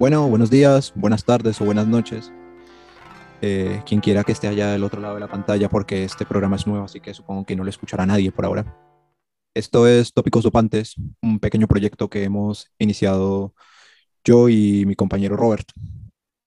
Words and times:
Bueno, 0.00 0.26
buenos 0.30 0.48
días, 0.48 0.94
buenas 0.96 1.26
tardes 1.26 1.60
o 1.60 1.66
buenas 1.66 1.86
noches. 1.86 2.32
Eh, 3.42 3.82
quien 3.84 4.00
quiera 4.00 4.24
que 4.24 4.32
esté 4.32 4.48
allá 4.48 4.72
del 4.72 4.82
otro 4.82 4.98
lado 4.98 5.12
de 5.16 5.20
la 5.20 5.28
pantalla, 5.28 5.68
porque 5.68 6.04
este 6.04 6.24
programa 6.24 6.56
es 6.56 6.66
nuevo, 6.66 6.86
así 6.86 7.00
que 7.00 7.12
supongo 7.12 7.44
que 7.44 7.54
no 7.54 7.64
lo 7.64 7.68
escuchará 7.68 8.06
nadie 8.06 8.32
por 8.32 8.46
ahora. 8.46 8.64
Esto 9.52 9.86
es 9.86 10.14
Tópicos 10.14 10.42
Dopantes, 10.42 10.94
un 11.20 11.38
pequeño 11.38 11.68
proyecto 11.68 12.08
que 12.08 12.24
hemos 12.24 12.70
iniciado 12.78 13.54
yo 14.24 14.48
y 14.48 14.86
mi 14.86 14.94
compañero 14.94 15.36
Robert 15.36 15.68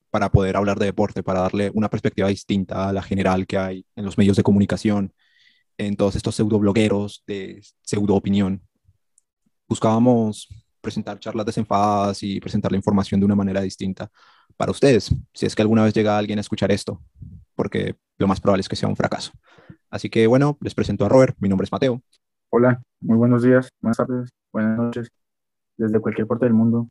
para 0.10 0.32
poder 0.32 0.58
hablar 0.58 0.80
de 0.80 0.88
deporte, 0.88 1.22
para 1.22 1.42
darle 1.42 1.70
una 1.76 1.92
perspectiva 1.92 2.30
distinta 2.30 2.90
a 2.90 2.92
la 2.92 3.04
general 3.04 3.46
que 3.46 3.60
hay 3.60 3.86
en 3.96 4.04
los 4.04 4.18
medios 4.18 4.36
de 4.36 4.42
comunicación, 4.42 5.14
en 5.78 5.96
todos 5.96 6.16
estos 6.16 6.34
pseudo 6.34 6.58
blogueros 6.58 7.24
de 7.28 7.62
pseudo 7.84 8.16
opinión. 8.16 8.64
Buscábamos 9.68 10.63
presentar 10.84 11.18
charlas 11.18 11.46
desenfadadas 11.46 12.22
y 12.22 12.40
presentar 12.42 12.72
la 12.72 12.78
información 12.78 13.20
de 13.20 13.26
una 13.26 13.36
manera 13.36 13.62
distinta 13.62 14.12
para 14.58 14.72
ustedes, 14.72 15.16
si 15.34 15.46
es 15.46 15.56
que 15.56 15.62
alguna 15.62 15.86
vez 15.86 15.94
llega 15.94 16.18
alguien 16.18 16.38
a 16.38 16.42
escuchar 16.42 16.72
esto, 16.72 17.02
porque 17.56 17.96
lo 18.18 18.28
más 18.28 18.42
probable 18.42 18.62
es 18.62 18.70
que 18.70 18.76
sea 18.76 18.90
un 18.90 18.98
fracaso. 18.98 19.32
Así 19.90 20.10
que 20.10 20.28
bueno, 20.28 20.58
les 20.62 20.76
presento 20.76 21.06
a 21.06 21.10
Robert, 21.10 21.36
mi 21.40 21.48
nombre 21.48 21.64
es 21.66 21.72
Mateo. 21.72 22.02
Hola, 22.50 22.84
muy 23.00 23.18
buenos 23.18 23.42
días, 23.42 23.70
buenas 23.82 23.98
tardes, 23.98 24.30
buenas 24.52 24.78
noches, 24.78 25.10
desde 25.78 26.00
cualquier 26.00 26.28
parte 26.28 26.46
del 26.46 26.54
mundo. 26.54 26.90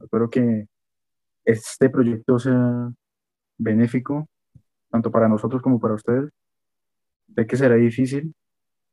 Espero 0.00 0.30
que 0.30 0.66
este 1.44 1.90
proyecto 1.90 2.38
sea 2.38 2.90
benéfico, 3.58 4.28
tanto 4.90 5.10
para 5.10 5.28
nosotros 5.28 5.60
como 5.60 5.80
para 5.80 5.94
ustedes. 5.94 6.30
Sé 7.34 7.46
que 7.46 7.56
será 7.56 7.74
difícil, 7.74 8.32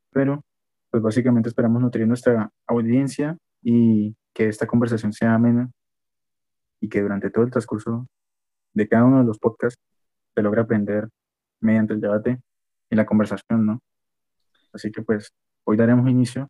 pero 0.09 0.43
pues 0.89 1.03
básicamente 1.03 1.49
esperamos 1.49 1.81
nutrir 1.81 2.07
nuestra 2.07 2.49
audiencia 2.65 3.37
y 3.67 4.15
que 4.31 4.47
esta 4.47 4.67
conversación 4.67 5.11
sea 5.11 5.33
amena 5.33 5.71
y 6.79 6.87
que 6.87 7.01
durante 7.01 7.31
todo 7.31 7.43
el 7.43 7.49
transcurso 7.49 8.07
de 8.73 8.87
cada 8.87 9.05
uno 9.05 9.17
de 9.19 9.25
los 9.25 9.39
podcasts 9.39 9.81
se 10.35 10.41
logre 10.43 10.61
aprender 10.61 11.09
mediante 11.61 11.93
el 11.93 11.99
debate 11.99 12.39
y 12.91 12.95
la 12.95 13.07
conversación, 13.07 13.65
¿no? 13.65 13.81
Así 14.71 14.91
que 14.91 15.01
pues 15.01 15.33
hoy 15.63 15.77
daremos 15.77 16.07
inicio 16.07 16.47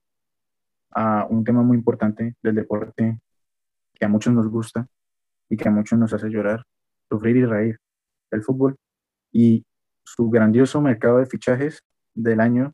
a 0.91 1.25
un 1.29 1.45
tema 1.45 1.63
muy 1.63 1.77
importante 1.77 2.35
del 2.43 2.55
deporte 2.55 3.21
que 3.93 4.05
a 4.05 4.09
muchos 4.09 4.33
nos 4.33 4.49
gusta 4.49 4.85
y 5.47 5.55
que 5.55 5.69
a 5.69 5.71
muchos 5.71 5.97
nos 5.97 6.11
hace 6.11 6.27
llorar, 6.27 6.63
sufrir 7.07 7.37
y 7.37 7.45
reír, 7.45 7.79
el 8.31 8.43
fútbol 8.43 8.75
y 9.31 9.65
su 10.03 10.29
grandioso 10.29 10.81
mercado 10.81 11.19
de 11.19 11.27
fichajes 11.27 11.79
del 12.13 12.41
año 12.41 12.73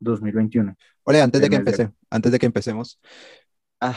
2021. 0.00 0.74
Hola, 1.04 1.22
antes 1.22 1.40
de 1.40 1.48
que 1.48 1.56
empecé, 1.56 1.92
antes 2.10 2.32
de 2.32 2.38
que 2.40 2.46
empecemos, 2.46 2.98
Ah, 3.80 3.96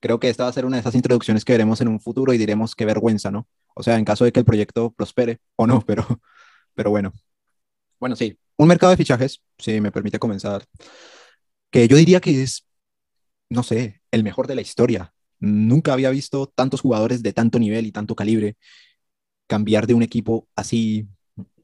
creo 0.00 0.20
que 0.20 0.28
esta 0.28 0.44
va 0.44 0.50
a 0.50 0.52
ser 0.52 0.64
una 0.66 0.76
de 0.76 0.80
esas 0.80 0.94
introducciones 0.94 1.44
que 1.44 1.52
veremos 1.52 1.80
en 1.80 1.88
un 1.88 2.00
futuro 2.00 2.32
y 2.32 2.38
diremos 2.38 2.74
qué 2.74 2.84
vergüenza, 2.84 3.30
¿no? 3.30 3.48
O 3.74 3.82
sea, 3.82 3.98
en 3.98 4.04
caso 4.04 4.24
de 4.24 4.32
que 4.32 4.40
el 4.40 4.46
proyecto 4.46 4.92
prospere 4.92 5.38
o 5.56 5.66
no, 5.66 5.80
pero, 5.86 6.06
pero 6.74 6.90
bueno. 6.90 7.12
Bueno, 8.00 8.16
sí, 8.16 8.38
un 8.56 8.68
mercado 8.68 8.90
de 8.90 8.96
fichajes, 8.96 9.42
si 9.58 9.80
me 9.80 9.92
permite 9.92 10.18
comenzar, 10.18 10.64
que 11.70 11.88
yo 11.88 11.96
diría 11.96 12.20
que 12.20 12.42
es, 12.42 12.66
no 13.50 13.62
sé, 13.62 14.02
el 14.10 14.24
mejor 14.24 14.46
de 14.46 14.54
la 14.56 14.62
historia. 14.62 15.12
Nunca 15.40 15.92
había 15.92 16.10
visto 16.10 16.46
tantos 16.48 16.80
jugadores 16.80 17.22
de 17.22 17.32
tanto 17.32 17.58
nivel 17.58 17.86
y 17.86 17.92
tanto 17.92 18.14
calibre 18.16 18.56
cambiar 19.46 19.86
de 19.86 19.94
un 19.94 20.02
equipo 20.02 20.48
así, 20.56 21.08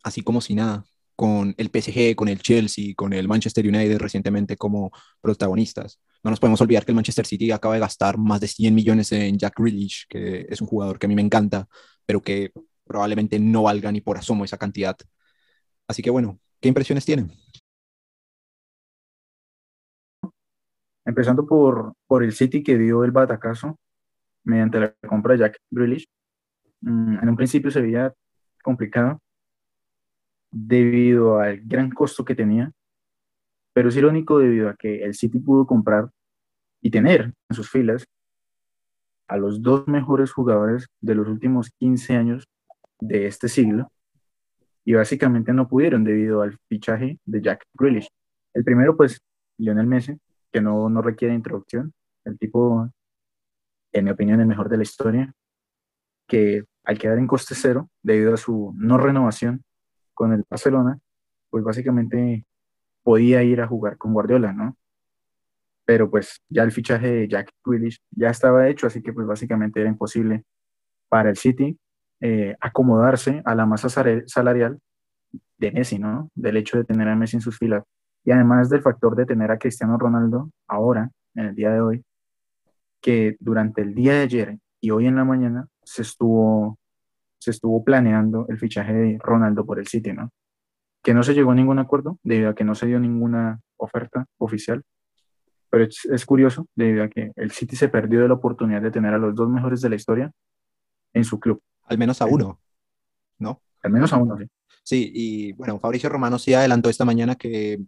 así 0.02 0.22
como 0.22 0.40
si 0.40 0.54
nada, 0.54 0.84
con 1.16 1.54
el 1.58 1.70
PSG, 1.70 2.16
con 2.16 2.28
el 2.28 2.40
Chelsea, 2.42 2.94
con 2.96 3.12
el 3.12 3.28
Manchester 3.28 3.66
United 3.66 3.98
recientemente 3.98 4.56
como 4.56 4.92
protagonistas. 5.20 6.00
No 6.24 6.30
nos 6.30 6.38
podemos 6.38 6.60
olvidar 6.60 6.84
que 6.84 6.92
el 6.92 6.96
Manchester 6.96 7.26
City 7.26 7.50
acaba 7.50 7.74
de 7.74 7.80
gastar 7.80 8.16
más 8.16 8.40
de 8.40 8.46
100 8.46 8.74
millones 8.74 9.10
en 9.10 9.38
Jack 9.38 9.58
Grealish, 9.58 10.06
que 10.08 10.46
es 10.48 10.60
un 10.60 10.68
jugador 10.68 10.98
que 10.98 11.06
a 11.06 11.08
mí 11.08 11.16
me 11.16 11.22
encanta, 11.22 11.66
pero 12.06 12.20
que 12.20 12.52
probablemente 12.84 13.40
no 13.40 13.64
valga 13.64 13.90
ni 13.90 14.00
por 14.00 14.16
asomo 14.16 14.44
esa 14.44 14.56
cantidad. 14.56 14.96
Así 15.88 16.00
que 16.00 16.10
bueno, 16.10 16.38
¿qué 16.60 16.68
impresiones 16.68 17.04
tienen? 17.04 17.32
Empezando 21.04 21.44
por, 21.44 21.94
por 22.06 22.22
el 22.22 22.32
City 22.32 22.62
que 22.62 22.78
dio 22.78 23.02
el 23.02 23.10
batacazo 23.10 23.80
mediante 24.44 24.78
la 24.78 24.94
compra 25.08 25.32
de 25.32 25.40
Jack 25.40 25.58
Grealish. 25.70 26.06
Mm, 26.82 27.18
en 27.20 27.28
un 27.28 27.36
principio 27.36 27.72
se 27.72 27.80
veía 27.80 28.14
complicado 28.62 29.20
debido 30.52 31.40
al 31.40 31.60
gran 31.62 31.90
costo 31.90 32.24
que 32.24 32.36
tenía 32.36 32.72
pero 33.72 33.88
es 33.88 33.96
irónico 33.96 34.38
debido 34.38 34.68
a 34.68 34.76
que 34.76 35.04
el 35.04 35.14
City 35.14 35.38
pudo 35.38 35.66
comprar 35.66 36.10
y 36.82 36.90
tener 36.90 37.32
en 37.48 37.56
sus 37.56 37.70
filas 37.70 38.06
a 39.28 39.38
los 39.38 39.62
dos 39.62 39.88
mejores 39.88 40.32
jugadores 40.32 40.88
de 41.00 41.14
los 41.14 41.28
últimos 41.28 41.70
15 41.78 42.16
años 42.16 42.48
de 43.00 43.26
este 43.26 43.48
siglo 43.48 43.90
y 44.84 44.94
básicamente 44.94 45.52
no 45.52 45.68
pudieron 45.68 46.04
debido 46.04 46.42
al 46.42 46.58
fichaje 46.68 47.18
de 47.24 47.40
Jack 47.40 47.64
Grealish. 47.74 48.08
El 48.52 48.64
primero, 48.64 48.96
pues, 48.96 49.22
Lionel 49.58 49.86
Messi, 49.86 50.18
que 50.50 50.60
no, 50.60 50.88
no 50.90 51.02
requiere 51.02 51.34
introducción, 51.34 51.94
el 52.24 52.38
tipo, 52.38 52.90
en 53.92 54.04
mi 54.04 54.10
opinión, 54.10 54.40
el 54.40 54.46
mejor 54.46 54.68
de 54.68 54.76
la 54.76 54.82
historia, 54.82 55.32
que 56.26 56.64
al 56.84 56.98
quedar 56.98 57.18
en 57.18 57.26
coste 57.26 57.54
cero 57.54 57.90
debido 58.02 58.34
a 58.34 58.36
su 58.36 58.74
no 58.76 58.98
renovación 58.98 59.64
con 60.14 60.32
el 60.32 60.44
Barcelona, 60.48 60.98
pues 61.50 61.64
básicamente 61.64 62.44
podía 63.02 63.42
ir 63.42 63.60
a 63.60 63.68
jugar 63.68 63.98
con 63.98 64.12
Guardiola, 64.12 64.52
¿no? 64.52 64.76
Pero 65.84 66.10
pues 66.10 66.40
ya 66.48 66.62
el 66.62 66.72
fichaje 66.72 67.08
de 67.08 67.28
Jack 67.28 67.50
Grealish 67.64 68.00
ya 68.10 68.30
estaba 68.30 68.68
hecho, 68.68 68.86
así 68.86 69.02
que 69.02 69.12
pues 69.12 69.26
básicamente 69.26 69.80
era 69.80 69.90
imposible 69.90 70.44
para 71.08 71.30
el 71.30 71.36
City 71.36 71.76
eh, 72.20 72.56
acomodarse 72.60 73.42
a 73.44 73.54
la 73.54 73.66
masa 73.66 73.88
salarial 74.26 74.78
de 75.58 75.72
Messi, 75.72 75.98
¿no? 75.98 76.30
Del 76.34 76.56
hecho 76.56 76.78
de 76.78 76.84
tener 76.84 77.08
a 77.08 77.16
Messi 77.16 77.36
en 77.36 77.42
sus 77.42 77.58
filas. 77.58 77.84
Y 78.24 78.30
además 78.30 78.70
del 78.70 78.82
factor 78.82 79.16
de 79.16 79.26
tener 79.26 79.50
a 79.50 79.58
Cristiano 79.58 79.98
Ronaldo 79.98 80.50
ahora, 80.68 81.10
en 81.34 81.46
el 81.46 81.54
día 81.54 81.70
de 81.70 81.80
hoy, 81.80 82.04
que 83.00 83.36
durante 83.40 83.82
el 83.82 83.94
día 83.94 84.14
de 84.14 84.20
ayer 84.20 84.58
y 84.80 84.90
hoy 84.90 85.06
en 85.06 85.16
la 85.16 85.24
mañana 85.24 85.66
se 85.82 86.02
estuvo, 86.02 86.78
se 87.40 87.50
estuvo 87.50 87.82
planeando 87.82 88.46
el 88.48 88.58
fichaje 88.58 88.92
de 88.92 89.18
Ronaldo 89.20 89.66
por 89.66 89.80
el 89.80 89.88
City, 89.88 90.12
¿no? 90.12 90.30
que 91.02 91.14
no 91.14 91.22
se 91.22 91.34
llegó 91.34 91.50
a 91.50 91.54
ningún 91.54 91.78
acuerdo 91.78 92.18
debido 92.22 92.50
a 92.50 92.54
que 92.54 92.64
no 92.64 92.74
se 92.74 92.86
dio 92.86 93.00
ninguna 93.00 93.60
oferta 93.76 94.26
oficial. 94.38 94.82
Pero 95.72 95.84
es, 95.86 96.26
curioso 96.26 96.68
debido 96.74 97.02
a 97.02 97.08
que 97.08 97.32
el 97.34 97.50
City 97.50 97.76
se 97.76 97.88
perdió 97.88 98.20
de 98.20 98.28
la 98.28 98.34
oportunidad 98.34 98.82
de 98.82 98.90
tener 98.90 99.14
a 99.14 99.18
los 99.18 99.34
dos 99.34 99.48
mejores 99.48 99.80
de 99.80 99.88
la 99.88 99.96
historia 99.96 100.30
en 101.14 101.24
su 101.24 101.40
club. 101.40 101.62
Al 101.84 101.96
menos 101.96 102.20
a 102.20 102.26
uno, 102.26 102.60
¿no? 103.38 103.62
Al 103.82 103.90
menos 103.90 104.12
a 104.12 104.18
uno, 104.18 104.36
sí. 104.36 104.44
Sí, 104.82 105.10
y 105.14 105.52
bueno, 105.52 105.80
Fabricio 105.80 106.10
Romano 106.10 106.38
sí 106.38 106.52
adelantó 106.52 106.90
esta 106.90 107.06
mañana 107.06 107.36
que, 107.36 107.80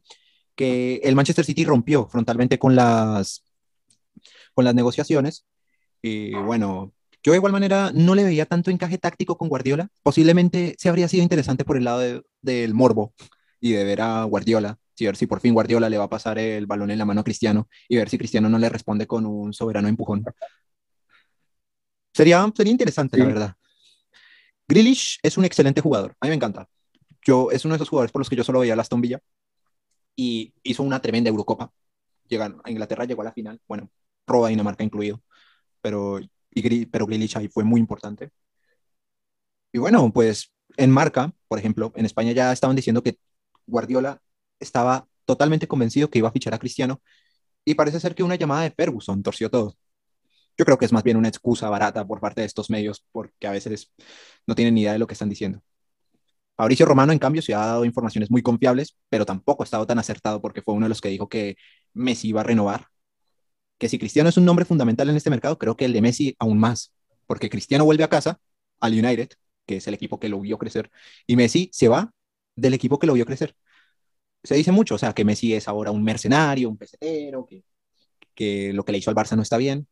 que 0.54 1.02
el 1.04 1.14
Manchester 1.14 1.44
City 1.44 1.66
rompió 1.66 2.06
frontalmente 2.06 2.58
con 2.58 2.74
las, 2.74 3.44
con 4.54 4.64
las 4.64 4.74
negociaciones. 4.74 5.44
Y 6.00 6.32
bueno, 6.36 6.94
yo 7.22 7.32
de 7.32 7.36
igual 7.36 7.52
manera 7.52 7.90
no 7.92 8.14
le 8.14 8.24
veía 8.24 8.46
tanto 8.46 8.70
encaje 8.70 8.96
táctico 8.96 9.36
con 9.36 9.50
Guardiola. 9.50 9.90
Posiblemente 10.02 10.74
se 10.78 10.88
habría 10.88 11.08
sido 11.08 11.22
interesante 11.22 11.66
por 11.66 11.76
el 11.76 11.84
lado 11.84 12.22
del 12.40 12.72
morbo 12.72 13.12
y 13.60 13.72
de 13.72 13.84
ver 13.84 14.00
a 14.00 14.24
Guardiola, 14.24 14.78
y 14.96 15.06
ver 15.06 15.16
si 15.16 15.26
por 15.26 15.40
fin 15.40 15.54
Guardiola 15.54 15.88
le 15.88 15.98
va 15.98 16.04
a 16.04 16.10
pasar 16.10 16.38
el 16.38 16.66
balón 16.66 16.90
en 16.90 16.98
la 16.98 17.04
mano 17.04 17.20
a 17.20 17.24
Cristiano 17.24 17.68
y 17.88 17.96
ver 17.96 18.08
si 18.08 18.18
Cristiano 18.18 18.48
no 18.48 18.58
le 18.58 18.68
responde 18.68 19.06
con 19.06 19.26
un 19.26 19.52
soberano 19.52 19.88
empujón. 19.88 20.24
Sería, 22.12 22.50
sería 22.54 22.70
interesante, 22.70 23.18
la 23.18 23.24
verdad. 23.24 23.56
Grealish 24.68 25.18
es 25.22 25.36
un 25.36 25.44
excelente 25.44 25.80
jugador. 25.80 26.14
A 26.20 26.26
mí 26.26 26.30
me 26.30 26.36
encanta. 26.36 26.68
Yo, 27.22 27.50
es 27.50 27.64
uno 27.64 27.74
de 27.74 27.76
esos 27.76 27.88
jugadores 27.88 28.12
por 28.12 28.20
los 28.20 28.28
que 28.28 28.36
yo 28.36 28.44
solo 28.44 28.60
veía 28.60 28.74
a 28.74 28.80
Aston 28.80 29.00
Villa 29.00 29.20
y 30.14 30.54
hizo 30.62 30.82
una 30.82 31.00
tremenda 31.00 31.28
Eurocopa. 31.28 31.72
Llegaron, 32.28 32.60
a 32.64 32.70
Inglaterra 32.70 33.04
llegó 33.04 33.22
a 33.22 33.24
la 33.24 33.32
final, 33.32 33.60
bueno, 33.66 33.90
roba 34.26 34.48
Dinamarca 34.48 34.84
incluido, 34.84 35.20
pero 35.80 36.20
pero 36.90 37.06
Grealish 37.06 37.36
ahí 37.36 37.48
fue 37.48 37.64
muy 37.64 37.80
importante. 37.80 38.30
Y 39.72 39.78
bueno, 39.78 40.12
pues 40.12 40.52
en 40.76 40.90
marca, 40.90 41.32
por 41.48 41.58
ejemplo, 41.58 41.92
en 41.96 42.06
España 42.06 42.32
ya 42.32 42.52
estaban 42.52 42.76
diciendo 42.76 43.02
que 43.02 43.18
Guardiola 43.66 44.20
estaba 44.60 45.08
totalmente 45.24 45.68
convencido 45.68 46.10
que 46.10 46.18
iba 46.18 46.28
a 46.28 46.32
fichar 46.32 46.54
a 46.54 46.58
Cristiano 46.58 47.02
y 47.64 47.74
parece 47.74 48.00
ser 48.00 48.14
que 48.14 48.22
una 48.22 48.36
llamada 48.36 48.62
de 48.62 48.70
Ferguson 48.70 49.22
torció 49.22 49.50
todo. 49.50 49.76
Yo 50.56 50.64
creo 50.64 50.78
que 50.78 50.84
es 50.84 50.92
más 50.92 51.02
bien 51.02 51.16
una 51.16 51.28
excusa 51.28 51.68
barata 51.70 52.06
por 52.06 52.20
parte 52.20 52.42
de 52.42 52.46
estos 52.46 52.70
medios 52.70 53.04
porque 53.12 53.46
a 53.46 53.52
veces 53.52 53.92
no 54.46 54.54
tienen 54.54 54.74
ni 54.74 54.82
idea 54.82 54.92
de 54.92 54.98
lo 54.98 55.06
que 55.06 55.14
están 55.14 55.28
diciendo. 55.28 55.62
Fabricio 56.56 56.86
Romano, 56.86 57.12
en 57.12 57.18
cambio, 57.18 57.42
se 57.42 57.54
ha 57.54 57.58
dado 57.58 57.84
informaciones 57.84 58.30
muy 58.30 58.42
confiables, 58.42 58.96
pero 59.08 59.26
tampoco 59.26 59.62
ha 59.62 59.66
estado 59.66 59.86
tan 59.86 59.98
acertado 59.98 60.40
porque 60.40 60.62
fue 60.62 60.74
uno 60.74 60.86
de 60.86 60.90
los 60.90 61.00
que 61.00 61.08
dijo 61.08 61.28
que 61.28 61.56
Messi 61.94 62.28
iba 62.28 62.42
a 62.42 62.44
renovar 62.44 62.86
que 63.78 63.88
si 63.88 63.98
Cristiano 63.98 64.28
es 64.28 64.36
un 64.36 64.44
nombre 64.44 64.64
fundamental 64.64 65.08
en 65.10 65.16
este 65.16 65.30
mercado, 65.30 65.58
creo 65.58 65.76
que 65.76 65.84
el 65.84 65.92
de 65.92 66.00
Messi 66.02 66.36
aún 66.38 66.58
más, 66.58 66.94
porque 67.26 67.50
Cristiano 67.50 67.84
vuelve 67.84 68.04
a 68.04 68.08
casa, 68.08 68.40
al 68.80 68.92
United, 68.92 69.30
que 69.66 69.76
es 69.76 69.86
el 69.88 69.94
equipo 69.94 70.20
que 70.20 70.28
lo 70.28 70.40
vio 70.40 70.58
crecer, 70.58 70.90
y 71.26 71.36
Messi 71.36 71.70
se 71.72 71.88
va 71.88 72.12
del 72.56 72.74
equipo 72.74 72.98
que 72.98 73.06
lo 73.06 73.14
vio 73.14 73.26
crecer. 73.26 73.56
Se 74.44 74.54
dice 74.54 74.70
mucho, 74.70 74.94
o 74.94 74.98
sea, 74.98 75.12
que 75.12 75.24
Messi 75.24 75.54
es 75.54 75.66
ahora 75.66 75.90
un 75.90 76.04
mercenario, 76.04 76.68
un 76.68 76.76
pesetero, 76.76 77.44
que, 77.46 77.64
que 78.34 78.72
lo 78.72 78.84
que 78.84 78.92
le 78.92 78.98
hizo 78.98 79.10
al 79.10 79.16
Barça 79.16 79.34
no 79.34 79.42
está 79.42 79.56
bien. 79.56 79.88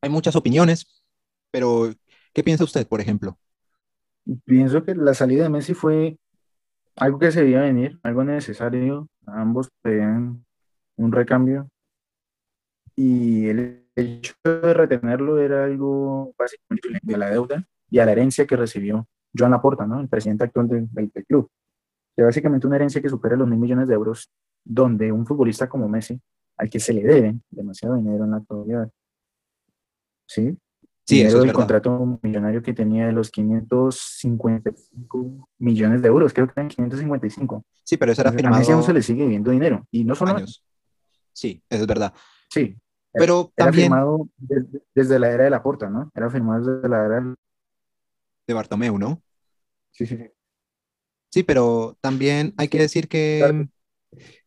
Hay 0.00 0.10
muchas 0.10 0.34
opiniones, 0.34 1.04
pero 1.52 1.92
¿Qué 2.32 2.42
piensa 2.42 2.64
usted, 2.64 2.86
por 2.86 3.00
ejemplo? 3.00 3.38
Pienso 4.44 4.84
que 4.84 4.94
la 4.94 5.14
salida 5.14 5.44
de 5.44 5.50
Messi 5.50 5.74
fue 5.74 6.16
algo 6.96 7.18
que 7.18 7.30
se 7.30 7.40
debía 7.40 7.60
venir, 7.60 7.98
algo 8.02 8.24
necesario. 8.24 9.08
Ambos 9.26 9.68
pedían 9.82 10.44
un 10.96 11.12
recambio. 11.12 11.68
Y 12.96 13.48
el 13.48 13.86
hecho 13.96 14.34
de 14.44 14.74
retenerlo 14.74 15.38
era 15.38 15.64
algo 15.64 16.34
básicamente 16.38 16.88
de 17.02 17.16
la 17.18 17.30
deuda 17.30 17.66
y 17.90 17.98
a 17.98 18.06
la 18.06 18.12
herencia 18.12 18.46
que 18.46 18.56
recibió 18.56 19.06
Joan 19.36 19.50
Laporta, 19.50 19.86
¿no? 19.86 20.00
el 20.00 20.08
presidente 20.08 20.44
actual 20.44 20.68
del, 20.68 20.88
del 20.90 21.26
club. 21.26 21.50
Que 22.16 22.22
básicamente 22.22 22.66
una 22.66 22.76
herencia 22.76 23.00
que 23.00 23.08
supera 23.08 23.36
los 23.36 23.48
mil 23.48 23.58
millones 23.58 23.88
de 23.88 23.94
euros, 23.94 24.30
donde 24.64 25.12
un 25.12 25.26
futbolista 25.26 25.68
como 25.68 25.88
Messi, 25.88 26.20
al 26.56 26.68
que 26.68 26.78
se 26.78 26.92
le 26.92 27.02
debe 27.02 27.34
demasiado 27.50 27.96
dinero 27.96 28.24
en 28.24 28.32
la 28.32 28.36
actualidad, 28.38 28.90
¿sí? 30.26 30.58
Sí, 31.04 31.20
eso 31.20 31.44
es 31.44 31.52
contrato 31.52 32.18
millonario 32.22 32.62
que 32.62 32.72
tenía 32.72 33.06
de 33.06 33.12
los 33.12 33.28
555 33.30 35.48
millones 35.58 36.00
de 36.00 36.08
euros, 36.08 36.32
creo 36.32 36.46
que 36.46 36.52
eran 36.56 36.68
555. 36.68 37.64
Sí, 37.82 37.96
pero 37.96 38.12
eso 38.12 38.22
era 38.22 38.30
Entonces, 38.30 38.46
A 38.46 38.50
Messi 38.50 38.66
firmado 38.66 38.78
aún 38.78 38.86
se 38.86 38.92
le 38.92 39.02
sigue 39.02 39.26
viendo 39.26 39.50
dinero. 39.50 39.84
Y 39.90 40.04
no 40.04 40.14
solo 40.14 40.36
años. 40.36 40.64
Sí, 41.32 41.60
eso 41.68 41.82
es 41.82 41.88
verdad. 41.88 42.14
Sí, 42.48 42.76
Pero 43.12 43.52
era 43.56 43.66
también 43.66 43.86
firmado 43.86 44.28
desde, 44.36 44.80
desde 44.94 45.18
la 45.18 45.30
era 45.30 45.42
de 45.44 45.50
la 45.50 45.62
Porta, 45.62 45.90
¿no? 45.90 46.10
Era 46.14 46.30
firmado 46.30 46.64
desde 46.64 46.88
la 46.88 47.04
era 47.04 47.34
de 48.46 48.54
Bartomeu, 48.54 48.98
¿no? 48.98 49.20
Sí, 49.90 50.06
sí, 50.06 50.16
sí. 50.16 50.30
Sí, 51.32 51.42
pero 51.42 51.96
también 52.00 52.52
hay 52.58 52.68
que 52.68 52.78
decir 52.78 53.08
que, 53.08 53.38
Claro. 53.40 53.68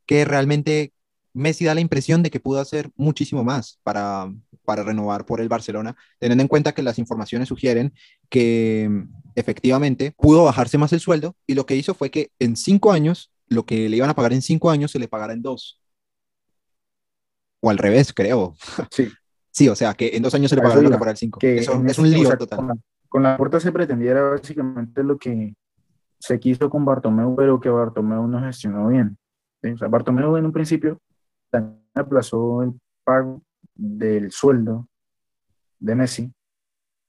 que 0.05 0.23
realmente 0.25 0.93
Messi 1.33 1.65
da 1.65 1.73
la 1.73 1.81
impresión 1.81 2.23
de 2.23 2.29
que 2.29 2.39
pudo 2.39 2.59
hacer 2.61 2.91
muchísimo 2.95 3.43
más 3.43 3.79
para, 3.83 4.31
para 4.63 4.83
renovar 4.83 5.25
por 5.25 5.41
el 5.41 5.49
Barcelona, 5.49 5.97
teniendo 6.19 6.43
en 6.43 6.47
cuenta 6.47 6.73
que 6.73 6.83
las 6.83 6.97
informaciones 6.99 7.49
sugieren 7.49 7.93
que 8.29 8.87
mm, 8.89 9.09
efectivamente 9.35 10.13
pudo 10.17 10.43
bajarse 10.45 10.77
más 10.77 10.93
el 10.93 10.99
sueldo 11.01 11.35
y 11.47 11.55
lo 11.55 11.65
que 11.65 11.75
hizo 11.75 11.93
fue 11.93 12.11
que 12.11 12.29
en 12.39 12.55
cinco 12.55 12.91
años, 12.91 13.31
lo 13.47 13.65
que 13.65 13.89
le 13.89 13.97
iban 13.97 14.09
a 14.09 14.15
pagar 14.15 14.33
en 14.33 14.41
cinco 14.41 14.69
años 14.69 14.91
se 14.91 14.99
le 14.99 15.07
pagara 15.07 15.33
en 15.33 15.41
dos. 15.41 15.81
O 17.61 17.69
al 17.69 17.77
revés, 17.77 18.13
creo. 18.13 18.55
Sí, 18.91 19.07
Sí, 19.51 19.69
o 19.69 19.75
sea, 19.75 19.93
que 19.93 20.15
en 20.17 20.21
dos 20.21 20.33
años 20.35 20.49
se 20.49 20.55
le 20.57 20.61
pagara 20.61 20.81
lo 20.81 20.91
que 20.91 20.97
por 20.97 21.07
el 21.07 21.15
cinco. 21.17 21.39
que 21.39 21.57
Eso 21.57 21.81
es 21.87 21.97
un 21.97 22.05
o 22.07 22.09
lío 22.09 22.27
sea, 22.27 22.37
total. 22.37 22.57
Con 22.59 22.67
la, 22.67 22.75
con 23.07 23.23
la 23.23 23.37
Porta 23.37 23.59
se 23.61 23.71
pretendiera 23.71 24.21
básicamente 24.21 25.01
lo 25.01 25.17
que 25.17 25.53
se 26.19 26.39
quiso 26.39 26.69
con 26.69 26.85
Bartomeu, 26.85 27.35
pero 27.35 27.59
que 27.59 27.69
Bartomeu 27.69 28.27
no 28.27 28.41
gestionó 28.41 28.87
bien. 28.87 29.17
¿sí? 29.61 29.71
O 29.71 29.77
sea, 29.77 29.87
Bartomeu 29.87 30.37
en 30.37 30.45
un 30.45 30.51
principio 30.51 30.99
también 31.49 31.81
aplazó 31.93 32.63
el 32.63 32.73
pago 33.03 33.41
del 33.73 34.31
sueldo 34.31 34.87
de 35.79 35.95
Messi, 35.95 36.31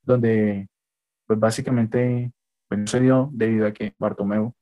donde 0.02 0.68
pues 1.26 1.38
básicamente 1.38 2.32
pues, 2.68 2.80
no 2.80 2.86
se 2.86 3.00
dio 3.00 3.30
debido 3.32 3.66
a 3.66 3.72
que 3.72 3.94
Bartomeu, 3.98 4.52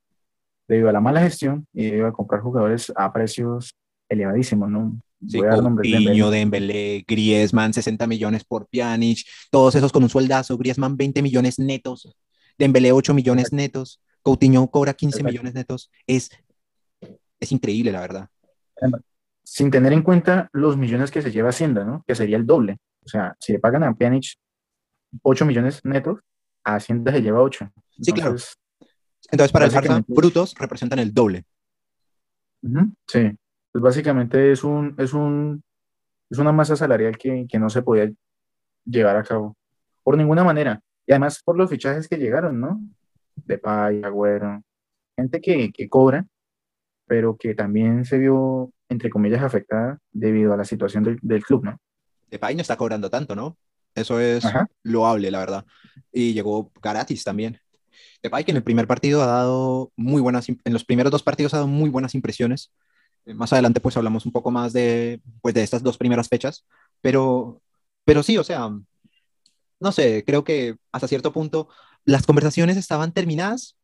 debido 0.67 0.89
a 0.89 0.93
la 0.93 1.01
mala 1.01 1.21
gestión 1.21 1.67
y 1.73 1.85
debido 1.85 2.07
a 2.07 2.13
comprar 2.13 2.41
jugadores 2.41 2.91
a 2.95 3.11
precios 3.13 3.75
elevadísimos, 4.09 4.69
¿no? 4.69 4.99
Sí, 5.27 5.39
Coutinho, 5.39 6.29
Dembélé, 6.29 6.37
Dembélé, 6.37 7.05
Griezmann, 7.07 7.73
60 7.73 8.05
millones 8.05 8.43
por 8.43 8.67
Pjanic, 8.67 9.19
todos 9.49 9.73
esos 9.75 9.91
con 9.91 10.03
un 10.03 10.09
sueldazo, 10.09 10.57
Griezmann 10.57 10.97
20 10.97 11.21
millones 11.21 11.57
netos, 11.57 12.15
Dembélé 12.57 12.91
8 12.91 13.13
millones 13.13 13.51
netos, 13.51 14.01
Coutinho 14.25 14.67
cobra 14.71 14.95
15 14.95 15.19
Exacto. 15.19 15.31
millones 15.31 15.53
netos, 15.53 15.91
es, 16.07 16.31
es 17.39 17.51
increíble 17.51 17.91
la 17.91 18.01
verdad. 18.01 18.29
sin 19.43 19.69
tener 19.69 19.93
en 19.93 20.01
cuenta 20.01 20.49
los 20.51 20.75
millones 20.77 21.11
que 21.11 21.21
se 21.21 21.31
lleva 21.31 21.49
Hacienda, 21.49 21.83
¿no? 21.83 22.03
Que 22.07 22.15
sería 22.15 22.35
el 22.37 22.45
doble. 22.47 22.77
O 23.05 23.07
sea, 23.07 23.35
si 23.39 23.53
le 23.53 23.59
pagan 23.59 23.83
a 23.83 23.93
Pjanic 23.93 24.25
8 25.21 25.45
millones 25.45 25.79
netos, 25.85 26.21
a 26.63 26.75
Hacienda 26.75 27.11
se 27.11 27.21
lleva 27.21 27.39
8. 27.43 27.71
Sí, 28.01 28.11
claro. 28.13 28.35
Entonces, 29.31 29.51
para 29.51 29.65
el 29.65 29.71
Barça, 29.71 30.03
brutos 30.07 30.55
representan 30.57 30.99
el 30.99 31.13
doble. 31.13 31.45
sí. 33.07 33.31
Pues 33.71 33.83
básicamente 33.83 34.53
es 34.53 34.63
un, 34.63 34.95
es 34.97 35.13
un, 35.13 35.61
es 36.29 36.39
una 36.39 36.51
masa 36.53 36.75
salarial 36.75 37.17
que, 37.17 37.45
que 37.47 37.59
no 37.59 37.69
se 37.69 37.81
podía 37.81 38.09
llevar 38.85 39.17
a 39.17 39.23
cabo 39.23 39.55
por 40.01 40.17
ninguna 40.17 40.43
manera. 40.43 40.81
Y 41.05 41.11
además 41.11 41.43
por 41.43 41.57
los 41.57 41.69
fichajes 41.69 42.07
que 42.07 42.15
llegaron, 42.17 42.59
¿no? 42.59 42.79
Depay, 43.35 44.03
Agüero, 44.03 44.61
gente 45.15 45.41
que, 45.41 45.71
que 45.71 45.89
cobra, 45.89 46.25
pero 47.07 47.37
que 47.37 47.53
también 47.53 48.05
se 48.05 48.17
vio, 48.17 48.71
entre 48.89 49.09
comillas, 49.09 49.43
afectada 49.43 49.99
debido 50.11 50.53
a 50.53 50.57
la 50.57 50.65
situación 50.65 51.03
del, 51.03 51.19
del 51.21 51.43
club, 51.43 51.65
¿no? 51.65 51.77
Depay 52.29 52.55
no 52.55 52.61
está 52.61 52.75
cobrando 52.77 53.09
tanto, 53.09 53.35
¿no? 53.35 53.57
Eso 53.93 54.19
es 54.19 54.43
Ajá. 54.45 54.67
loable, 54.83 55.31
la 55.31 55.39
verdad. 55.39 55.65
Y 56.11 56.33
llegó 56.33 56.71
gratis 56.81 57.23
también. 57.23 57.59
Depay 58.21 58.43
que 58.43 58.51
en 58.51 58.57
el 58.57 58.63
primer 58.63 58.87
partido 58.87 59.21
ha 59.21 59.27
dado 59.27 59.91
muy 59.95 60.21
buenas, 60.21 60.49
en 60.49 60.73
los 60.73 60.83
primeros 60.83 61.11
dos 61.11 61.23
partidos 61.23 61.53
ha 61.53 61.57
dado 61.57 61.67
muy 61.67 61.89
buenas 61.89 62.15
impresiones. 62.15 62.73
Eh, 63.25 63.33
Más 63.33 63.53
adelante 63.53 63.79
pues 63.79 63.95
hablamos 63.95 64.25
un 64.25 64.31
poco 64.31 64.51
más 64.51 64.73
de, 64.73 65.21
pues, 65.41 65.53
de 65.53 65.63
estas 65.63 65.83
dos 65.83 65.97
primeras 65.97 66.27
fechas, 66.27 66.65
pero, 67.01 67.61
pero 68.03 68.23
sí, 68.23 68.37
o 68.37 68.43
sea, 68.43 68.69
no 69.85 69.91
sé, 69.91 70.23
creo 70.25 70.43
que 70.43 70.75
hasta 70.91 71.07
cierto 71.07 71.31
punto 71.31 71.69
las 72.03 72.25
conversaciones 72.25 72.75
estaban 72.75 73.13
terminadas. 73.13 73.77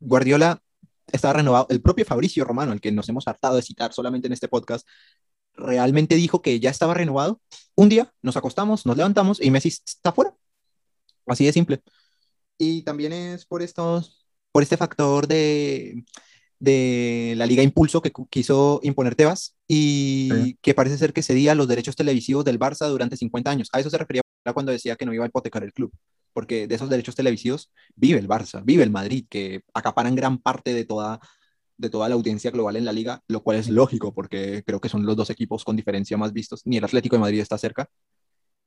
Guardiola 0.00 0.62
estaba 1.12 1.34
renovado, 1.34 1.66
el 1.70 1.82
propio 1.82 2.04
Fabricio 2.04 2.44
Romano, 2.44 2.72
el 2.72 2.80
que 2.80 2.92
nos 2.92 3.08
hemos 3.08 3.26
hartado 3.28 3.56
de 3.56 3.62
citar 3.62 3.92
solamente 3.92 4.28
en 4.28 4.32
este 4.32 4.46
podcast, 4.48 4.86
realmente 5.54 6.14
dijo 6.14 6.40
que 6.40 6.60
ya 6.60 6.70
estaba 6.70 6.94
renovado. 6.94 7.40
Un 7.74 7.88
día 7.88 8.12
nos 8.22 8.36
acostamos, 8.36 8.86
nos 8.86 8.96
levantamos 8.96 9.40
y 9.42 9.50
Messi 9.50 9.68
está 9.68 10.12
fuera. 10.12 10.34
Así 11.26 11.44
de 11.44 11.52
simple. 11.52 11.82
Y 12.58 12.82
también 12.82 13.12
es 13.12 13.44
por 13.44 13.60
estos, 13.62 14.24
por 14.52 14.62
este 14.62 14.76
factor 14.76 15.26
de, 15.26 16.04
de 16.60 17.34
la 17.36 17.46
Liga 17.46 17.62
Impulso 17.64 18.02
que 18.02 18.12
quiso 18.30 18.78
imponer 18.84 19.16
Tebas 19.16 19.56
y 19.66 20.28
Sí. 20.32 20.58
que 20.62 20.74
parece 20.74 20.96
ser 20.98 21.12
que 21.12 21.22
cedía 21.22 21.54
los 21.56 21.66
derechos 21.68 21.96
televisivos 21.96 22.44
del 22.44 22.58
Barça 22.60 22.88
durante 22.88 23.16
50 23.16 23.50
años. 23.50 23.68
A 23.72 23.80
eso 23.80 23.90
se 23.90 23.98
refería 23.98 24.22
cuando 24.52 24.72
decía 24.72 24.96
que 24.96 25.06
no 25.06 25.14
iba 25.14 25.24
a 25.24 25.28
hipotecar 25.28 25.64
el 25.64 25.72
club, 25.72 25.92
porque 26.32 26.66
de 26.66 26.74
esos 26.74 26.90
derechos 26.90 27.14
televisivos 27.14 27.72
vive 27.96 28.18
el 28.18 28.28
Barça, 28.28 28.62
vive 28.64 28.82
el 28.82 28.90
Madrid, 28.90 29.26
que 29.28 29.62
acaparan 29.74 30.14
gran 30.14 30.38
parte 30.38 30.74
de 30.74 30.84
toda, 30.84 31.20
de 31.76 31.90
toda 31.90 32.08
la 32.08 32.14
audiencia 32.14 32.50
global 32.50 32.76
en 32.76 32.84
la 32.84 32.92
liga, 32.92 33.22
lo 33.28 33.42
cual 33.42 33.58
es 33.58 33.68
lógico 33.68 34.12
porque 34.14 34.62
creo 34.66 34.80
que 34.80 34.88
son 34.88 35.06
los 35.06 35.16
dos 35.16 35.30
equipos 35.30 35.64
con 35.64 35.76
diferencia 35.76 36.16
más 36.16 36.32
vistos, 36.32 36.62
ni 36.64 36.76
el 36.76 36.84
Atlético 36.84 37.16
de 37.16 37.20
Madrid 37.20 37.40
está 37.40 37.58
cerca. 37.58 37.88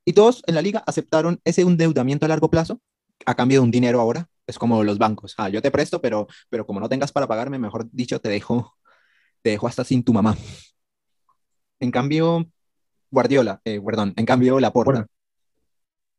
Y 0.06 0.14
todos 0.14 0.44
en 0.48 0.56
la 0.56 0.62
liga 0.62 0.84
aceptaron 0.88 1.40
ese 1.46 1.62
endeudamiento 1.62 2.26
a 2.26 2.30
largo 2.30 2.50
plazo 2.50 2.82
a 3.26 3.36
cambio 3.36 3.60
de 3.60 3.66
un 3.66 3.72
dinero 3.72 4.02
ahora. 4.02 4.28
Es 4.48 4.58
como 4.58 4.84
los 4.84 4.98
bancos. 4.98 5.36
Ah, 5.38 5.50
yo 5.50 5.62
te 5.62 5.72
presto, 5.72 6.02
pero, 6.02 6.28
pero 6.50 6.66
como 6.66 6.80
no 6.80 6.90
tengas 6.90 7.12
para 7.12 7.28
pagarme, 7.28 7.60
mejor 7.60 7.88
dicho, 7.92 8.20
te 8.20 8.30
dejo, 8.30 8.76
te 9.42 9.52
dejo 9.52 9.68
hasta 9.68 9.84
sin 9.84 10.04
tu 10.04 10.14
mamá. 10.14 10.36
En 11.80 11.92
cambio, 11.92 12.46
Guardiola, 13.10 13.62
eh, 13.66 13.80
perdón, 13.82 14.14
en 14.16 14.26
cambio 14.26 14.60
Laporta, 14.60 14.92
Bueno. 14.92 15.08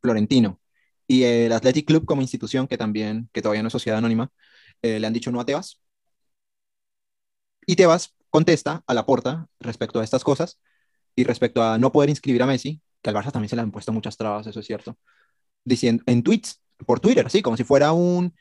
Florentino 0.02 0.60
y 1.06 1.24
el 1.24 1.52
Athletic 1.52 1.86
Club 1.86 2.04
como 2.06 2.22
institución, 2.22 2.66
que 2.68 2.78
también, 2.78 3.28
que 3.32 3.42
todavía 3.42 3.62
no 3.62 3.68
es 3.68 3.72
sociedad 3.72 3.98
anónima, 3.98 4.30
eh, 4.82 5.00
le 5.00 5.06
han 5.06 5.12
dicho 5.12 5.30
no 5.30 5.40
a 5.40 5.46
Tebas. 5.46 5.80
Y 7.66 7.76
Tebas 7.76 8.14
contesta 8.30 8.82
a 8.86 8.94
Laporta 8.94 9.46
respecto 9.60 10.00
a 10.00 10.04
estas 10.04 10.24
cosas 10.24 10.58
y 11.14 11.24
respecto 11.24 11.62
a 11.62 11.78
no 11.78 11.92
poder 11.92 12.10
inscribir 12.10 12.42
a 12.42 12.46
Messi, 12.46 12.80
que 13.02 13.10
al 13.10 13.16
Barça 13.16 13.32
también 13.32 13.48
se 13.48 13.56
le 13.56 13.62
han 13.62 13.70
puesto 13.70 13.92
muchas 13.92 14.16
trabas, 14.16 14.46
eso 14.46 14.60
es 14.60 14.66
cierto, 14.66 14.98
diciendo 15.64 16.02
en 16.06 16.22
tweets, 16.22 16.60
por 16.86 17.00
Twitter, 17.00 17.26
así 17.26 17.42
como 17.42 17.56
si 17.56 17.64
fuera 17.64 17.92
un, 17.92 18.34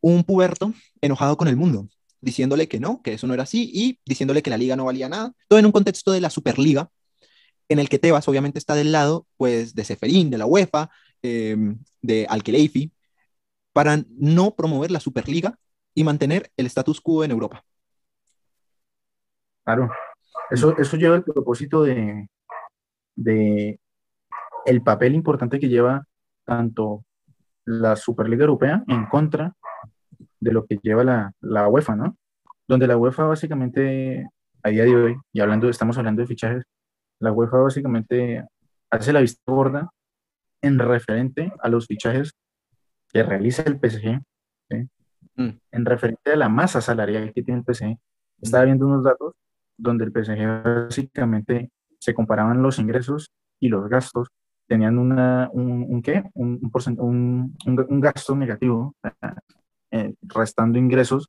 un 0.00 0.24
puberto 0.24 0.72
enojado 1.00 1.36
con 1.36 1.48
el 1.48 1.56
mundo, 1.56 1.88
diciéndole 2.20 2.68
que 2.68 2.80
no, 2.80 3.02
que 3.02 3.14
eso 3.14 3.26
no 3.26 3.34
era 3.34 3.44
así 3.44 3.70
y 3.72 3.98
diciéndole 4.04 4.42
que 4.42 4.50
la 4.50 4.58
liga 4.58 4.76
no 4.76 4.84
valía 4.84 5.08
nada, 5.08 5.32
todo 5.48 5.58
en 5.58 5.66
un 5.66 5.72
contexto 5.72 6.12
de 6.12 6.20
la 6.20 6.30
Superliga, 6.30 6.90
en 7.70 7.78
el 7.78 7.88
que 7.88 8.00
Tebas 8.00 8.28
obviamente 8.28 8.58
está 8.58 8.74
del 8.74 8.92
lado 8.92 9.26
pues 9.36 9.74
de 9.74 9.84
Seferín, 9.84 10.28
de 10.28 10.38
la 10.38 10.44
UEFA, 10.44 10.90
eh, 11.22 11.56
de 12.02 12.26
Al-Khelaifi, 12.28 12.92
para 13.72 14.02
no 14.18 14.50
promover 14.56 14.90
la 14.90 14.98
Superliga 14.98 15.56
y 15.94 16.02
mantener 16.02 16.50
el 16.56 16.66
status 16.66 17.00
quo 17.00 17.24
en 17.24 17.30
Europa. 17.30 17.64
Claro. 19.64 19.88
Eso, 20.50 20.76
eso 20.78 20.96
lleva 20.96 21.14
el 21.14 21.22
propósito 21.22 21.84
de, 21.84 22.28
de 23.14 23.78
el 24.66 24.82
papel 24.82 25.14
importante 25.14 25.60
que 25.60 25.68
lleva 25.68 26.04
tanto 26.44 27.04
la 27.64 27.94
Superliga 27.94 28.42
Europea 28.42 28.82
en 28.88 29.06
contra 29.06 29.54
de 30.40 30.52
lo 30.52 30.66
que 30.66 30.78
lleva 30.82 31.04
la, 31.04 31.32
la 31.40 31.68
UEFA, 31.68 31.94
¿no? 31.94 32.16
Donde 32.66 32.88
la 32.88 32.96
UEFA 32.96 33.26
básicamente, 33.26 34.26
a 34.64 34.70
día 34.70 34.84
de 34.84 34.96
hoy, 34.96 35.16
y 35.32 35.40
hablando, 35.40 35.68
estamos 35.68 35.96
hablando 35.98 36.22
de 36.22 36.26
fichajes, 36.26 36.64
la 37.20 37.32
UEFA 37.32 37.58
básicamente 37.58 38.44
hace 38.90 39.12
la 39.12 39.20
vista 39.20 39.40
gorda 39.46 39.90
en 40.62 40.78
referente 40.78 41.52
a 41.60 41.68
los 41.68 41.86
fichajes 41.86 42.32
que 43.12 43.22
realiza 43.22 43.62
el 43.62 43.78
PSG, 43.78 44.20
¿sí? 44.70 44.88
Mm. 45.36 45.50
en 45.70 45.84
referente 45.84 46.32
a 46.32 46.36
la 46.36 46.48
masa 46.48 46.80
salarial 46.80 47.32
que 47.32 47.42
tiene 47.42 47.62
el 47.66 47.74
PSG. 47.74 47.96
Estaba 48.42 48.64
viendo 48.64 48.86
unos 48.86 49.04
datos 49.04 49.34
donde 49.76 50.04
el 50.04 50.12
PSG 50.12 50.64
básicamente 50.64 51.70
se 51.98 52.14
comparaban 52.14 52.62
los 52.62 52.78
ingresos 52.78 53.30
y 53.60 53.68
los 53.68 53.88
gastos 53.88 54.28
tenían 54.66 54.98
una, 54.98 55.50
un, 55.52 55.86
un 55.88 56.02
¿qué? 56.02 56.22
Un, 56.34 56.60
un, 56.98 57.56
un, 57.66 58.00
gasto 58.00 58.36
negativo, 58.36 58.94
eh, 59.90 60.14
restando 60.22 60.78
ingresos 60.78 61.28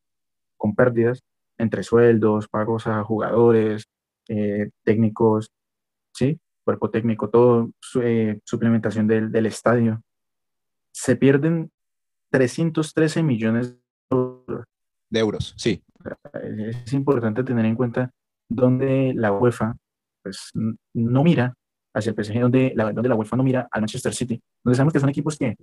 con 0.57 0.75
pérdidas 0.75 1.23
entre 1.57 1.83
sueldos, 1.83 2.47
pagos 2.47 2.87
a 2.87 3.03
jugadores, 3.03 3.85
eh, 4.29 4.69
técnicos, 4.83 5.49
¿sí? 6.13 6.39
cuerpo 6.63 6.89
técnico, 6.89 7.29
todo, 7.29 7.71
eh, 8.01 8.39
suplementación 8.45 9.07
del, 9.07 9.31
del, 9.31 9.45
estadio. 9.45 10.01
Se 10.91 11.15
pierden 11.15 11.71
313 12.29 13.23
millones 13.23 13.75
de 15.09 15.19
euros. 15.19 15.53
sí. 15.57 15.83
Es 16.33 16.93
importante 16.93 17.43
tener 17.43 17.65
en 17.65 17.75
cuenta 17.75 18.11
dónde 18.49 19.13
la 19.15 19.31
UEFA 19.31 19.75
pues, 20.23 20.51
no 20.93 21.23
mira 21.23 21.53
hacia 21.93 22.11
el 22.11 22.23
PSG, 22.23 22.39
donde 22.39 22.73
la, 22.75 22.91
donde 22.91 23.09
la 23.09 23.15
UEFA 23.15 23.37
no 23.37 23.43
mira 23.43 23.67
al 23.71 23.81
Manchester 23.81 24.13
City, 24.13 24.41
donde 24.63 24.75
sabemos 24.75 24.93
que 24.93 24.99
son 24.99 25.09
equipos 25.09 25.37
que 25.37 25.55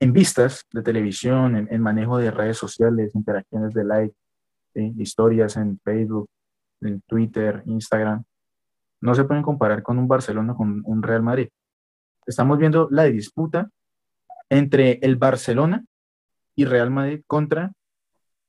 en 0.00 0.12
vistas 0.12 0.64
de 0.72 0.82
televisión, 0.82 1.68
en, 1.70 1.80
manejo 1.82 2.18
de 2.18 2.30
redes 2.30 2.56
sociales, 2.56 3.14
interacciones 3.14 3.74
de 3.74 3.84
like, 3.84 4.14
historias 4.74 5.56
en 5.56 5.78
Facebook, 5.84 6.28
en 6.80 7.02
Twitter, 7.02 7.62
Instagram, 7.66 8.24
no 9.00 9.14
se 9.14 9.24
pueden 9.24 9.42
comparar 9.42 9.82
con 9.82 9.98
un 9.98 10.08
Barcelona, 10.08 10.54
con 10.54 10.82
un 10.84 11.02
Real 11.02 11.22
Madrid. 11.22 11.48
Estamos 12.26 12.58
viendo 12.58 12.88
la 12.90 13.04
disputa 13.04 13.70
entre 14.48 14.98
el 15.02 15.16
Barcelona 15.16 15.84
y 16.54 16.64
Real 16.64 16.90
Madrid 16.90 17.22
contra 17.26 17.72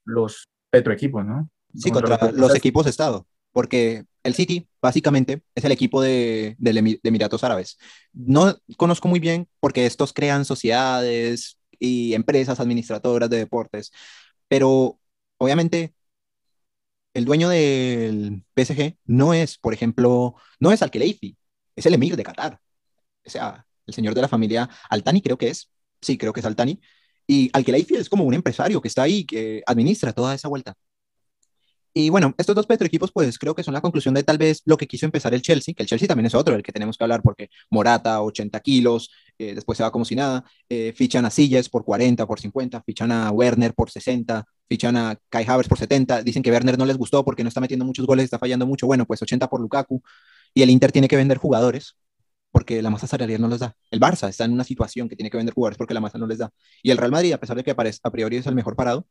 los 0.04 0.50
petroequipos, 0.70 1.26
¿no? 1.26 1.50
Sí, 1.74 1.92
contra, 1.92 2.18
los, 2.18 2.34
los 2.34 2.56
equipos 2.56 2.84
de 2.84 2.90
Estado, 2.90 3.26
porque 3.52 4.06
el 4.24 4.34
City, 4.34 4.68
básicamente, 4.82 5.42
es 5.56 5.64
el 5.64 5.72
equipo 5.72 6.02
de, 6.02 6.56
de, 6.60 7.00
Emiratos 7.04 7.44
Árabes. 7.44 7.78
No 8.14 8.56
conozco 8.78 9.08
muy 9.08 9.20
bien 9.20 9.48
porque 9.60 9.86
estos 9.86 10.14
crean 10.14 10.46
sociedades 10.46 11.58
y 11.80 12.14
empresas 12.14 12.60
administradoras 12.60 13.30
de 13.30 13.38
deportes, 13.38 13.92
pero 14.48 15.00
obviamente 15.38 15.94
el 17.14 17.26
dueño 17.26 17.50
del 17.50 18.44
PSG 18.56 18.98
no 19.06 19.34
es, 19.34 19.58
por 19.58 19.74
ejemplo, 19.74 20.36
no 20.60 20.72
es 20.72 20.82
Al-Khelaifi, 20.82 21.38
es 21.76 21.86
el 21.86 21.94
emir 21.94 22.16
de 22.16 22.24
Qatar. 22.24 22.60
O 23.26 23.30
sea, 23.30 23.66
el 23.86 23.94
señor 23.94 24.16
de 24.16 24.22
la 24.22 24.28
familia 24.28 24.70
Altani 24.90 25.22
creo 25.22 25.38
que 25.38 25.50
es. 25.50 25.72
Sí, 26.02 26.18
creo 26.18 26.34
que 26.34 26.40
es 26.42 26.46
Altani. 26.46 26.80
Y 27.28 27.50
Al-Khelaifi 27.54 27.96
es 27.96 28.10
como 28.10 28.24
un 28.26 28.34
empresario 28.34 28.82
que 28.82 28.88
está 28.88 29.04
ahí, 29.04 29.26
que 29.26 29.64
administra 29.66 30.14
toda 30.14 30.34
esa 30.36 30.48
vuelta. 30.48 30.76
Y 31.94 32.10
bueno, 32.10 32.34
estos 32.38 32.56
dos 32.56 32.68
petroequipos, 32.68 33.12
pues 33.12 33.38
creo 33.38 33.54
que 33.54 33.64
son 33.64 33.74
la 33.74 33.82
conclusión 33.82 34.14
de 34.14 34.24
tal 34.24 34.38
vez 34.38 34.62
lo 34.66 34.78
que 34.78 34.88
quiso 34.88 35.06
empezar 35.06 35.34
el 35.34 35.42
Chelsea, 35.42 35.74
que 35.76 35.84
el 35.84 35.90
Chelsea 35.90 36.08
también 36.08 36.26
es 36.28 36.36
otro 36.36 36.54
del 36.54 36.64
que 36.64 36.72
tenemos 36.72 36.98
que 36.98 37.04
hablar, 37.04 37.22
porque 37.22 37.50
Morata, 37.70 38.22
80 38.22 38.60
kilos, 38.62 39.12
eh, 39.38 39.56
después 39.56 39.78
se 39.78 39.84
va 39.84 39.92
como 39.92 40.06
si 40.06 40.16
nada, 40.16 40.46
eh, 40.70 40.94
fichan 40.96 41.26
a 41.26 41.30
Silles 41.30 41.68
por 41.70 41.84
40, 41.84 42.26
por 42.26 42.40
50, 42.40 42.82
fichan 42.84 43.12
a 43.12 43.30
Werner 43.32 43.74
por 43.74 43.92
60, 43.92 44.46
fichan 44.70 44.96
a 44.96 45.18
Kai 45.30 45.46
Havertz 45.46 45.68
por 45.68 45.78
70, 45.78 46.24
dicen 46.24 46.42
que 46.44 46.52
Werner 46.52 46.78
no 46.78 46.86
les 46.86 46.98
gustó 46.98 47.26
porque 47.26 47.44
no 47.44 47.50
está 47.50 47.60
metiendo 47.60 47.86
muchos 47.86 48.06
goles, 48.06 48.26
está 48.26 48.40
fallando 48.40 48.66
mucho, 48.66 48.88
bueno, 48.88 49.06
pues 49.06 49.22
80 49.22 49.50
por 49.50 49.60
Lukaku, 49.60 50.02
y 50.54 50.62
el 50.62 50.70
Inter 50.70 50.92
tiene 50.94 51.08
que 51.10 51.18
vender 51.18 51.38
jugadores 51.38 51.98
porque 52.52 52.82
la 52.82 52.90
masa 52.90 53.08
salarial 53.08 53.42
no 53.42 53.48
les 53.48 53.60
da. 53.60 53.76
El 53.90 54.00
Barça 54.00 54.30
está 54.30 54.46
en 54.46 54.54
una 54.54 54.64
situación 54.64 55.10
que 55.10 55.16
tiene 55.16 55.30
que 55.30 55.38
vender 55.38 55.54
jugadores 55.56 55.78
porque 55.78 55.94
la 55.94 56.02
masa 56.02 56.18
no 56.18 56.28
les 56.28 56.38
da. 56.40 56.52
Y 56.84 56.92
el 56.92 56.98
Real 56.98 57.12
Madrid, 57.12 57.34
a 57.34 57.40
pesar 57.40 57.56
de 57.58 57.64
que 57.64 57.72
a 57.72 58.12
priori 58.12 58.38
es 58.38 58.46
el 58.46 58.56
mejor 58.56 58.76
parado, 58.76 59.08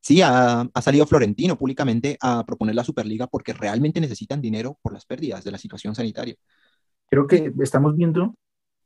Sí, 0.00 0.22
ha, 0.22 0.68
salido 0.80 1.06
Florentino 1.06 1.58
públicamente 1.58 2.16
a 2.20 2.44
proponer 2.46 2.74
la 2.74 2.84
Superliga 2.84 3.26
porque 3.26 3.52
realmente 3.52 4.00
necesitan 4.00 4.40
dinero 4.40 4.78
por 4.82 4.92
las 4.92 5.04
pérdidas 5.04 5.44
de 5.44 5.50
la 5.50 5.58
situación 5.58 5.94
sanitaria. 5.94 6.34
Creo 7.10 7.26
que 7.26 7.52
estamos 7.60 7.96
viendo, 7.96 8.34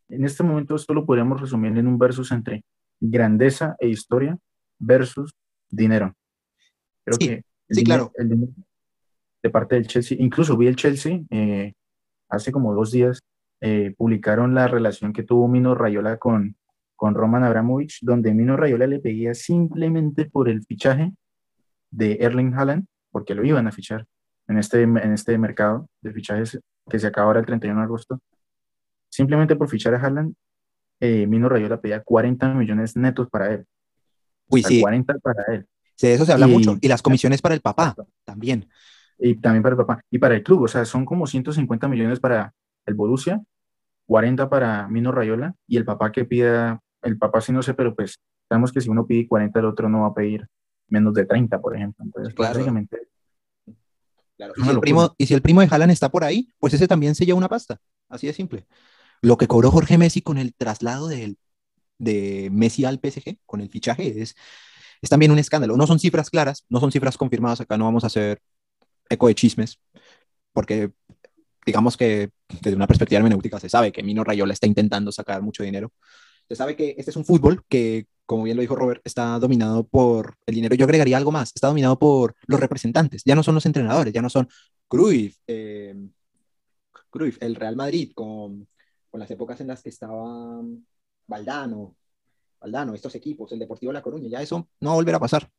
en 0.09 0.25
este 0.25 0.43
momento 0.43 0.75
esto 0.75 0.95
lo 0.95 1.05
podríamos 1.05 1.41
resumir 1.41 1.77
en 1.77 1.87
un 1.87 1.99
versus 1.99 2.33
entre 2.33 2.65
grandeza 3.01 3.77
e 3.79 3.89
historia 3.89 4.39
versus 4.79 5.33
dinero. 5.69 6.15
Creo 7.05 7.19
sí, 7.21 7.29
que 7.29 7.45
sí, 7.69 7.85
claro. 7.85 8.13
de 8.17 9.51
parte 9.51 9.75
del 9.75 9.87
Chelsea, 9.87 10.17
incluso 10.21 10.57
vi 10.57 10.69
el 10.69 10.77
Chelsea 10.77 11.21
eh, 11.31 11.73
hace 12.29 12.53
como 12.53 12.75
dos 12.75 12.93
días, 12.93 13.21
eh, 13.61 13.95
publicaron 13.97 14.55
la 14.55 14.67
relación 14.67 15.13
que 15.13 15.25
tuvo 15.25 15.49
Mino 15.49 15.75
Rayola 15.75 16.19
con, 16.19 16.57
con 17.03 17.17
Roman 17.17 17.43
Abramovich, 17.43 17.99
donde 18.03 18.33
Mino 18.33 18.57
Rayola 18.57 18.87
le 18.87 19.01
pedía 19.01 19.35
simplemente 19.35 20.27
por 20.27 20.49
el 20.49 20.63
fichaje 20.63 21.13
de 21.91 22.19
Erling 22.21 22.55
Haaland, 22.55 22.87
porque 23.11 23.35
lo 23.35 23.45
iban 23.45 23.67
a 23.67 23.73
fichar 23.73 24.07
en 24.47 24.57
este, 24.57 24.83
en 24.83 25.13
este 25.13 25.37
mercado 25.37 25.89
de 26.01 26.13
fichajes 26.13 26.61
que 26.89 27.01
se 27.01 27.09
acaba 27.09 27.27
ahora 27.27 27.41
el 27.41 27.47
31 27.47 27.81
de 27.81 27.85
agosto, 27.85 28.21
simplemente 29.09 29.57
por 29.57 29.69
fichar 29.69 29.97
a 29.97 30.01
Haaland, 30.01 30.37
eh, 31.01 31.27
Mino 31.27 31.49
Rayola 31.49 31.81
pedía 31.81 32.01
40 32.05 32.55
millones 32.55 32.97
netos 32.97 33.29
para 33.29 33.53
él. 33.53 33.67
Uy, 34.49 34.63
sí. 34.63 34.81
40 34.81 35.15
para 35.19 35.43
él. 35.55 35.67
Sí, 35.97 36.07
de 36.07 36.15
eso 36.15 36.25
se 36.25 36.33
habla 36.33 36.47
mucho. 36.47 36.79
Y 36.81 36.87
las 36.87 37.03
comisiones 37.03 37.43
para 37.43 37.57
el 37.57 37.63
papá 37.63 37.97
también. 38.23 38.69
Y 39.19 39.35
también 39.41 39.65
para 39.65 39.73
el 39.73 39.79
papá. 39.79 40.05
Y 40.09 40.21
para 40.21 40.37
el 40.37 40.45
club, 40.45 40.63
o 40.63 40.69
sea, 40.69 40.85
son 40.85 41.05
como 41.05 41.27
150 41.27 41.89
millones 41.89 42.21
para 42.21 42.55
el 42.87 42.95
Borussia, 42.95 43.43
40 44.07 44.49
para 44.49 44.87
Mino 44.87 45.11
Rayola 45.11 45.57
y 45.67 45.79
el 45.79 45.85
papá 45.85 46.13
que 46.13 46.25
pida 46.25 46.81
el 47.03 47.19
papá 47.19 47.41
sí 47.41 47.53
no 47.53 47.63
sé, 47.63 47.75
pero 47.75 47.95
pues 47.95 48.19
sabemos 48.49 48.73
que 48.73 48.81
si 48.81 48.89
uno 48.89 49.07
pide 49.07 49.29
40, 49.29 49.59
el 49.59 49.67
otro 49.67 49.89
no 49.89 50.03
va 50.03 50.09
a 50.09 50.15
pedir 50.15 50.47
menos 50.89 51.15
de 51.15 51.25
30, 51.25 51.61
por 51.61 51.77
ejemplo. 51.77 52.05
Entonces, 52.05 52.35
claro. 52.35 52.55
básicamente... 52.55 53.09
Y, 54.57 54.63
si 54.63 54.71
el 54.71 54.81
primo, 54.81 55.15
y 55.19 55.27
si 55.27 55.35
el 55.35 55.43
primo 55.43 55.61
de 55.61 55.69
Haaland 55.71 55.93
está 55.93 56.11
por 56.11 56.25
ahí, 56.25 56.49
pues 56.59 56.75
ese 56.75 56.89
también 56.89 57.15
se 57.15 57.25
lleva 57.25 57.39
una 57.39 57.49
pasta. 57.49 57.81
Así 58.09 58.27
de 58.27 58.33
simple. 58.33 58.67
Lo 59.21 59.37
que 59.37 59.47
cobró 59.47 59.71
Jorge 59.71 59.99
Messi 59.99 60.21
con 60.21 60.37
el 60.37 60.53
traslado 60.53 61.07
de, 61.07 61.37
de 61.99 62.49
Messi 62.51 62.85
al 62.85 62.99
PSG, 62.99 63.39
con 63.47 63.61
el 63.61 63.69
fichaje, 63.69 64.21
es, 64.21 64.35
es 65.01 65.11
también 65.11 65.31
un 65.31 65.39
escándalo. 65.39 65.77
No 65.77 65.87
son 65.87 66.01
cifras 66.01 66.29
claras, 66.29 66.65
no 66.69 66.81
son 66.81 66.91
cifras 66.91 67.17
confirmadas. 67.17 67.61
Acá 67.61 67.79
no 67.79 67.85
vamos 67.85 68.03
a 68.03 68.09
hacer 68.09 68.41
eco 69.09 69.29
de 69.29 69.35
chismes, 69.37 69.79
porque 70.53 70.91
digamos 71.65 71.97
que 71.97 72.31
desde 72.61 72.77
una 72.77 72.89
perspectiva 72.89 73.19
hermenéutica 73.19 73.61
se 73.61 73.69
sabe 73.69 73.93
que 73.93 74.03
Mino 74.03 74.25
Rayola 74.25 74.53
está 74.53 74.67
intentando 74.67 75.13
sacar 75.13 75.43
mucho 75.43 75.63
dinero 75.63 75.93
se 76.53 76.57
sabe 76.57 76.77
que 76.77 76.95
este 76.99 77.11
es 77.11 77.17
un 77.17 77.25
fútbol 77.25 77.65
que, 77.67 78.07
como 78.27 78.43
bien 78.43 78.59
lo 78.59 78.61
dijo 78.61 78.77
Robert, 78.77 79.01
está 79.05 79.39
dominado 79.39 79.85
por 79.85 80.37
el 80.45 80.55
dinero. 80.55 80.75
Yo 80.75 80.85
agregaría 80.85 81.17
algo 81.17 81.33
más, 81.33 81.51
está 81.55 81.69
dominado 81.69 81.99
por 81.99 82.35
los 82.47 82.61
representantes, 82.61 83.23
ya 83.25 83.35
no 83.35 83.43
son 83.43 83.55
los 83.55 83.65
entrenadores, 83.65 84.13
ya 84.13 84.21
no 84.21 84.29
son 84.29 84.47
Cruyff, 84.87 85.39
eh, 85.47 85.97
Cruyff 87.09 87.39
el 87.41 87.55
Real 87.55 87.75
Madrid, 87.75 88.13
con, 88.15 88.69
con, 89.11 89.19
las 89.19 89.31
épocas 89.31 89.63
en 89.63 89.69
las 89.69 89.83
que 89.83 89.89
estaba 89.89 90.61
Valdano, 91.27 91.97
Valdano, 92.61 92.93
estos 92.93 93.15
equipos, 93.15 93.51
el 93.53 93.59
Deportivo 93.59 93.91
La 93.91 94.03
Coruña, 94.03 94.29
ya 94.29 94.43
eso 94.43 94.69
no 94.81 94.91
va 94.91 94.93
a 94.93 94.97
volver 94.97 95.15
a 95.15 95.21
pasar. 95.21 95.51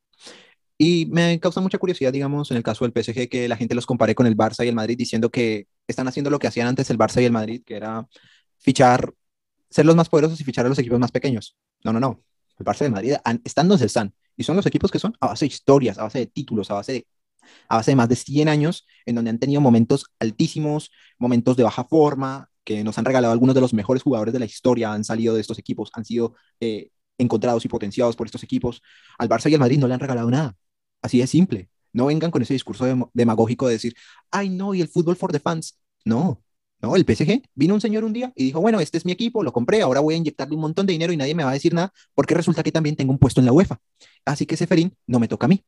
Y 0.77 1.07
me 1.07 1.39
causa 1.39 1.59
mucha 1.59 1.79
curiosidad, 1.79 2.13
digamos, 2.13 2.51
en 2.51 2.57
el 2.57 2.63
caso 2.63 2.85
del 2.85 2.93
PSG, 2.93 3.29
que 3.29 3.47
la 3.47 3.57
gente 3.57 3.73
los 3.73 3.87
compare 3.87 4.13
con 4.13 4.27
el 4.27 4.37
Barça 4.37 4.63
y 4.63 4.67
el 4.67 4.75
Madrid, 4.75 4.95
diciendo 4.95 5.31
que 5.31 5.65
están 5.87 6.07
haciendo 6.07 6.29
lo 6.29 6.37
que 6.37 6.45
hacían 6.45 6.67
antes 6.67 6.91
el 6.91 6.99
Barça 6.99 7.19
y 7.19 7.25
el 7.25 7.31
Madrid, 7.31 7.63
que 7.65 7.77
era 7.77 8.07
fichar 8.59 9.11
ser 9.73 9.85
los 9.85 9.95
más 9.95 10.07
poderosos 10.07 10.39
y 10.39 10.43
fichar 10.43 10.65
a 10.65 10.69
los 10.69 10.77
equipos 10.77 10.99
más 10.99 11.11
pequeños. 11.11 11.57
No, 11.83 11.91
no, 11.91 11.99
no. 11.99 12.23
El 12.59 12.65
Barça 12.65 12.81
de 12.81 12.91
Madrid 12.91 13.15
están 13.43 13.67
donde 13.67 13.85
están. 13.85 14.13
Y 14.37 14.43
son 14.43 14.55
los 14.55 14.65
equipos 14.65 14.91
que 14.91 14.99
son 14.99 15.15
a 15.19 15.27
base 15.27 15.45
de 15.45 15.47
historias, 15.47 15.97
a 15.97 16.03
base 16.03 16.19
de 16.19 16.27
títulos, 16.27 16.69
a 16.69 16.75
base 16.75 16.93
de, 16.93 17.07
a 17.67 17.77
base 17.77 17.91
de 17.91 17.95
más 17.95 18.07
de 18.07 18.15
100 18.15 18.49
años, 18.49 18.85
en 19.05 19.15
donde 19.15 19.31
han 19.31 19.39
tenido 19.39 19.61
momentos 19.61 20.05
altísimos, 20.19 20.91
momentos 21.17 21.57
de 21.57 21.63
baja 21.63 21.83
forma, 21.85 22.49
que 22.63 22.83
nos 22.83 22.97
han 22.97 23.05
regalado 23.05 23.33
algunos 23.33 23.55
de 23.55 23.61
los 23.61 23.73
mejores 23.73 24.03
jugadores 24.03 24.33
de 24.33 24.39
la 24.39 24.45
historia, 24.45 24.93
han 24.93 25.03
salido 25.03 25.33
de 25.33 25.41
estos 25.41 25.57
equipos, 25.59 25.89
han 25.93 26.05
sido 26.05 26.35
eh, 26.59 26.89
encontrados 27.17 27.65
y 27.65 27.67
potenciados 27.67 28.15
por 28.15 28.27
estos 28.27 28.43
equipos. 28.43 28.81
Al 29.17 29.27
Barça 29.27 29.49
y 29.49 29.55
al 29.55 29.59
Madrid 29.59 29.79
no 29.79 29.87
le 29.87 29.95
han 29.95 29.99
regalado 29.99 30.29
nada. 30.29 30.55
Así 31.01 31.17
de 31.17 31.27
simple. 31.27 31.69
No 31.91 32.05
vengan 32.05 32.31
con 32.31 32.41
ese 32.41 32.53
discurso 32.53 33.09
demagógico 33.13 33.67
de 33.67 33.73
decir, 33.73 33.95
ay, 34.31 34.49
no, 34.49 34.73
y 34.73 34.81
el 34.81 34.87
fútbol 34.87 35.15
for 35.15 35.31
the 35.31 35.39
fans. 35.39 35.79
No, 36.05 36.43
¿no? 36.83 36.95
El 36.95 37.05
PSG, 37.05 37.41
vino 37.55 37.73
un 37.73 37.81
señor 37.81 38.03
un 38.03 38.13
día 38.13 38.31
y 38.35 38.43
dijo, 38.43 38.59
bueno, 38.61 38.79
este 38.81 38.97
es 38.97 39.05
mi 39.05 39.13
equipo, 39.13 39.41
lo 39.41 39.53
compré, 39.53 39.81
ahora 39.81 40.01
voy 40.01 40.15
a 40.15 40.17
inyectarle 40.17 40.53
un 40.55 40.61
montón 40.61 40.85
de 40.85 40.91
dinero 40.91 41.13
y 41.13 41.17
nadie 41.17 41.33
me 41.33 41.43
va 41.43 41.51
a 41.51 41.53
decir 41.53 41.73
nada 41.73 41.93
porque 42.13 42.35
resulta 42.35 42.61
que 42.61 42.71
también 42.71 42.95
tengo 42.97 43.11
un 43.11 43.17
puesto 43.17 43.39
en 43.39 43.45
la 43.45 43.53
UEFA. 43.53 43.79
Así 44.25 44.45
que 44.45 44.55
ese 44.55 44.67
Ferín 44.67 44.95
no 45.07 45.19
me 45.19 45.29
toca 45.29 45.45
a 45.45 45.49
mí, 45.49 45.63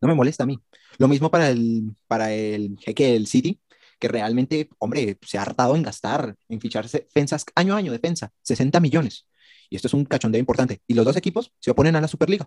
no 0.00 0.08
me 0.08 0.14
molesta 0.14 0.44
a 0.44 0.46
mí. 0.46 0.58
Lo 0.98 1.08
mismo 1.08 1.30
para 1.30 1.50
el, 1.50 1.94
para 2.08 2.32
el 2.32 2.76
jeque 2.80 3.12
del 3.12 3.26
City, 3.26 3.60
que 3.98 4.08
realmente, 4.08 4.70
hombre, 4.78 5.18
se 5.22 5.38
ha 5.38 5.42
hartado 5.42 5.76
en 5.76 5.82
gastar, 5.82 6.34
en 6.48 6.60
ficharse 6.60 7.00
defensas 7.00 7.44
año 7.54 7.74
a 7.74 7.78
año, 7.78 7.92
defensa, 7.92 8.32
60 8.42 8.80
millones. 8.80 9.26
Y 9.68 9.76
esto 9.76 9.88
es 9.88 9.94
un 9.94 10.04
cachondeo 10.04 10.40
importante. 10.40 10.80
Y 10.86 10.94
los 10.94 11.04
dos 11.04 11.16
equipos 11.16 11.52
se 11.58 11.70
oponen 11.70 11.96
a 11.96 12.00
la 12.00 12.08
Superliga. 12.08 12.46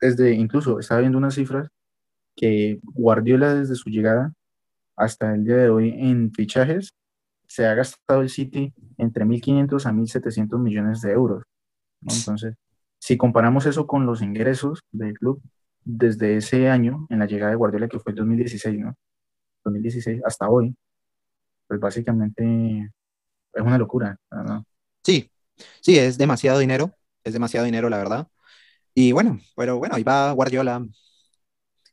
Desde, 0.00 0.32
incluso, 0.34 0.78
estaba 0.78 1.00
viendo 1.00 1.18
unas 1.18 1.34
cifras 1.34 1.68
que 2.36 2.78
Guardiola 2.82 3.54
desde 3.54 3.74
su 3.74 3.90
llegada 3.90 4.32
hasta 4.98 5.34
el 5.34 5.44
día 5.44 5.56
de 5.56 5.70
hoy 5.70 5.94
en 5.96 6.32
fichajes 6.32 6.92
se 7.46 7.66
ha 7.66 7.74
gastado 7.74 8.20
el 8.20 8.28
City 8.28 8.72
entre 8.98 9.24
1.500 9.24 9.86
a 9.86 9.92
1.700 9.92 10.58
millones 10.58 11.00
de 11.00 11.12
euros. 11.12 11.44
Entonces, 12.02 12.54
si 12.98 13.16
comparamos 13.16 13.66
eso 13.66 13.86
con 13.86 14.04
los 14.06 14.22
ingresos 14.22 14.80
del 14.92 15.14
club 15.14 15.40
desde 15.84 16.36
ese 16.36 16.68
año, 16.68 17.06
en 17.08 17.20
la 17.20 17.26
llegada 17.26 17.50
de 17.50 17.56
Guardiola, 17.56 17.88
que 17.88 17.98
fue 17.98 18.12
el 18.12 18.16
2016, 18.16 18.78
¿no? 18.78 18.94
2016 19.64 20.20
hasta 20.24 20.48
hoy, 20.48 20.74
pues 21.66 21.80
básicamente 21.80 22.90
es 23.52 23.62
una 23.62 23.78
locura. 23.78 24.16
Sí, 25.02 25.30
sí, 25.80 25.98
es 25.98 26.18
demasiado 26.18 26.58
dinero, 26.58 26.92
es 27.24 27.32
demasiado 27.32 27.64
dinero, 27.64 27.88
la 27.88 27.98
verdad. 27.98 28.28
Y 28.94 29.12
bueno, 29.12 29.38
pero 29.56 29.78
bueno, 29.78 29.94
ahí 29.94 30.02
va 30.02 30.32
Guardiola, 30.32 30.84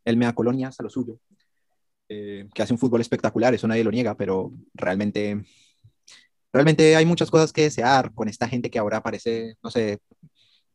el 0.03 0.17
Mea 0.17 0.33
Colonia, 0.33 0.69
a 0.77 0.83
lo 0.83 0.89
suyo, 0.89 1.19
eh, 2.09 2.47
que 2.53 2.61
hace 2.61 2.73
un 2.73 2.79
fútbol 2.79 3.01
espectacular, 3.01 3.53
eso 3.53 3.67
nadie 3.67 3.83
lo 3.83 3.91
niega, 3.91 4.15
pero 4.15 4.51
realmente, 4.73 5.43
realmente 6.53 6.95
hay 6.95 7.05
muchas 7.05 7.31
cosas 7.31 7.51
que 7.51 7.63
desear 7.63 8.13
con 8.13 8.27
esta 8.27 8.47
gente 8.47 8.69
que 8.69 8.79
ahora 8.79 9.01
parece, 9.01 9.55
no 9.63 9.71
sé, 9.71 9.99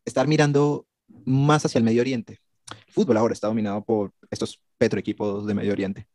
estar 0.04 0.26
mirando 0.26 0.86
más 1.24 1.64
hacia 1.64 1.78
el 1.78 1.84
Medio 1.84 2.00
Oriente. 2.00 2.38
El 2.86 2.92
fútbol 2.92 3.16
ahora 3.16 3.34
está 3.34 3.48
dominado 3.48 3.84
por 3.84 4.12
estos 4.30 4.62
petroequipos 4.78 5.46
de 5.46 5.54
Medio 5.54 5.72
Oriente. 5.72 6.06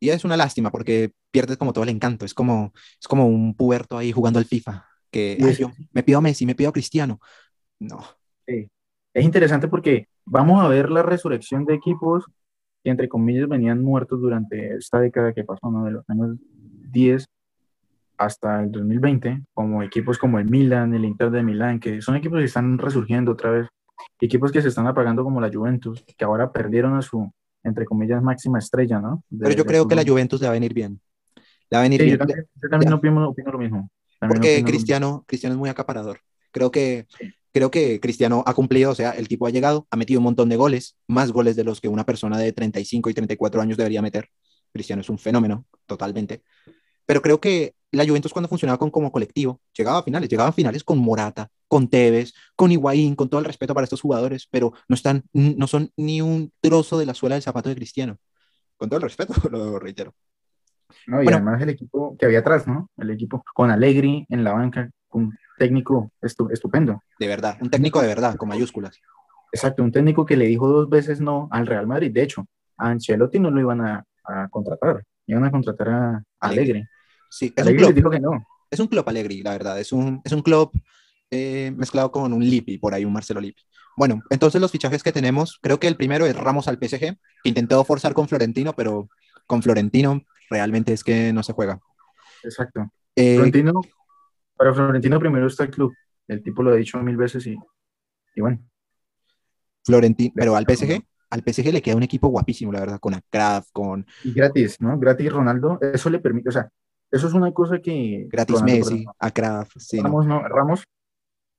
Y 0.00 0.10
es 0.10 0.24
una 0.24 0.36
lástima 0.36 0.70
porque 0.70 1.12
pierdes 1.30 1.56
como 1.56 1.72
todo 1.72 1.84
el 1.84 1.90
encanto. 1.90 2.24
Es 2.24 2.34
como, 2.34 2.72
es 3.00 3.08
como 3.08 3.26
un 3.26 3.54
puberto 3.54 3.96
ahí 3.96 4.12
jugando 4.12 4.38
al 4.38 4.44
FIFA. 4.44 4.84
Que 5.10 5.38
yo 5.58 5.72
me 5.92 6.02
pido 6.02 6.18
a 6.18 6.22
Messi, 6.22 6.44
me 6.44 6.54
pido 6.54 6.70
a 6.70 6.72
Cristiano. 6.72 7.20
No. 7.78 8.04
Sí. 8.46 8.68
Es 9.14 9.24
interesante 9.24 9.68
porque 9.68 10.08
vamos 10.26 10.62
a 10.62 10.68
ver 10.68 10.90
la 10.90 11.02
resurrección 11.02 11.64
de 11.64 11.74
equipos 11.74 12.24
que, 12.86 12.90
entre 12.90 13.08
comillas, 13.08 13.48
venían 13.48 13.82
muertos 13.82 14.20
durante 14.20 14.76
esta 14.76 15.00
década 15.00 15.32
que 15.32 15.42
pasó, 15.42 15.72
¿no? 15.72 15.84
De 15.84 15.90
los 15.90 16.08
años 16.08 16.36
10 16.92 17.26
hasta 18.16 18.62
el 18.62 18.70
2020, 18.70 19.42
como 19.52 19.82
equipos 19.82 20.18
como 20.18 20.38
el 20.38 20.48
Milan, 20.48 20.94
el 20.94 21.04
Inter 21.04 21.32
de 21.32 21.42
Milán, 21.42 21.80
que 21.80 22.00
son 22.00 22.14
equipos 22.14 22.38
que 22.38 22.44
están 22.44 22.78
resurgiendo 22.78 23.32
otra 23.32 23.50
vez, 23.50 23.66
equipos 24.20 24.52
que 24.52 24.62
se 24.62 24.68
están 24.68 24.86
apagando 24.86 25.24
como 25.24 25.40
la 25.40 25.50
Juventus, 25.52 26.04
que 26.16 26.24
ahora 26.24 26.52
perdieron 26.52 26.94
a 26.94 27.02
su, 27.02 27.28
entre 27.64 27.86
comillas, 27.86 28.22
máxima 28.22 28.60
estrella, 28.60 29.00
¿no? 29.00 29.24
Pero 29.36 29.56
yo 29.56 29.64
creo 29.64 29.88
que 29.88 29.96
la 29.96 30.04
Juventus 30.04 30.40
le 30.40 30.46
va 30.46 30.52
a 30.52 30.54
venir 30.54 30.72
bien. 30.72 31.00
Le 31.68 31.76
va 31.76 31.80
a 31.80 31.82
venir 31.82 32.00
bien. 32.00 32.18
Yo 32.20 32.68
también, 32.70 32.92
opino, 32.92 33.34
lo 33.50 33.58
mismo. 33.58 33.90
Porque 34.20 34.62
Cristiano, 34.64 35.24
Cristiano 35.26 35.54
es 35.54 35.58
muy 35.58 35.70
acaparador. 35.70 36.20
Creo 36.52 36.70
que, 36.70 37.08
creo 37.56 37.70
que 37.70 38.00
Cristiano 38.00 38.44
ha 38.46 38.52
cumplido, 38.52 38.90
o 38.90 38.94
sea, 38.94 39.12
el 39.12 39.28
tipo 39.28 39.46
ha 39.46 39.50
llegado, 39.50 39.86
ha 39.90 39.96
metido 39.96 40.20
un 40.20 40.24
montón 40.24 40.50
de 40.50 40.56
goles, 40.56 40.98
más 41.08 41.32
goles 41.32 41.56
de 41.56 41.64
los 41.64 41.80
que 41.80 41.88
una 41.88 42.04
persona 42.04 42.36
de 42.36 42.52
35 42.52 43.08
y 43.08 43.14
34 43.14 43.62
años 43.62 43.78
debería 43.78 44.02
meter. 44.02 44.28
Cristiano 44.74 45.00
es 45.00 45.08
un 45.08 45.16
fenómeno, 45.16 45.64
totalmente. 45.86 46.42
Pero 47.06 47.22
creo 47.22 47.40
que 47.40 47.74
la 47.92 48.04
Juventus 48.04 48.34
cuando 48.34 48.50
funcionaba 48.50 48.76
con, 48.76 48.90
como 48.90 49.10
colectivo, 49.10 49.62
llegaba 49.74 50.00
a 50.00 50.02
finales, 50.02 50.28
llegaba 50.28 50.50
a 50.50 50.52
finales 50.52 50.84
con 50.84 50.98
Morata, 50.98 51.48
con 51.66 51.88
Tevez, 51.88 52.34
con 52.56 52.72
Higuaín, 52.72 53.16
con 53.16 53.30
todo 53.30 53.38
el 53.38 53.46
respeto 53.46 53.72
para 53.72 53.84
estos 53.84 54.02
jugadores, 54.02 54.46
pero 54.50 54.74
no, 54.86 54.94
están, 54.94 55.24
no 55.32 55.66
son 55.66 55.90
ni 55.96 56.20
un 56.20 56.52
trozo 56.60 56.98
de 56.98 57.06
la 57.06 57.14
suela 57.14 57.36
del 57.36 57.42
zapato 57.42 57.70
de 57.70 57.76
Cristiano. 57.76 58.18
Con 58.76 58.90
todo 58.90 58.98
el 58.98 59.04
respeto, 59.04 59.32
lo 59.50 59.78
reitero. 59.78 60.12
No, 61.06 61.22
y 61.22 61.28
además 61.28 61.62
el 61.62 61.70
equipo 61.70 62.18
que 62.18 62.26
había 62.26 62.40
atrás, 62.40 62.66
¿no? 62.66 62.90
El 62.98 63.08
equipo 63.12 63.42
con 63.54 63.70
Allegri 63.70 64.26
en 64.28 64.44
la 64.44 64.52
banca, 64.52 64.90
un 65.12 65.36
técnico 65.58 66.10
estupendo. 66.20 67.02
De 67.18 67.26
verdad, 67.26 67.56
un 67.60 67.70
técnico 67.70 68.00
de 68.00 68.08
verdad, 68.08 68.36
con 68.36 68.48
mayúsculas. 68.48 69.00
Exacto, 69.52 69.82
un 69.82 69.92
técnico 69.92 70.26
que 70.26 70.36
le 70.36 70.46
dijo 70.46 70.68
dos 70.68 70.88
veces 70.88 71.20
no 71.20 71.48
al 71.50 71.66
Real 71.66 71.86
Madrid. 71.86 72.12
De 72.12 72.22
hecho, 72.22 72.46
a 72.76 72.90
Ancelotti 72.90 73.38
no 73.38 73.50
lo 73.50 73.60
iban 73.60 73.80
a, 73.80 74.04
contratar, 74.50 75.04
iban 75.26 75.44
a 75.44 75.50
contratar 75.50 75.88
a, 75.88 76.22
Allegri. 76.40 76.84
Sí, 77.30 77.52
es 77.56 77.66
un 77.66 77.76
club. 77.76 77.94
dijo 77.94 78.10
que 78.10 78.20
no. 78.20 78.46
Es 78.70 78.80
un 78.80 78.88
club 78.88 79.08
Allegri, 79.08 79.42
la 79.42 79.52
verdad. 79.52 79.78
Es 79.80 79.92
un, 79.92 80.20
es 80.24 80.32
un 80.32 80.42
club 80.42 80.72
eh, 81.30 81.72
mezclado 81.76 82.10
con 82.10 82.32
un 82.32 82.44
Lippi, 82.44 82.78
por 82.78 82.94
ahí, 82.94 83.04
un 83.04 83.12
Marcelo 83.12 83.40
Lippi. 83.40 83.62
Bueno, 83.96 84.22
entonces 84.30 84.60
los 84.60 84.70
fichajes 84.70 85.02
que 85.02 85.12
tenemos, 85.12 85.58
creo 85.62 85.80
que 85.80 85.86
el 85.86 85.96
primero 85.96 86.26
es 86.26 86.36
Ramos 86.36 86.68
al 86.68 86.76
PSG, 86.76 86.98
que 86.98 87.48
intentó 87.48 87.82
forzar 87.84 88.12
con 88.12 88.28
Florentino, 88.28 88.74
pero 88.74 89.08
con 89.46 89.62
Florentino 89.62 90.22
realmente 90.50 90.92
es 90.92 91.02
que 91.02 91.32
no 91.32 91.42
se 91.42 91.54
juega. 91.54 91.80
Exacto. 92.42 92.90
Eh, 93.14 93.36
Florentino, 93.36 93.80
para 94.56 94.74
Florentino 94.74 95.18
primero 95.18 95.46
está 95.46 95.64
el 95.64 95.70
club. 95.70 95.94
El 96.28 96.42
tipo 96.42 96.62
lo 96.62 96.70
ha 96.70 96.76
dicho 96.76 96.98
mil 96.98 97.16
veces 97.16 97.46
y, 97.46 97.56
y 98.34 98.40
bueno. 98.40 98.58
Florentino, 99.84 100.32
pero 100.34 100.56
al 100.56 100.64
PSG, 100.64 101.00
al 101.30 101.42
PSG 101.46 101.72
le 101.72 101.82
queda 101.82 101.96
un 101.96 102.02
equipo 102.02 102.28
guapísimo, 102.28 102.72
la 102.72 102.80
verdad, 102.80 102.98
con 102.98 103.14
Akraf, 103.14 103.70
con... 103.72 104.04
Y 104.24 104.32
gratis, 104.32 104.80
¿no? 104.80 104.98
Gratis 104.98 105.32
Ronaldo, 105.32 105.78
eso 105.80 106.10
le 106.10 106.18
permite, 106.18 106.48
o 106.48 106.52
sea, 106.52 106.68
eso 107.10 107.28
es 107.28 107.34
una 107.34 107.52
cosa 107.52 107.78
que... 107.78 108.26
Gratis 108.28 108.62
Messi, 108.62 109.04
Akraf, 109.18 109.70
sí. 109.76 110.00
Ramos, 110.00 110.26
no, 110.26 110.42
Ramos, 110.48 110.84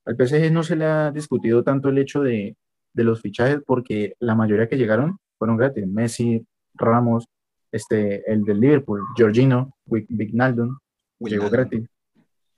al 0.06 0.16
PSG 0.16 0.52
no 0.52 0.64
se 0.64 0.76
le 0.76 0.86
ha 0.86 1.12
discutido 1.12 1.64
tanto 1.64 1.90
el 1.90 1.98
hecho 1.98 2.22
de, 2.22 2.58
de 2.94 3.04
los 3.04 3.22
fichajes 3.22 3.60
porque 3.66 4.16
la 4.20 4.36
mayoría 4.36 4.68
que 4.68 4.78
llegaron 4.78 5.20
fueron 5.38 5.58
gratis. 5.58 5.88
Messi, 5.88 6.46
Ramos, 6.74 7.26
este, 7.72 8.30
el 8.32 8.44
del 8.44 8.60
Liverpool, 8.60 9.02
Georgino, 9.16 9.76
Vignaldon, 9.86 10.78
llegó 11.20 11.50
gratis. 11.50 11.88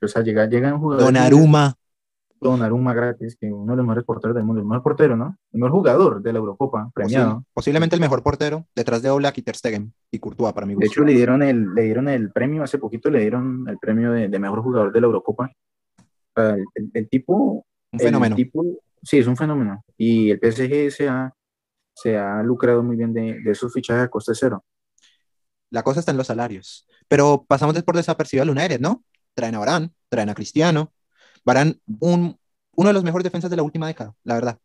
O 0.02 0.08
sea, 0.08 0.22
llega, 0.22 0.46
llegan 0.46 0.78
jugadores. 0.78 1.06
Donnarumma. 1.06 1.74
Donnarumma 2.40 2.94
gratis, 2.94 3.36
que 3.38 3.52
uno 3.52 3.72
de 3.72 3.76
los 3.76 3.84
mejores 3.84 4.04
porteros 4.04 4.34
del 4.34 4.44
mundo, 4.44 4.62
el 4.62 4.66
mejor 4.66 4.82
portero, 4.82 5.14
¿no? 5.14 5.36
El 5.52 5.60
mejor 5.60 5.72
jugador 5.72 6.22
de 6.22 6.32
la 6.32 6.38
Eurocopa, 6.38 6.90
premiado. 6.94 7.44
posiblemente 7.52 7.96
el 7.96 8.00
mejor 8.00 8.22
portero, 8.22 8.66
detrás 8.74 9.02
de 9.02 9.10
Oblak 9.10 9.36
y 9.36 9.42
Ter 9.42 9.56
Stegen 9.56 9.92
y 10.10 10.18
Courtois, 10.18 10.54
para 10.54 10.66
mí. 10.66 10.74
De 10.74 10.86
hecho, 10.86 11.04
le 11.04 11.12
dieron, 11.12 11.42
el, 11.42 11.74
le 11.74 11.82
dieron 11.82 12.08
el 12.08 12.32
premio, 12.32 12.62
hace 12.62 12.78
poquito 12.78 13.10
le 13.10 13.20
dieron 13.20 13.66
el 13.68 13.78
premio 13.78 14.12
de, 14.12 14.38
mejor 14.38 14.62
jugador 14.62 14.90
de 14.90 15.00
la 15.02 15.06
Eurocopa. 15.06 15.50
el, 16.94 17.08
tipo... 17.10 17.66
Un 17.92 18.00
fenómeno. 18.00 18.36
sí, 19.02 19.18
es 19.18 19.26
un 19.26 19.36
fenómeno. 19.36 19.84
Y 19.98 20.30
el 20.30 20.38
PSG 20.38 20.90
se 20.92 21.08
ha, 21.08 21.34
se 21.92 22.16
ha 22.16 22.42
lucrado 22.42 22.82
muy 22.82 22.96
bien 22.96 23.12
de, 23.12 23.40
de 23.44 23.50
esos 23.50 23.70
fichajes 23.70 24.04
a 24.04 24.08
coste 24.08 24.32
cero. 24.34 24.64
La 25.68 25.82
cosa 25.82 26.00
está 26.00 26.10
en 26.10 26.16
los 26.16 26.28
salarios. 26.28 26.86
Pero 27.06 27.44
pasamos 27.46 27.80
por 27.82 27.96
desapercibido 27.96 28.44
al 28.44 28.50
United, 28.50 28.80
¿no? 28.80 29.04
Traen 29.40 29.54
a 29.54 29.58
Barán, 29.58 29.94
traen 30.10 30.28
a 30.28 30.34
Cristiano. 30.34 30.92
Barán, 31.46 31.80
un, 31.98 32.38
uno 32.76 32.88
de 32.88 32.92
los 32.92 33.02
mejores 33.02 33.24
defensas 33.24 33.50
de 33.50 33.56
la 33.56 33.62
última 33.62 33.86
década, 33.86 34.14
la 34.22 34.34
verdad. 34.34 34.58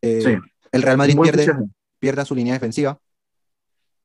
Eh, 0.00 0.38
el 0.70 0.82
Real 0.82 0.96
Madrid 0.96 1.18
pierde, 1.20 1.52
pierde 1.98 2.24
su 2.24 2.36
línea 2.36 2.54
defensiva. 2.54 2.98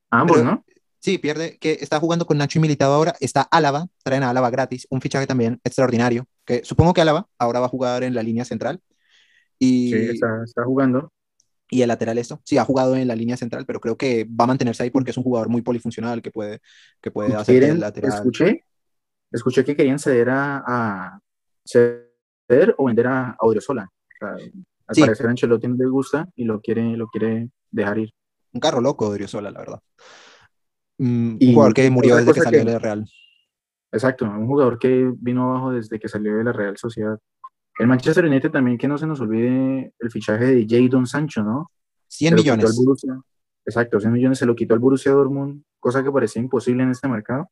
Ambos, 0.10 0.44
¿no? 0.44 0.66
Sí, 1.00 1.20
pierde, 1.20 1.58
que 1.60 1.78
está 1.80 2.00
jugando 2.00 2.26
con 2.26 2.40
Nacho 2.40 2.58
y 2.58 2.62
Militado 2.64 2.96
ahora. 2.96 3.16
Está 3.20 3.42
Álava, 3.44 3.86
traen 4.04 4.24
a 4.24 4.32
Álava 4.32 4.50
gratis, 4.50 4.88
un 4.90 5.02
fichaje 5.02 5.28
también 5.28 5.62
extraordinario. 5.64 6.26
Que 6.44 6.66
supongo 6.66 6.94
que 6.96 7.02
Álava 7.02 7.28
ahora 7.38 7.60
va 7.60 7.68
a 7.68 7.70
jugar 7.70 8.04
en 8.04 8.16
la 8.16 8.24
línea 8.24 8.44
central. 8.44 8.82
Y, 9.60 9.92
sí, 9.92 10.10
está, 10.14 10.44
está 10.44 10.64
jugando. 10.64 11.14
Y 11.70 11.84
el 11.84 11.90
lateral 11.90 12.18
esto, 12.18 12.42
sí, 12.44 12.58
ha 12.58 12.66
jugado 12.66 12.96
en 12.96 13.08
la 13.08 13.16
línea 13.16 13.38
central, 13.38 13.66
pero 13.68 13.80
creo 13.80 13.98
que 13.98 14.24
va 14.26 14.46
a 14.46 14.48
mantenerse 14.48 14.84
ahí 14.84 14.90
porque 14.90 15.12
es 15.12 15.18
un 15.18 15.24
jugador 15.24 15.50
muy 15.50 15.62
polifuncional 15.62 16.22
que 16.22 16.32
puede, 16.32 16.60
que 17.02 17.12
puede 17.12 17.36
hacer 17.36 17.64
el 17.64 17.80
lateral. 17.80 18.14
Escuché 18.14 18.64
escuché 19.32 19.64
que 19.64 19.76
querían 19.76 20.00
ceder 20.00 20.30
a, 20.30 21.20
ceder 21.66 22.76
o 22.78 22.86
vender 22.86 23.08
a, 23.08 23.32
a 23.32 23.38
Odriozola. 23.40 23.90
al 24.22 24.96
parecer 25.00 25.28
Ancelotti 25.28 25.68
no 25.68 25.76
le 25.76 25.88
gusta 25.88 26.28
y 26.36 26.46
lo 26.46 26.62
quiere, 26.62 26.96
lo 26.96 27.08
quiere 27.08 27.50
dejar 27.72 28.00
ir. 28.00 28.12
Un 28.54 28.60
carro 28.60 28.82
loco 28.82 29.08
Odriozola, 29.08 29.52
la 29.52 29.60
verdad. 29.60 29.80
Mm, 30.98 31.38
un 31.42 31.54
jugador 31.54 31.74
que 31.74 31.90
murió 31.90 32.16
desde 32.16 32.34
que 32.34 32.42
salió 32.42 32.60
de 32.60 32.72
la 32.74 32.80
Real. 32.80 33.06
Exacto, 33.92 34.26
un 34.26 34.48
jugador 34.48 34.80
que 34.80 35.12
vino 35.18 35.50
abajo 35.50 35.72
desde 35.72 36.00
que 36.00 36.08
salió 36.08 36.36
de 36.38 36.44
la 36.44 36.52
Real 36.52 36.78
Sociedad. 36.78 37.18
El 37.80 37.88
Manchester 37.88 38.26
United 38.26 38.52
también, 38.52 38.78
que 38.78 38.88
no 38.88 38.98
se 38.98 39.06
nos 39.06 39.22
olvide 39.22 39.94
el 40.00 40.12
fichaje 40.12 40.46
de 40.46 40.66
Jadon 40.68 41.06
Sancho, 41.06 41.44
¿no? 41.44 41.72
100 42.08 42.36
millones. 42.36 42.80
Exacto, 43.66 44.00
100 44.00 44.12
millones 44.12 44.40
se 44.40 44.46
lo 44.46 44.56
quitó 44.56 44.74
al 44.74 44.80
Borussia 44.80 45.12
Dortmund, 45.12 45.62
cosa 45.80 46.04
que 46.04 46.12
parecía 46.12 46.42
imposible 46.42 46.84
en 46.84 46.92
este 46.92 47.08
mercado. 47.08 47.50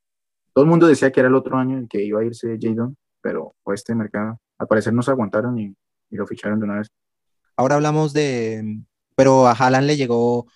Todo 0.56 0.64
el 0.64 0.70
mundo 0.70 0.86
decía 0.86 1.12
que 1.12 1.20
era 1.20 1.28
el 1.28 1.34
otro 1.34 1.58
año 1.58 1.76
en 1.76 1.86
que 1.86 2.02
iba 2.02 2.18
a 2.18 2.24
irse 2.24 2.56
Jadon, 2.58 2.96
pero 3.20 3.54
fue 3.62 3.74
este 3.74 3.94
mercado, 3.94 4.40
al 4.56 4.66
parecer 4.66 4.94
no 4.94 5.02
se 5.02 5.10
aguantaron 5.10 5.58
y, 5.58 5.76
lo 6.08 6.26
ficharon 6.26 6.58
de 6.58 6.64
una 6.64 6.78
vez. 6.78 6.88
Ahora 7.58 7.74
hablamos 7.74 8.14
de, 8.14 8.80
pero 9.14 9.46
a 9.46 9.52
Haaland 9.52 9.86
le 9.86 9.98
llegó 9.98 10.46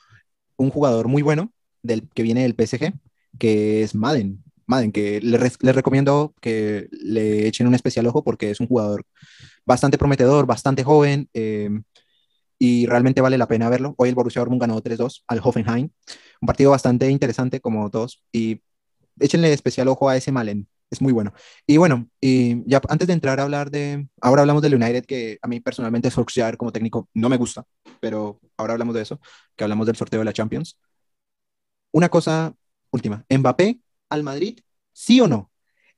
un 0.57 0.71
jugador 0.71 1.09
muy 1.09 1.21
bueno 1.21 1.53
del 1.83 2.09
que 2.15 2.23
viene 2.23 2.45
del 2.45 2.55
PSG, 2.55 2.95
que 3.39 3.83
es 3.83 3.95
Madden. 3.95 4.43
Madden, 4.65 4.91
que 4.91 5.21
le, 5.21 5.37
recomiendo 5.75 6.33
que 6.41 6.89
le 6.93 7.47
echen 7.47 7.67
un 7.67 7.75
especial 7.75 8.07
ojo 8.07 8.25
porque 8.25 8.51
es 8.51 8.59
un 8.59 8.69
jugador 8.69 9.05
bastante 9.67 9.99
prometedor, 9.99 10.47
bastante 10.47 10.83
joven 10.83 11.29
eh, 11.35 11.69
y 12.59 12.87
realmente 12.87 13.21
vale 13.21 13.37
la 13.37 13.49
pena 13.49 13.69
verlo. 13.69 13.93
Hoy 13.99 14.09
el 14.09 14.15
Borussia 14.15 14.41
Dortmund 14.41 14.63
ganó 14.63 14.81
3-2 14.81 15.25
al 15.27 15.43
Hoffenheim, 15.45 15.91
un 16.41 16.47
partido 16.47 16.71
bastante 16.71 17.11
interesante 17.11 17.61
como 17.61 17.91
todos 17.91 18.25
y 18.33 18.63
échenle 19.21 19.53
especial 19.53 19.89
ojo 19.89 20.09
a 20.09 20.17
ese 20.17 20.33
Malen, 20.33 20.69
es 20.91 21.01
muy 21.01 21.13
bueno. 21.13 21.33
Y 21.67 21.77
bueno, 21.77 22.09
y 22.21 22.69
ya 22.69 22.81
antes 22.89 23.07
de 23.07 23.15
entrar 23.15 23.41
a 23.41 23.45
hablar 23.45 23.71
de, 23.71 24.09
ahora 24.21 24.43
hablamos 24.43 24.63
del 24.63 24.75
United, 24.75 25.05
que 25.07 25.39
a 25.43 25.49
mí 25.49 25.61
personalmente 25.61 26.11
Solskjaer 26.11 26.57
como 26.57 26.73
técnico 26.73 27.09
no 27.15 27.29
me 27.29 27.37
gusta, 27.37 27.65
pero 28.01 28.41
ahora 28.57 28.75
hablamos 28.75 28.95
de 28.95 29.03
eso, 29.03 29.21
que 29.57 29.65
hablamos 29.65 29.87
del 29.87 29.97
sorteo 29.97 30.21
de 30.21 30.25
la 30.25 30.33
Champions. 30.33 30.79
Una 31.93 32.09
cosa 32.09 32.55
última, 32.91 33.25
Mbappé 33.29 33.81
al 34.09 34.23
Madrid, 34.23 34.61
sí 34.93 35.21
o 35.21 35.29
no. 35.29 35.51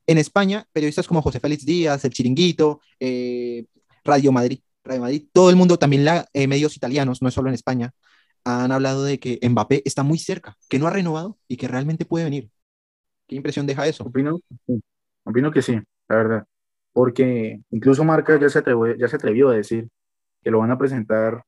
En 0.07 0.19
España, 0.19 0.67
periodistas 0.73 1.07
como 1.07 1.23
José 1.23 1.41
Félix 1.41 1.65
Díaz, 1.65 2.05
El 2.05 2.13
Chiringuito, 2.13 2.81
eh, 3.01 3.67
Radio 4.05 4.33
Madrid, 4.33 4.61
Radio 4.85 5.01
Madrid, 5.03 5.29
todo 5.33 5.51
el 5.51 5.57
mundo, 5.57 5.79
también 5.79 6.07
eh, 6.33 6.47
medios 6.49 6.77
italianos, 6.77 7.23
no 7.23 7.29
es 7.29 7.35
solo 7.35 7.49
en 7.49 7.55
España, 7.55 7.95
han 8.45 8.73
hablado 8.73 9.05
de 9.05 9.19
que 9.21 9.39
Mbappé 9.49 9.83
está 9.85 10.03
muy 10.03 10.19
cerca, 10.19 10.57
que 10.69 10.79
no 10.79 10.87
ha 10.87 10.91
renovado 10.91 11.39
y 11.49 11.57
que 11.57 11.69
realmente 11.69 12.05
puede 12.05 12.25
venir. 12.25 12.51
¿Qué 13.27 13.37
impresión 13.37 13.67
deja 13.67 13.87
eso? 13.87 14.05
Opino, 14.05 14.39
opino 15.25 15.51
que 15.51 15.63
sí. 15.63 15.81
la 16.09 16.17
verdad. 16.17 16.47
Porque 16.93 17.63
incluso 17.71 18.05
Marca 18.05 18.39
ya 18.39 18.49
se, 18.49 18.59
atrevió, 18.59 18.95
ya 18.97 19.09
se 19.09 19.17
atrevió 19.17 19.49
a 19.49 19.55
decir 19.55 19.89
que 20.43 20.51
lo 20.51 20.59
van 20.59 20.71
a 20.71 20.79
presentar 20.79 21.43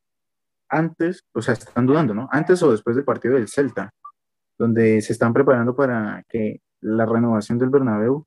antes, 0.69 1.25
o 1.33 1.43
sea, 1.43 1.55
están 1.55 1.87
dudando, 1.87 2.15
¿no? 2.15 2.29
Antes 2.31 2.63
o 2.63 2.71
después 2.73 2.97
del 2.97 3.05
partido 3.05 3.35
del 3.35 3.49
Celta, 3.49 3.93
donde 4.59 5.01
se 5.03 5.13
están 5.13 5.33
preparando 5.33 5.75
para 5.77 6.25
que 6.29 6.61
la 6.81 7.07
renovación 7.07 7.59
del 7.59 7.71
Bernabéu 7.71 8.27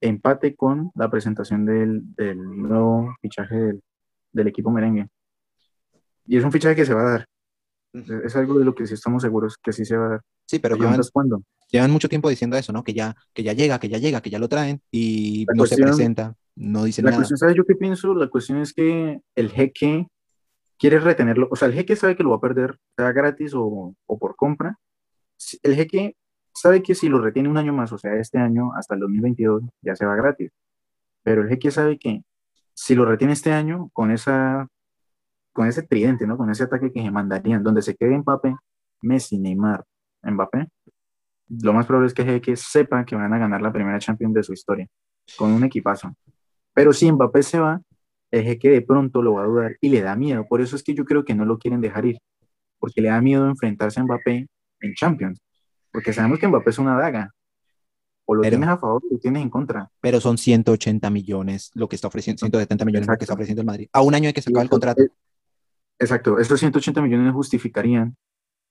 empate 0.00 0.54
con 0.54 0.90
la 0.94 1.10
presentación 1.10 1.64
del, 1.64 2.02
del 2.14 2.38
nuevo 2.38 3.14
fichaje 3.20 3.56
del, 3.56 3.82
del, 4.32 4.48
equipo 4.48 4.70
merengue. 4.70 5.08
Y 6.26 6.36
es 6.36 6.44
un 6.44 6.52
fichaje 6.52 6.76
que 6.76 6.84
se 6.84 6.94
va 6.94 7.02
a 7.02 7.10
dar. 7.10 7.26
Es, 8.24 8.36
algo 8.36 8.58
de 8.58 8.64
lo 8.64 8.74
que 8.74 8.86
sí 8.86 8.94
estamos 8.94 9.22
seguros 9.22 9.56
que 9.56 9.72
sí 9.72 9.84
se 9.84 9.96
va 9.96 10.06
a 10.06 10.08
dar. 10.10 10.20
Sí, 10.46 10.58
pero 10.58 10.76
llevan, 10.76 11.90
mucho 11.90 12.08
tiempo 12.08 12.28
diciendo 12.28 12.56
eso, 12.56 12.72
¿no? 12.72 12.84
Que 12.84 12.92
ya, 12.92 13.16
que 13.32 13.42
ya 13.42 13.52
llega, 13.52 13.78
que 13.78 13.88
ya 13.88 13.98
llega, 13.98 14.20
que 14.20 14.30
ya 14.30 14.38
lo 14.38 14.48
traen 14.48 14.80
y 14.90 15.46
no 15.54 15.66
se 15.66 15.76
presenta, 15.76 16.34
no 16.54 16.84
dicen 16.84 17.04
la 17.04 17.12
nada. 17.12 17.20
Cuestión, 17.20 17.38
¿sabes 17.38 17.56
yo 17.56 17.64
qué 17.64 17.74
pienso? 17.74 18.14
La 18.14 18.28
cuestión 18.28 18.58
es 18.58 18.72
que 18.72 19.20
el 19.34 19.50
jeque 19.50 20.06
quiere 20.78 21.00
retenerlo, 21.00 21.48
o 21.50 21.56
sea, 21.56 21.68
el 21.68 21.74
jeque 21.74 21.96
sabe 21.96 22.16
que 22.16 22.22
lo 22.22 22.30
va 22.30 22.36
a 22.36 22.40
perder, 22.40 22.78
sea 22.96 23.12
gratis 23.12 23.54
o, 23.54 23.94
o 24.06 24.18
por 24.18 24.36
compra. 24.36 24.78
El 25.62 25.74
jeque 25.74 26.16
sabe 26.52 26.82
que 26.82 26.94
si 26.94 27.08
lo 27.08 27.20
retiene 27.20 27.48
un 27.48 27.56
año 27.56 27.72
más, 27.72 27.92
o 27.92 27.98
sea, 27.98 28.14
este 28.14 28.38
año 28.38 28.70
hasta 28.76 28.94
el 28.94 29.00
2022, 29.00 29.62
ya 29.82 29.96
se 29.96 30.06
va 30.06 30.14
gratis. 30.14 30.52
Pero 31.22 31.42
el 31.42 31.48
jeque 31.48 31.70
sabe 31.70 31.98
que 31.98 32.22
si 32.74 32.94
lo 32.94 33.04
retiene 33.04 33.32
este 33.32 33.52
año, 33.52 33.90
con, 33.92 34.10
esa, 34.10 34.68
con 35.52 35.66
ese 35.66 35.82
tridente, 35.82 36.26
¿no? 36.26 36.36
Con 36.36 36.50
ese 36.50 36.64
ataque 36.64 36.92
que 36.92 37.02
se 37.02 37.10
mandarían, 37.10 37.62
donde 37.62 37.82
se 37.82 37.96
quede 37.96 38.18
Mbappé, 38.18 38.56
Messi, 39.02 39.38
Neymar, 39.38 39.84
Mbappé, 40.24 40.68
lo 41.48 41.72
más 41.72 41.86
probable 41.86 42.08
es 42.08 42.14
que 42.14 42.24
jeque 42.24 42.56
sepa 42.56 43.04
que 43.04 43.16
van 43.16 43.32
a 43.32 43.38
ganar 43.38 43.60
la 43.60 43.72
primera 43.72 43.98
Champions 43.98 44.34
de 44.34 44.42
su 44.42 44.52
historia, 44.52 44.88
con 45.36 45.52
un 45.52 45.64
equipazo. 45.64 46.14
Pero 46.72 46.92
si 46.92 47.10
Mbappé 47.10 47.42
se 47.42 47.58
va, 47.58 47.80
el 48.30 48.44
jeque 48.44 48.70
de 48.70 48.82
pronto 48.82 49.22
lo 49.22 49.34
va 49.34 49.44
a 49.44 49.46
dudar 49.46 49.76
y 49.80 49.88
le 49.88 50.00
da 50.02 50.16
miedo. 50.16 50.46
Por 50.48 50.60
eso 50.60 50.76
es 50.76 50.82
que 50.82 50.94
yo 50.94 51.04
creo 51.04 51.24
que 51.24 51.34
no 51.34 51.44
lo 51.44 51.58
quieren 51.58 51.80
dejar 51.80 52.06
ir, 52.06 52.18
porque 52.78 53.00
le 53.00 53.08
da 53.08 53.20
miedo 53.20 53.46
enfrentarse 53.48 54.00
a 54.00 54.04
Mbappé 54.04 54.48
en 54.80 54.94
Champions. 54.94 55.40
Porque 55.92 56.12
sabemos 56.12 56.38
que 56.38 56.48
Mbappé 56.48 56.70
es 56.70 56.78
una 56.78 56.96
daga. 56.98 57.30
O 58.26 58.34
lo 58.34 58.42
tienes 58.42 58.68
a 58.68 58.78
favor 58.78 59.02
o 59.04 59.14
lo 59.14 59.18
tienes 59.18 59.42
en 59.42 59.50
contra. 59.50 59.90
Pero 60.00 60.18
son 60.18 60.38
180 60.38 61.10
millones 61.10 61.70
lo 61.74 61.88
que 61.88 61.96
está 61.96 62.08
ofreciendo, 62.08 62.38
170 62.38 62.84
millones 62.86 63.06
lo 63.06 63.16
que 63.16 63.24
está 63.24 63.34
ofreciendo 63.34 63.60
el 63.60 63.66
Madrid. 63.66 63.88
A 63.92 64.00
un 64.00 64.14
año 64.14 64.28
de 64.28 64.32
que 64.32 64.40
se 64.40 64.50
acabe 64.50 64.64
el 64.64 64.70
contrato. 64.70 65.02
Exacto, 65.98 66.38
estos 66.38 66.58
180 66.58 67.02
millones 67.02 67.32
justificarían 67.32 68.16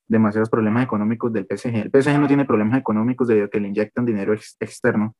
demasiados 0.07 0.49
problemas 0.49 0.83
económicos 0.83 1.31
del 1.31 1.45
PSG. 1.45 1.75
El 1.75 1.91
PSG 1.91 2.19
no 2.19 2.27
tiene 2.27 2.45
problemas 2.45 2.79
económicos 2.79 3.27
debido 3.27 3.47
a 3.47 3.49
que 3.49 3.59
le 3.59 3.69
inyectan 3.69 4.05
dinero 4.05 4.33
externo, 4.33 5.15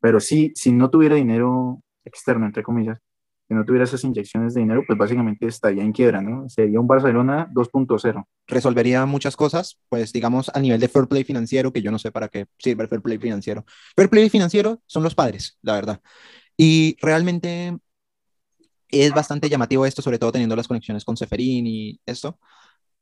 pero 0.00 0.20
sí, 0.20 0.52
si 0.54 0.72
no 0.72 0.90
tuviera 0.90 1.14
dinero 1.14 1.80
externo, 2.04 2.46
entre 2.46 2.62
comillas, 2.62 2.98
si 3.48 3.54
no 3.54 3.64
tuviera 3.64 3.84
esas 3.84 4.02
inyecciones 4.04 4.54
de 4.54 4.62
dinero, 4.62 4.82
pues 4.86 4.98
básicamente 4.98 5.46
estaría 5.46 5.82
en 5.82 5.92
quiebra, 5.92 6.22
¿no? 6.22 6.48
Sería 6.48 6.80
un 6.80 6.86
Barcelona 6.86 7.48
2.0. 7.52 8.24
Resolvería 8.46 9.04
muchas 9.06 9.36
cosas, 9.36 9.78
pues 9.88 10.12
digamos 10.12 10.50
a 10.54 10.58
nivel 10.58 10.80
de 10.80 10.88
fair 10.88 11.06
play 11.06 11.22
financiero, 11.22 11.72
que 11.72 11.82
yo 11.82 11.90
no 11.90 11.98
sé 11.98 12.10
para 12.10 12.28
qué 12.28 12.46
sirve 12.58 12.84
el 12.84 12.88
fair 12.88 13.02
play 13.02 13.18
financiero. 13.18 13.64
Fair 13.94 14.08
play 14.08 14.30
financiero 14.30 14.80
son 14.86 15.02
los 15.02 15.14
padres, 15.14 15.58
la 15.62 15.74
verdad. 15.74 16.00
Y 16.56 16.96
realmente 17.00 17.76
es 18.88 19.12
bastante 19.12 19.48
llamativo 19.48 19.86
esto, 19.86 20.02
sobre 20.02 20.18
todo 20.18 20.32
teniendo 20.32 20.56
las 20.56 20.68
conexiones 20.68 21.04
con 21.04 21.16
Seferín 21.16 21.66
y 21.66 22.00
esto. 22.06 22.38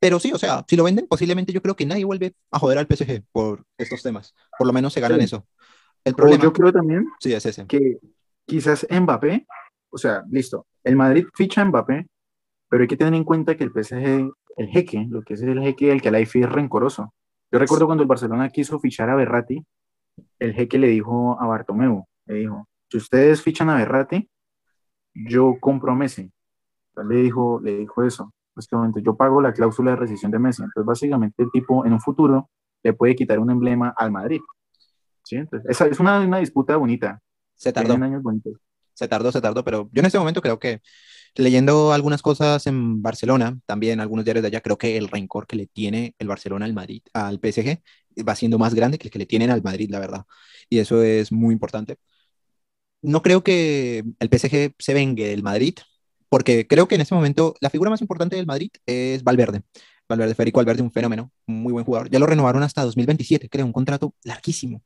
Pero 0.00 0.18
sí, 0.18 0.32
o 0.32 0.38
sea, 0.38 0.64
si 0.66 0.76
lo 0.76 0.84
venden, 0.84 1.06
posiblemente 1.06 1.52
yo 1.52 1.62
creo 1.62 1.76
que 1.76 1.86
nadie 1.86 2.04
vuelve 2.04 2.34
a 2.50 2.58
joder 2.58 2.78
al 2.78 2.86
PSG 2.86 3.22
por 3.30 3.64
estos 3.76 4.02
temas. 4.02 4.34
Por 4.58 4.66
lo 4.66 4.72
menos 4.72 4.92
se 4.92 5.00
ganan 5.00 5.20
eso. 5.20 5.46
El 6.04 6.14
problema. 6.14 6.42
yo 6.42 6.52
creo 6.52 6.72
también 6.72 7.06
sí, 7.20 7.34
es 7.34 7.44
ese. 7.44 7.66
que 7.66 7.98
quizás 8.46 8.86
Mbappé 8.90 9.46
o 9.90 9.98
sea, 9.98 10.24
listo, 10.30 10.66
el 10.84 10.96
Madrid 10.96 11.26
ficha 11.34 11.62
a 11.62 11.64
Mbappé, 11.64 12.06
pero 12.68 12.82
hay 12.82 12.88
que 12.88 12.96
tener 12.96 13.14
en 13.14 13.24
cuenta 13.24 13.56
que 13.56 13.64
el 13.64 13.72
PSG, 13.72 14.32
el 14.56 14.68
jeque, 14.68 15.06
lo 15.08 15.22
que 15.22 15.34
es 15.34 15.42
el 15.42 15.60
jeque, 15.60 15.90
el 15.90 16.00
que 16.00 16.10
la 16.10 16.20
IFI 16.20 16.42
es 16.42 16.52
rencoroso. 16.52 17.12
Yo 17.50 17.58
recuerdo 17.58 17.86
cuando 17.86 18.02
el 18.02 18.08
Barcelona 18.08 18.48
quiso 18.50 18.78
fichar 18.78 19.10
a 19.10 19.16
Berratti, 19.16 19.64
el 20.38 20.54
jeque 20.54 20.78
le 20.78 20.88
dijo 20.88 21.40
a 21.40 21.46
Bartomeu, 21.46 22.04
le 22.26 22.34
dijo, 22.34 22.68
si 22.88 22.98
ustedes 22.98 23.42
fichan 23.42 23.68
a 23.70 23.76
Berratti, 23.76 24.28
yo 25.14 25.56
compro 25.60 25.92
a 25.92 25.96
Messi. 25.96 26.30
le 27.08 27.16
dijo, 27.16 27.60
le 27.60 27.78
dijo 27.78 28.04
eso, 28.04 28.32
básicamente, 28.54 29.02
yo 29.02 29.16
pago 29.16 29.40
la 29.40 29.52
cláusula 29.52 29.92
de 29.92 29.96
rescisión 29.96 30.30
de 30.30 30.38
Messi. 30.38 30.62
Entonces, 30.62 30.86
básicamente, 30.86 31.42
el 31.42 31.50
tipo 31.50 31.84
en 31.84 31.92
un 31.92 32.00
futuro 32.00 32.50
le 32.82 32.92
puede 32.92 33.14
quitar 33.14 33.38
un 33.38 33.50
emblema 33.50 33.94
al 33.96 34.10
Madrid. 34.10 34.40
¿Sí? 35.24 35.36
Entonces, 35.36 35.68
esa 35.70 35.86
es 35.86 36.00
una, 36.00 36.20
una 36.20 36.38
disputa 36.38 36.76
bonita. 36.76 37.20
Se 37.54 37.72
tardó. 37.72 37.94
Años 37.94 38.22
se 38.94 39.08
tardó, 39.08 39.32
se 39.32 39.40
tardó, 39.40 39.64
pero 39.64 39.88
yo 39.92 40.00
en 40.00 40.06
este 40.06 40.18
momento 40.18 40.42
creo 40.42 40.58
que 40.58 40.82
leyendo 41.34 41.92
algunas 41.92 42.20
cosas 42.22 42.66
en 42.66 43.00
Barcelona, 43.02 43.58
también 43.64 43.98
algunos 44.00 44.24
diarios 44.26 44.42
de 44.42 44.48
allá, 44.48 44.60
creo 44.60 44.76
que 44.76 44.98
el 44.98 45.08
rencor 45.08 45.46
que 45.46 45.56
le 45.56 45.66
tiene 45.66 46.14
el 46.18 46.28
Barcelona 46.28 46.66
al 46.66 46.74
Madrid, 46.74 47.02
al 47.14 47.40
PSG, 47.40 47.80
va 48.28 48.34
siendo 48.34 48.58
más 48.58 48.74
grande 48.74 48.98
que 48.98 49.08
el 49.08 49.10
que 49.10 49.18
le 49.18 49.26
tienen 49.26 49.50
al 49.50 49.62
Madrid, 49.62 49.88
la 49.90 50.00
verdad. 50.00 50.24
Y 50.68 50.78
eso 50.80 51.02
es 51.02 51.32
muy 51.32 51.54
importante. 51.54 51.96
No 53.02 53.22
creo 53.22 53.42
que 53.42 54.04
el 54.18 54.28
PSG 54.28 54.74
se 54.78 54.94
vengue 54.94 55.28
del 55.28 55.42
Madrid, 55.42 55.78
porque 56.30 56.66
creo 56.66 56.88
que 56.88 56.94
en 56.94 57.02
este 57.02 57.14
momento 57.14 57.56
la 57.60 57.70
figura 57.70 57.90
más 57.90 58.00
importante 58.00 58.36
del 58.36 58.46
Madrid 58.46 58.70
es 58.86 59.24
Valverde. 59.24 59.62
Valverde, 60.08 60.34
Federico 60.34 60.60
Valverde, 60.60 60.82
un 60.82 60.92
fenómeno, 60.92 61.32
muy 61.46 61.72
buen 61.72 61.84
jugador. 61.84 62.10
Ya 62.10 62.18
lo 62.20 62.26
renovaron 62.26 62.62
hasta 62.62 62.84
2027, 62.84 63.48
creo, 63.48 63.66
un 63.66 63.72
contrato 63.72 64.14
larguísimo. 64.24 64.82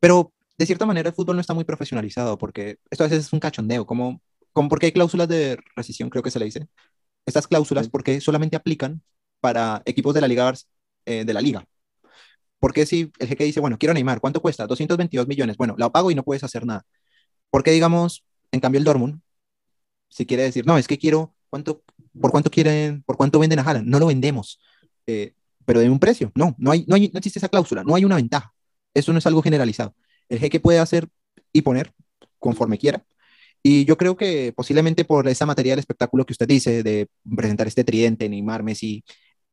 Pero 0.00 0.32
de 0.58 0.66
cierta 0.66 0.86
manera 0.86 1.08
el 1.10 1.14
fútbol 1.14 1.36
no 1.36 1.40
está 1.40 1.54
muy 1.54 1.64
profesionalizado 1.64 2.38
porque 2.38 2.78
esto 2.90 3.04
a 3.04 3.08
veces 3.08 3.26
es 3.26 3.32
un 3.32 3.40
cachondeo, 3.40 3.86
como, 3.86 4.22
como 4.52 4.68
porque 4.68 4.86
hay 4.86 4.92
cláusulas 4.92 5.28
de 5.28 5.58
rescisión, 5.76 6.10
creo 6.10 6.22
que 6.22 6.30
se 6.30 6.38
le 6.38 6.46
dice. 6.46 6.68
Estas 7.26 7.46
cláusulas, 7.48 7.88
porque 7.88 8.20
solamente 8.20 8.56
aplican 8.56 9.02
para 9.40 9.82
equipos 9.86 10.14
de 10.14 10.20
la 10.22 10.28
liga, 10.28 10.52
eh, 11.06 11.24
de 11.24 11.34
la 11.34 11.40
liga. 11.40 11.64
Porque 12.60 12.86
si 12.86 13.12
el 13.18 13.28
jeque 13.28 13.44
dice, 13.44 13.60
bueno, 13.60 13.78
quiero 13.78 13.94
Neymar, 13.94 14.20
¿cuánto 14.20 14.40
cuesta? 14.42 14.66
222 14.66 15.26
millones. 15.28 15.56
Bueno, 15.56 15.74
lo 15.78 15.90
pago 15.92 16.10
y 16.12 16.14
no 16.14 16.22
puedes 16.24 16.44
hacer 16.44 16.64
nada. 16.66 16.84
Porque 17.50 17.72
digamos, 17.72 18.24
en 18.52 18.60
cambio 18.60 18.78
el 18.78 18.84
Dortmund, 18.84 19.20
si 20.12 20.26
quiere 20.26 20.44
decir, 20.44 20.64
no, 20.64 20.78
es 20.78 20.86
que 20.86 20.98
quiero, 20.98 21.34
¿cuánto, 21.50 21.82
¿por 22.20 22.30
cuánto 22.30 22.50
quieren, 22.50 23.02
por 23.02 23.16
cuánto 23.16 23.40
venden 23.40 23.58
a 23.58 23.62
Haaland? 23.62 23.88
No 23.88 23.98
lo 23.98 24.06
vendemos, 24.06 24.60
eh, 25.06 25.34
pero 25.64 25.80
de 25.80 25.90
un 25.90 25.98
precio. 25.98 26.30
No, 26.36 26.54
no, 26.58 26.70
hay, 26.70 26.84
no, 26.86 26.94
hay, 26.94 27.10
no 27.12 27.18
existe 27.18 27.40
esa 27.40 27.48
cláusula, 27.48 27.82
no 27.82 27.94
hay 27.96 28.04
una 28.04 28.16
ventaja. 28.16 28.54
Eso 28.94 29.12
no 29.12 29.18
es 29.18 29.26
algo 29.26 29.42
generalizado 29.42 29.94
el 30.32 30.38
jeque 30.38 30.60
puede 30.60 30.78
hacer 30.78 31.08
y 31.52 31.62
poner 31.62 31.92
conforme 32.38 32.78
quiera. 32.78 33.04
Y 33.62 33.84
yo 33.84 33.96
creo 33.96 34.16
que 34.16 34.52
posiblemente 34.56 35.04
por 35.04 35.28
esa 35.28 35.46
materia 35.46 35.72
del 35.72 35.80
espectáculo 35.80 36.24
que 36.24 36.32
usted 36.32 36.48
dice, 36.48 36.82
de 36.82 37.08
presentar 37.36 37.66
este 37.66 37.84
tridente, 37.84 38.28
Neymar, 38.28 38.62
Messi, 38.62 39.04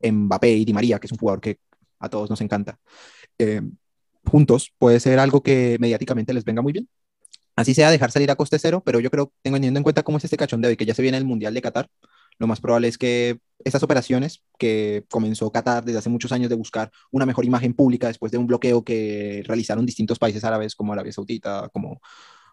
Mbappé 0.01 0.51
y 0.51 0.65
Di 0.65 0.73
María, 0.73 0.99
que 0.99 1.07
es 1.07 1.11
un 1.11 1.17
jugador 1.17 1.41
que 1.41 1.57
a 1.99 2.09
todos 2.09 2.29
nos 2.29 2.41
encanta, 2.41 2.79
eh, 3.37 3.61
juntos, 4.25 4.73
puede 4.77 4.99
ser 5.01 5.19
algo 5.19 5.43
que 5.43 5.77
mediáticamente 5.79 6.33
les 6.33 6.45
venga 6.45 6.61
muy 6.61 6.73
bien. 6.73 6.87
Así 7.59 7.73
sea 7.73 7.91
dejar 7.91 8.09
salir 8.09 8.31
a 8.31 8.37
coste 8.37 8.57
cero, 8.57 8.81
pero 8.85 9.01
yo 9.01 9.11
creo, 9.11 9.33
teniendo 9.41 9.77
en 9.77 9.83
cuenta 9.83 10.01
cómo 10.01 10.17
es 10.17 10.23
este 10.23 10.37
cachondeo 10.37 10.71
y 10.71 10.77
que 10.77 10.85
ya 10.85 10.93
se 10.93 11.01
viene 11.01 11.17
el 11.17 11.25
Mundial 11.25 11.53
de 11.53 11.61
Qatar, 11.61 11.89
lo 12.37 12.47
más 12.47 12.61
probable 12.61 12.87
es 12.87 12.97
que 12.97 13.41
estas 13.65 13.83
operaciones 13.83 14.45
que 14.57 15.03
comenzó 15.09 15.51
Qatar 15.51 15.83
desde 15.83 15.99
hace 15.99 16.09
muchos 16.09 16.31
años 16.31 16.49
de 16.49 16.55
buscar 16.55 16.89
una 17.11 17.25
mejor 17.25 17.43
imagen 17.43 17.73
pública 17.73 18.07
después 18.07 18.31
de 18.31 18.37
un 18.37 18.47
bloqueo 18.47 18.85
que 18.85 19.43
realizaron 19.45 19.85
distintos 19.85 20.17
países 20.17 20.45
árabes 20.45 20.73
como 20.73 20.93
Arabia 20.93 21.11
Saudita, 21.11 21.67
como, 21.73 21.99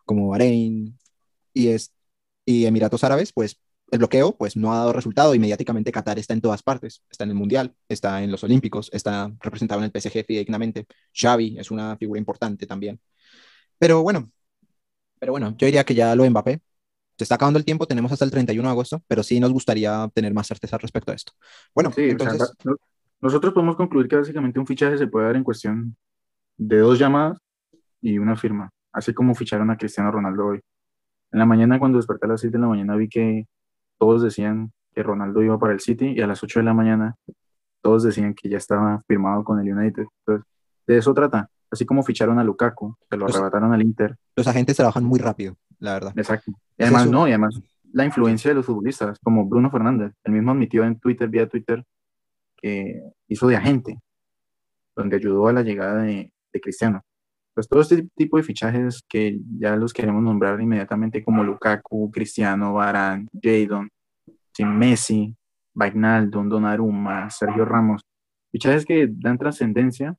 como 0.04 0.30
Bahrein 0.30 0.98
y, 1.54 1.68
es, 1.68 1.92
y 2.44 2.66
Emiratos 2.66 3.04
Árabes, 3.04 3.32
pues 3.32 3.60
el 3.92 4.00
bloqueo 4.00 4.36
pues 4.36 4.56
no 4.56 4.72
ha 4.72 4.78
dado 4.78 4.92
resultado. 4.92 5.36
Y 5.36 5.38
mediáticamente 5.38 5.92
Qatar 5.92 6.18
está 6.18 6.34
en 6.34 6.40
todas 6.40 6.64
partes, 6.64 7.04
está 7.08 7.22
en 7.22 7.30
el 7.30 7.36
Mundial, 7.36 7.76
está 7.88 8.24
en 8.24 8.32
los 8.32 8.42
Olímpicos, 8.42 8.90
está 8.92 9.32
representado 9.38 9.80
en 9.80 9.84
el 9.84 10.00
PSG 10.00 10.24
fidedignamente, 10.26 10.86
Xavi 11.14 11.58
es 11.60 11.70
una 11.70 11.96
figura 11.96 12.18
importante 12.18 12.66
también. 12.66 13.00
Pero 13.78 14.02
bueno, 14.02 14.32
pero 15.18 15.32
bueno, 15.32 15.54
yo 15.56 15.66
diría 15.66 15.84
que 15.84 15.94
ya 15.94 16.14
lo 16.14 16.28
Mbappé 16.28 16.60
se 17.16 17.24
está 17.24 17.36
acabando 17.36 17.58
el 17.58 17.64
tiempo, 17.64 17.86
tenemos 17.86 18.12
hasta 18.12 18.24
el 18.24 18.30
31 18.30 18.68
de 18.68 18.72
agosto, 18.72 19.02
pero 19.08 19.22
sí 19.22 19.40
nos 19.40 19.52
gustaría 19.52 20.08
tener 20.14 20.34
más 20.34 20.46
certeza 20.46 20.76
respecto 20.76 21.12
a 21.12 21.14
esto. 21.14 21.32
Bueno, 21.74 21.90
entonces... 21.96 22.52
nosotros 23.20 23.54
podemos 23.54 23.76
concluir 23.76 24.06
que 24.06 24.16
básicamente 24.16 24.60
un 24.60 24.66
fichaje 24.66 24.98
se 24.98 25.06
puede 25.06 25.26
dar 25.26 25.36
en 25.36 25.44
cuestión 25.44 25.96
de 26.58 26.78
dos 26.78 26.98
llamadas 26.98 27.38
y 28.02 28.18
una 28.18 28.36
firma, 28.36 28.70
así 28.92 29.14
como 29.14 29.34
ficharon 29.34 29.70
a 29.70 29.78
Cristiano 29.78 30.10
Ronaldo 30.10 30.46
hoy. 30.46 30.60
En 31.32 31.38
la 31.38 31.46
mañana, 31.46 31.78
cuando 31.78 31.96
desperté 31.96 32.26
a 32.26 32.30
las 32.30 32.40
6 32.42 32.52
de 32.52 32.58
la 32.58 32.66
mañana, 32.66 32.96
vi 32.96 33.08
que 33.08 33.46
todos 33.98 34.22
decían 34.22 34.72
que 34.94 35.02
Ronaldo 35.02 35.42
iba 35.42 35.58
para 35.58 35.72
el 35.72 35.80
City 35.80 36.12
y 36.14 36.20
a 36.20 36.26
las 36.26 36.42
8 36.42 36.60
de 36.60 36.64
la 36.64 36.74
mañana 36.74 37.16
todos 37.80 38.02
decían 38.02 38.34
que 38.34 38.48
ya 38.48 38.58
estaba 38.58 39.02
firmado 39.06 39.42
con 39.42 39.58
el 39.60 39.72
United. 39.72 40.04
Entonces, 40.20 40.46
de 40.86 40.98
eso 40.98 41.14
trata. 41.14 41.48
Así 41.70 41.84
como 41.84 42.02
ficharon 42.02 42.38
a 42.38 42.44
Lukaku, 42.44 42.96
se 43.10 43.16
lo 43.16 43.26
arrebataron 43.26 43.72
al 43.72 43.82
Inter. 43.82 44.16
Los 44.36 44.46
agentes 44.46 44.76
trabajan 44.76 45.04
muy 45.04 45.18
rápido 45.18 45.56
la 45.78 45.94
verdad. 45.94 46.12
Exacto. 46.16 46.52
Y 46.78 46.82
además, 46.82 47.10
no, 47.10 47.26
y 47.26 47.32
además 47.32 47.60
la 47.92 48.04
influencia 48.04 48.50
de 48.50 48.54
los 48.54 48.66
futbolistas, 48.66 49.18
como 49.20 49.46
Bruno 49.46 49.70
Fernández, 49.70 50.12
el 50.24 50.32
mismo 50.32 50.52
admitió 50.52 50.84
en 50.84 50.98
Twitter, 50.98 51.28
vía 51.28 51.48
Twitter, 51.48 51.84
que 52.56 53.02
hizo 53.28 53.46
de 53.48 53.56
agente, 53.56 53.98
donde 54.94 55.16
ayudó 55.16 55.48
a 55.48 55.52
la 55.52 55.62
llegada 55.62 56.02
de, 56.02 56.32
Cristiano. 56.62 57.02
pues 57.52 57.68
todo 57.68 57.82
este 57.82 58.08
tipo 58.16 58.38
de 58.38 58.42
fichajes 58.42 59.04
que 59.06 59.38
ya 59.58 59.76
los 59.76 59.92
queremos 59.92 60.22
nombrar 60.22 60.58
inmediatamente 60.58 61.22
como 61.22 61.44
Lukaku, 61.44 62.10
Cristiano, 62.10 62.72
Varane, 62.72 63.26
Jadon, 63.42 63.90
Messi, 64.60 65.36
Wijnaldum, 65.74 66.48
Donnarumma, 66.48 67.28
Sergio 67.28 67.66
Ramos, 67.66 68.00
fichajes 68.50 68.86
que 68.86 69.06
dan 69.10 69.36
trascendencia 69.36 70.16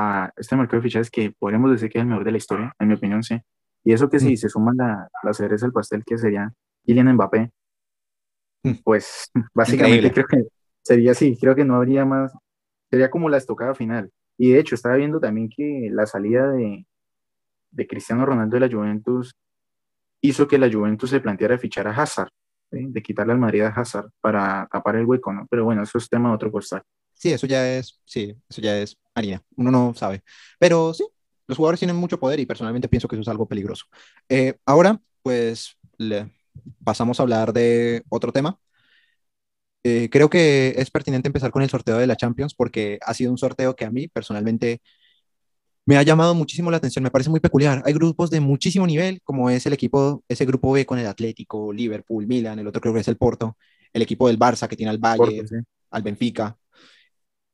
a 0.00 0.32
este 0.36 0.56
mercado 0.56 0.78
de 0.78 0.88
fichajes 0.88 1.10
que 1.10 1.30
podríamos 1.30 1.70
decir 1.70 1.90
que 1.90 1.98
es 1.98 2.02
el 2.02 2.08
mejor 2.08 2.24
de 2.24 2.30
la 2.30 2.38
historia, 2.38 2.74
en 2.78 2.88
mi 2.88 2.94
opinión, 2.94 3.22
sí. 3.22 3.38
Y 3.84 3.92
eso 3.92 4.08
que 4.08 4.18
si 4.18 4.36
se 4.36 4.48
suman 4.48 4.76
la, 4.76 5.08
la 5.22 5.32
cereza 5.32 5.66
del 5.66 5.72
pastel 5.72 6.04
que 6.04 6.18
sería 6.18 6.52
Kylian 6.84 7.14
Mbappé, 7.14 7.50
mm. 8.62 8.72
pues 8.84 9.30
básicamente 9.54 10.10
creo 10.10 10.26
que 10.26 10.46
sería 10.82 11.12
así, 11.12 11.36
creo 11.38 11.54
que 11.54 11.64
no 11.64 11.76
habría 11.76 12.04
más, 12.04 12.32
sería 12.90 13.10
como 13.10 13.28
la 13.28 13.36
estocada 13.36 13.74
final. 13.74 14.10
Y 14.38 14.52
de 14.52 14.58
hecho, 14.58 14.74
estaba 14.74 14.96
viendo 14.96 15.20
también 15.20 15.50
que 15.50 15.88
la 15.92 16.06
salida 16.06 16.50
de, 16.50 16.86
de 17.70 17.86
Cristiano 17.86 18.24
Ronaldo 18.24 18.58
de 18.58 18.66
la 18.66 18.74
Juventus 18.74 19.34
hizo 20.22 20.48
que 20.48 20.58
la 20.58 20.70
Juventus 20.70 21.10
se 21.10 21.20
planteara 21.20 21.58
fichar 21.58 21.88
a 21.88 21.90
Hazard, 21.90 22.30
de 22.70 23.02
quitarle 23.02 23.32
al 23.32 23.38
Madrid 23.38 23.62
a 23.62 23.68
Hazard 23.68 24.10
para 24.20 24.66
tapar 24.70 24.96
el 24.96 25.04
hueco, 25.04 25.32
¿no? 25.32 25.46
Pero 25.50 25.64
bueno, 25.64 25.82
eso 25.82 25.98
es 25.98 26.08
tema 26.08 26.28
de 26.28 26.36
otro 26.36 26.52
costal. 26.52 26.82
Sí, 27.20 27.32
eso 27.32 27.46
ya 27.46 27.68
es, 27.76 28.00
sí, 28.06 28.34
eso 28.48 28.62
ya 28.62 28.78
es 28.78 28.96
harina, 29.14 29.42
uno 29.56 29.70
no 29.70 29.94
sabe. 29.94 30.22
Pero 30.58 30.94
sí, 30.94 31.04
los 31.46 31.58
jugadores 31.58 31.80
tienen 31.80 31.96
mucho 31.96 32.18
poder 32.18 32.40
y 32.40 32.46
personalmente 32.46 32.88
pienso 32.88 33.08
que 33.08 33.16
eso 33.16 33.22
es 33.22 33.28
algo 33.28 33.46
peligroso. 33.46 33.84
Eh, 34.28 34.56
ahora, 34.64 35.00
pues, 35.22 35.76
le 35.98 36.30
pasamos 36.84 37.20
a 37.20 37.22
hablar 37.24 37.52
de 37.52 38.02
otro 38.08 38.32
tema 38.32 38.58
eh, 39.84 40.08
creo 40.10 40.28
que 40.28 40.74
es 40.76 40.90
pertinente 40.90 41.28
empezar 41.28 41.50
con 41.50 41.62
el 41.62 41.70
sorteo 41.70 41.98
de 41.98 42.06
la 42.06 42.16
Champions 42.16 42.54
porque 42.54 42.98
ha 43.02 43.14
sido 43.14 43.30
un 43.30 43.38
sorteo 43.38 43.74
que 43.76 43.86
a 43.86 43.90
mí 43.90 44.08
personalmente 44.08 44.80
me 45.86 45.96
ha 45.96 46.02
llamado 46.02 46.34
muchísimo 46.34 46.70
la 46.70 46.76
atención, 46.76 47.02
me 47.02 47.10
parece 47.10 47.30
muy 47.30 47.40
peculiar. 47.40 47.82
Hay 47.84 47.92
grupos 47.92 48.30
de 48.30 48.40
muchísimo 48.40 48.86
nivel, 48.86 49.20
como 49.22 49.50
es 49.50 49.66
el 49.66 49.72
equipo, 49.72 50.22
ese 50.28 50.44
grupo 50.44 50.72
B 50.72 50.86
con 50.86 50.98
el 50.98 51.06
Atlético, 51.06 51.72
Liverpool, 51.72 52.26
Milan, 52.26 52.58
el 52.58 52.66
otro 52.66 52.80
creo 52.80 52.94
que 52.94 53.00
es 53.00 53.08
el 53.08 53.16
Porto, 53.16 53.56
el 53.92 54.02
equipo 54.02 54.28
del 54.28 54.38
Barça 54.38 54.68
que 54.68 54.76
tiene 54.76 54.90
al 54.90 54.98
Valle, 54.98 55.42
al 55.90 56.02
Benfica. 56.02 56.56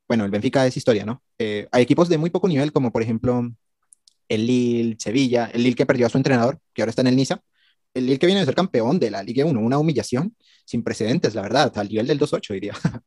Bueno, 0.09 0.25
el 0.25 0.31
Benfica 0.31 0.67
es 0.67 0.77
historia, 0.77 1.05
¿no? 1.05 1.23
Eh, 1.39 1.69
hay 1.73 1.83
equipos 1.83 2.09
de 2.09 2.19
muy 2.19 2.31
poco 2.31 2.49
nivel, 2.49 2.73
como 2.73 2.93
por 2.93 3.03
ejemplo 3.03 3.51
el 4.29 4.47
Lille, 4.47 4.97
Sevilla, 4.99 5.51
el 5.53 5.63
Lille 5.63 5.77
que 5.77 5.87
perdió 5.87 6.07
a 6.07 6.09
su 6.09 6.19
entrenador, 6.19 6.59
que 6.73 6.83
ahora 6.83 6.91
está 6.91 7.03
en 7.03 7.09
el 7.09 7.17
Niza, 7.17 7.41
el 7.95 8.07
Lille 8.07 8.19
que 8.19 8.27
viene 8.27 8.41
de 8.41 8.47
ser 8.47 8.55
campeón 8.55 8.99
de 8.99 9.11
la 9.11 9.23
Liga 9.23 9.45
1, 9.45 9.59
una 9.59 9.79
humillación 9.79 10.37
sin 10.65 10.83
precedentes, 10.83 11.35
la 11.35 11.43
verdad, 11.43 11.73
al 11.77 11.89
nivel 11.89 12.07
del 12.07 12.19
2-8, 12.19 12.55
diría. 12.55 12.75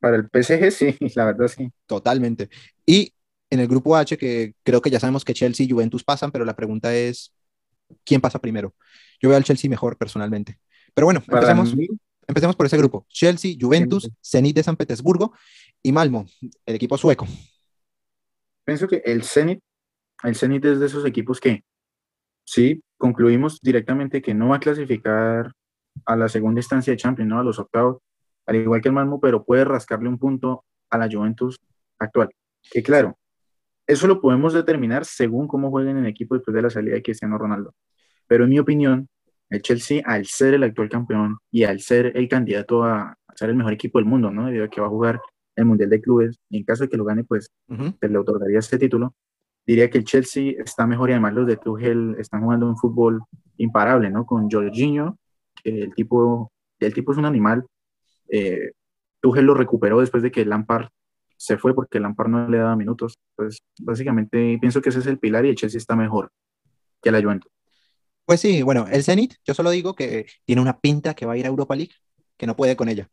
Para 0.00 0.16
el 0.16 0.24
PSG, 0.24 0.70
sí, 0.70 0.96
la 1.14 1.26
verdad, 1.26 1.48
sí. 1.48 1.70
Totalmente. 1.86 2.48
Y 2.84 3.12
en 3.50 3.60
el 3.60 3.68
grupo 3.68 3.96
H, 3.96 4.16
que 4.18 4.54
creo 4.62 4.82
que 4.82 4.90
ya 4.90 5.00
sabemos 5.00 5.24
que 5.24 5.34
Chelsea 5.34 5.66
y 5.66 5.70
Juventus 5.70 6.04
pasan, 6.04 6.32
pero 6.32 6.44
la 6.44 6.56
pregunta 6.56 6.94
es, 6.94 7.32
¿quién 8.04 8.20
pasa 8.20 8.38
primero? 8.38 8.74
Yo 9.20 9.28
veo 9.28 9.36
al 9.36 9.44
Chelsea 9.44 9.70
mejor 9.70 9.96
personalmente. 9.96 10.58
Pero 10.94 11.06
bueno, 11.06 11.22
empecemos, 11.26 11.74
empecemos 12.26 12.56
por 12.56 12.66
ese 12.66 12.76
grupo. 12.76 13.06
Chelsea, 13.08 13.56
Juventus, 13.58 14.10
Zenit 14.22 14.56
de 14.56 14.62
San 14.62 14.76
Petersburgo 14.76 15.34
y 15.86 15.92
Malmo, 15.92 16.26
el 16.66 16.74
equipo 16.74 16.98
sueco. 16.98 17.28
Pienso 18.64 18.88
que 18.88 19.02
el 19.04 19.22
Zenit, 19.22 19.60
el 20.24 20.34
Zenit 20.34 20.64
es 20.64 20.80
de 20.80 20.86
esos 20.86 21.06
equipos 21.06 21.38
que 21.38 21.62
sí, 22.44 22.82
concluimos 22.98 23.60
directamente 23.60 24.20
que 24.20 24.34
no 24.34 24.48
va 24.48 24.56
a 24.56 24.60
clasificar 24.60 25.52
a 26.04 26.16
la 26.16 26.28
segunda 26.28 26.58
instancia 26.58 26.92
de 26.92 26.96
Champions, 26.96 27.28
¿no? 27.28 27.38
a 27.38 27.44
los 27.44 27.60
octavos, 27.60 27.98
al 28.46 28.56
igual 28.56 28.80
que 28.80 28.88
el 28.88 28.94
Malmo, 28.94 29.20
pero 29.20 29.44
puede 29.44 29.64
rascarle 29.64 30.08
un 30.08 30.18
punto 30.18 30.64
a 30.90 30.98
la 30.98 31.08
Juventus 31.08 31.56
actual. 32.00 32.30
Que 32.68 32.82
claro, 32.82 33.16
eso 33.86 34.08
lo 34.08 34.20
podemos 34.20 34.54
determinar 34.54 35.04
según 35.04 35.46
cómo 35.46 35.70
jueguen 35.70 35.98
en 35.98 36.06
equipo 36.06 36.34
después 36.34 36.52
de 36.52 36.62
la 36.62 36.70
salida 36.70 36.96
de 36.96 37.02
Cristiano 37.02 37.38
Ronaldo. 37.38 37.76
Pero 38.26 38.42
en 38.42 38.50
mi 38.50 38.58
opinión, 38.58 39.08
el 39.50 39.62
Chelsea, 39.62 40.02
al 40.04 40.26
ser 40.26 40.54
el 40.54 40.64
actual 40.64 40.88
campeón 40.88 41.38
y 41.52 41.62
al 41.62 41.78
ser 41.78 42.10
el 42.16 42.28
candidato 42.28 42.82
a, 42.82 43.16
ser 43.36 43.50
el 43.50 43.56
mejor 43.56 43.74
equipo 43.74 44.00
del 44.00 44.06
mundo, 44.06 44.32
¿no? 44.32 44.46
debido 44.46 44.64
a 44.64 44.68
que 44.68 44.80
va 44.80 44.88
a 44.88 44.90
jugar 44.90 45.20
el 45.56 45.64
Mundial 45.64 45.90
de 45.90 46.00
Clubes, 46.00 46.38
y 46.50 46.58
en 46.58 46.64
caso 46.64 46.84
de 46.84 46.88
que 46.88 46.96
lo 46.96 47.04
gane, 47.04 47.24
pues 47.24 47.50
se 48.00 48.08
le 48.08 48.18
otorgaría 48.18 48.58
este 48.58 48.78
título 48.78 49.14
diría 49.66 49.90
que 49.90 49.98
el 49.98 50.04
Chelsea 50.04 50.54
está 50.64 50.86
mejor 50.86 51.10
y 51.10 51.12
además 51.12 51.34
los 51.34 51.46
de 51.46 51.56
Tuchel 51.56 52.16
están 52.18 52.42
jugando 52.42 52.66
un 52.66 52.76
fútbol 52.76 53.22
imparable, 53.56 54.10
¿no? 54.10 54.24
Con 54.24 54.48
Jorginho, 54.48 55.18
que 55.62 55.82
el 55.82 55.94
tipo, 55.94 56.52
el 56.78 56.94
tipo 56.94 57.12
es 57.12 57.18
un 57.18 57.24
animal. 57.24 57.66
Eh, 58.28 58.72
Tuchel 59.20 59.44
lo 59.44 59.54
recuperó 59.54 60.00
después 60.00 60.22
de 60.22 60.30
que 60.30 60.44
Lampard 60.44 60.88
se 61.36 61.58
fue 61.58 61.74
porque 61.74 62.00
Lampard 62.00 62.28
no 62.28 62.48
le 62.48 62.58
daba 62.58 62.76
minutos. 62.76 63.18
Pues 63.34 63.58
básicamente 63.80 64.56
pienso 64.60 64.80
que 64.80 64.90
ese 64.90 65.00
es 65.00 65.06
el 65.06 65.18
pilar 65.18 65.44
y 65.44 65.50
el 65.50 65.56
Chelsea 65.56 65.78
está 65.78 65.96
mejor 65.96 66.30
que 67.02 67.10
la 67.10 67.20
Juventus. 67.20 67.50
Pues 68.24 68.40
sí, 68.40 68.62
bueno, 68.62 68.86
el 68.90 69.04
Zenit, 69.04 69.34
yo 69.44 69.54
solo 69.54 69.70
digo 69.70 69.94
que 69.94 70.26
tiene 70.44 70.62
una 70.62 70.78
pinta 70.78 71.14
que 71.14 71.26
va 71.26 71.34
a 71.34 71.36
ir 71.36 71.44
a 71.44 71.48
Europa 71.48 71.76
League, 71.76 71.92
que 72.36 72.46
no 72.46 72.56
puede 72.56 72.76
con 72.76 72.88
ella. 72.88 73.08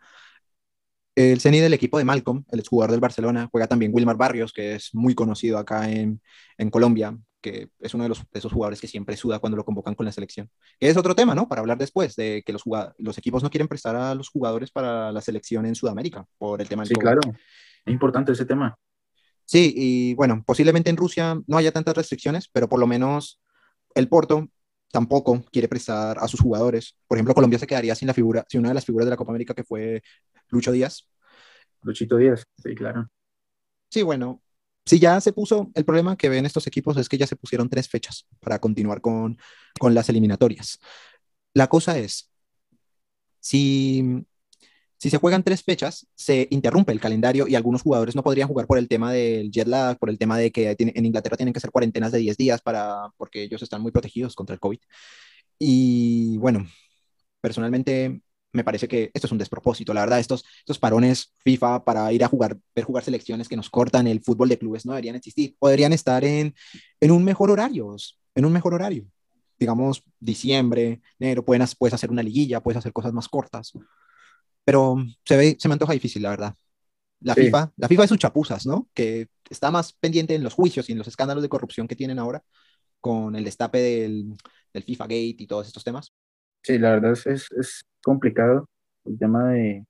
El 1.16 1.40
Ceni 1.40 1.60
del 1.60 1.74
equipo 1.74 1.98
de 1.98 2.06
Malcolm, 2.06 2.44
el 2.52 2.66
jugador 2.68 2.92
del 2.92 3.00
Barcelona, 3.00 3.48
juega 3.52 3.68
también 3.68 3.92
Wilmar 3.94 4.18
Barrios, 4.18 4.52
que 4.52 4.76
es 4.76 4.96
muy 4.96 5.14
conocido 5.14 5.60
acá 5.60 5.90
en, 5.90 6.22
en 6.58 6.70
Colombia, 6.72 7.16
que 7.40 7.70
es 7.80 7.94
uno 7.94 8.04
de, 8.04 8.10
los, 8.10 8.20
de, 8.20 8.40
esos 8.40 8.52
jugadores 8.52 8.82
que 8.82 8.88
siempre 8.88 9.16
suda 9.16 9.38
cuando 9.38 9.58
lo 9.58 9.66
convocan 9.66 9.94
con 9.94 10.06
la 10.06 10.12
selección. 10.12 10.50
Que 10.80 10.90
es 10.90 10.98
otro 10.98 11.14
tema, 11.14 11.36
¿no? 11.36 11.48
Para 11.48 11.62
hablar 11.62 11.78
después, 11.78 12.16
de 12.16 12.42
que 12.44 12.54
los, 12.54 12.64
los 12.98 13.18
equipos 13.18 13.44
no 13.44 13.52
quieren 13.52 13.68
prestar 13.68 13.96
a 13.96 14.16
los 14.16 14.30
jugadores 14.30 14.72
para 14.72 15.12
la 15.12 15.22
selección 15.22 15.66
en 15.68 15.76
Sudamérica, 15.76 16.26
por 16.40 16.62
el 16.62 16.70
tema 16.70 16.82
del 16.82 16.90
Sí, 16.90 16.96
claro, 16.96 17.22
es 17.86 17.94
importante 17.94 18.32
ese 18.32 18.46
tema. 18.46 18.76
Sí, 19.46 19.74
y 19.76 20.14
bueno, 20.16 20.42
posiblemente 20.46 20.90
en 20.90 20.98
Rusia 20.98 21.40
no 21.46 21.58
haya 21.58 21.72
tantas 21.72 21.96
restricciones, 21.96 22.48
pero 22.48 22.70
por 22.70 22.80
lo 22.80 22.88
menos 22.88 23.42
el 23.94 24.08
Porto 24.08 24.48
tampoco 24.94 25.44
quiere 25.52 25.68
prestar 25.68 26.20
a 26.20 26.28
sus 26.28 26.40
jugadores. 26.40 26.96
Por 27.08 27.18
ejemplo, 27.18 27.34
Colombia 27.34 27.58
se 27.58 27.66
quedaría 27.66 27.96
sin 27.96 28.08
la 28.08 28.14
figura, 28.14 28.46
sin 28.48 28.60
una 28.60 28.70
de 28.70 28.76
las 28.76 28.86
figuras 28.86 29.08
de 29.08 29.10
la 29.10 29.18
Copa 29.18 29.32
América 29.32 29.56
que 29.56 29.64
fue 29.64 30.04
Lucho 30.50 30.72
Díaz. 30.72 31.10
Luchito 31.82 32.16
Díaz, 32.18 32.46
sí, 32.62 32.76
claro. 32.76 33.10
Sí, 33.90 34.04
bueno, 34.04 34.44
si 34.86 35.00
ya 35.00 35.20
se 35.20 35.34
puso, 35.34 35.72
el 35.74 35.84
problema 35.84 36.16
que 36.16 36.30
ven 36.30 36.46
estos 36.46 36.68
equipos 36.68 36.96
es 36.98 37.10
que 37.10 37.18
ya 37.18 37.26
se 37.26 37.36
pusieron 37.36 37.70
tres 37.70 37.90
fechas 37.90 38.28
para 38.40 38.60
continuar 38.60 39.02
con, 39.02 39.36
con 39.80 39.96
las 39.96 40.10
eliminatorias. 40.10 40.80
La 41.56 41.68
cosa 41.68 41.98
es, 41.98 42.30
si, 43.40 44.24
si 45.04 45.10
se 45.10 45.18
juegan 45.18 45.44
tres 45.44 45.64
fechas, 45.64 46.08
se 46.16 46.48
interrumpe 46.50 46.94
el 46.94 47.02
calendario 47.02 47.46
y 47.46 47.56
algunos 47.56 47.82
jugadores 47.82 48.16
no 48.16 48.24
podrían 48.24 48.48
jugar 48.48 48.68
por 48.68 48.78
el 48.78 48.88
tema 48.88 49.12
del 49.12 49.52
jet 49.52 49.68
lag, 49.68 50.00
por 50.00 50.10
el 50.10 50.18
tema 50.18 50.38
de 50.38 50.50
que 50.50 50.78
en 50.80 51.06
Inglaterra 51.06 51.36
tienen 51.36 51.52
que 51.52 51.58
hacer 51.58 51.72
cuarentenas 51.72 52.14
de 52.14 52.20
10 52.20 52.38
días 52.38 52.62
para, 52.62 53.12
porque 53.18 53.44
ellos 53.44 53.62
están 53.62 53.82
muy 53.82 53.92
protegidos 53.92 54.34
contra 54.34 54.54
el 54.54 54.62
COVID. 54.62 54.80
Y 55.60 56.38
bueno, 56.38 56.66
personalmente 57.42 58.22
me 58.54 58.64
parece 58.64 58.88
que 58.88 59.12
esto 59.14 59.28
es 59.28 59.32
un 59.34 59.40
despropósito. 59.40 59.94
La 59.94 60.00
verdad, 60.00 60.22
estos, 60.22 60.46
estos 60.60 60.80
parones 60.80 61.34
FIFA 61.40 61.84
para 61.84 62.14
ir 62.14 62.24
a 62.24 62.30
jugar, 62.30 62.58
ver 62.74 62.86
jugar 62.86 63.04
selecciones 63.04 63.50
que 63.50 63.58
nos 63.58 63.70
cortan 63.70 64.08
el 64.08 64.22
fútbol 64.22 64.48
de 64.48 64.58
clubes 64.58 64.86
no 64.86 64.94
deberían 64.94 65.18
existir. 65.18 65.54
Podrían 65.60 65.92
estar 65.92 66.24
en, 66.24 66.56
en 67.02 67.12
un 67.12 67.26
mejor 67.26 67.52
horario, 67.52 67.94
en 68.36 68.46
un 68.46 68.54
mejor 68.54 68.74
horario. 68.74 69.06
Digamos, 69.60 70.02
diciembre, 70.18 71.02
enero, 71.20 71.44
puedes, 71.44 71.76
puedes 71.76 71.94
hacer 71.94 72.10
una 72.10 72.24
liguilla, 72.24 72.62
puedes 72.62 72.78
hacer 72.78 72.94
cosas 72.94 73.12
más 73.12 73.28
cortas. 73.28 73.74
Pero 74.66 74.98
se, 75.26 75.38
ve, 75.38 75.58
se 75.60 75.68
me 75.68 75.74
antoja 75.74 75.94
difícil, 75.94 76.24
la 76.24 76.30
verdad. 76.30 76.56
La, 77.20 77.36
FIFA, 77.36 77.72
la 77.78 77.88
FIFA 77.88 78.04
es 78.04 78.10
sus 78.10 78.20
chapuzas, 78.20 78.66
¿no? 78.66 78.90
Que 78.94 79.28
está 79.50 79.72
más 79.72 79.94
pendiente 79.94 80.36
en 80.36 80.44
los 80.44 80.54
juicios 80.54 80.90
y 80.90 80.92
en 80.92 80.98
los 80.98 81.08
escándalos 81.08 81.42
de 81.42 81.50
corrupción 81.50 81.88
que 81.88 81.96
tienen 81.96 82.20
ahora 82.20 82.44
con 83.00 83.36
el 83.36 83.44
destape 83.44 83.80
del, 83.80 84.34
del 84.74 84.84
FIFA 84.84 85.04
Gate 85.06 85.36
y 85.40 85.48
todos 85.48 85.68
estos 85.68 85.84
temas. 85.84 86.14
Sí, 86.62 86.78
la 86.78 86.92
verdad 86.92 87.12
es, 87.12 87.52
es, 87.52 87.86
complicado 88.02 88.70
el 89.06 89.18
tema 89.18 89.52
de, 89.52 89.86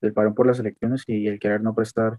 del 0.00 0.12
parón 0.12 0.34
por 0.34 0.46
las 0.46 0.58
elecciones 0.58 1.02
y 1.06 1.26
el 1.26 1.38
querer 1.38 1.60
no 1.60 1.74
prestar 1.74 2.18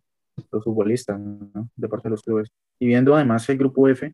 los 0.52 0.64
futbolistas 0.64 1.20
¿no? 1.20 1.70
de 1.76 1.88
parte 1.88 2.08
de 2.08 2.12
los 2.12 2.24
clubes. 2.24 2.50
Y 2.80 2.88
viendo 2.88 3.16
además 3.16 3.48
el 3.50 3.58
grupo 3.58 3.88
F, 3.88 4.14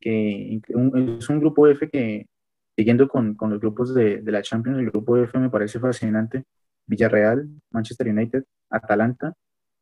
que 0.00 0.60
es 0.68 1.28
un 1.28 1.40
grupo 1.40 1.66
F 1.68 1.88
que, 1.88 2.26
siguiendo 2.76 3.08
con, 3.08 3.34
con 3.34 3.50
los 3.50 3.60
grupos 3.60 3.94
de, 3.94 4.18
de, 4.18 4.32
la 4.32 4.42
Champions, 4.42 4.78
el 4.78 4.90
grupo 4.90 5.16
F 5.16 5.38
me 5.38 5.50
parece 5.50 5.78
fascinante. 5.78 6.44
Villarreal, 6.86 7.48
Manchester 7.70 8.08
United, 8.08 8.44
Atalanta 8.70 9.34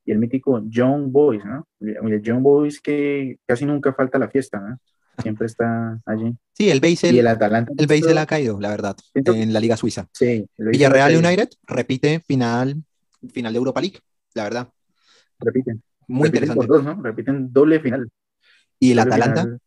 y 0.05 0.13
el 0.13 0.19
mítico 0.19 0.63
John 0.73 1.13
Boys, 1.13 1.45
¿no? 1.45 1.67
El 1.81 2.23
John 2.25 2.43
Boys 2.43 2.81
que 2.81 3.39
casi 3.47 3.65
nunca 3.65 3.93
falta 3.93 4.19
la 4.19 4.29
fiesta, 4.29 4.61
¿no? 4.61 4.79
siempre 5.21 5.47
está 5.47 6.01
allí. 6.07 6.35
Sí, 6.53 6.71
el 6.71 6.81
Basel, 6.81 7.15
y 7.15 7.19
el 7.19 7.27
Atalanta. 7.27 7.73
El 7.77 7.87
Basel 7.87 8.19
ha 8.19 8.27
caído, 8.27 8.61
la 8.61 8.71
verdad, 8.71 8.97
en 9.15 9.53
la 9.53 9.61
Liga 9.61 9.77
Suiza. 9.77 10.09
Sí. 10.13 10.47
Villarreal 10.57 11.17
United 11.17 11.49
repite 11.67 12.21
final, 12.21 12.83
final 13.31 13.53
de 13.53 13.57
Europa 13.57 13.81
League, 13.81 13.99
la 14.35 14.45
verdad. 14.45 14.69
Repiten. 15.39 15.83
Muy 16.09 16.27
interesante. 16.29 16.67
Dos, 16.67 16.85
¿no? 16.85 17.01
Repiten 17.03 17.53
doble 17.53 17.81
final. 17.81 18.09
Y 18.79 18.93
el 18.93 18.99
Atalanta. 18.99 19.59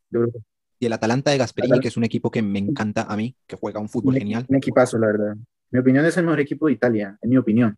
Y 0.77 0.85
el 0.85 0.93
Atalanta 0.93 1.31
de 1.31 1.37
Gasperini, 1.37 1.79
que 1.79 1.87
es 1.87 1.97
un 1.97 2.03
equipo 2.03 2.29
que 2.29 2.41
me 2.41 2.59
encanta 2.59 3.03
a 3.03 3.15
mí, 3.15 3.35
que 3.47 3.55
juega 3.55 3.79
un 3.79 3.89
fútbol 3.89 4.15
genial. 4.15 4.45
Un 4.49 4.57
equipazo, 4.57 4.97
la 4.97 5.07
verdad. 5.07 5.35
Mi 5.75 5.81
opinión 5.81 6.05
es 6.05 6.15
el 6.15 6.23
mejor 6.23 6.39
equipo 6.39 6.67
de 6.67 6.71
Italia, 6.71 7.17
en 7.21 7.29
mi 7.29 7.35
opinión. 7.35 7.75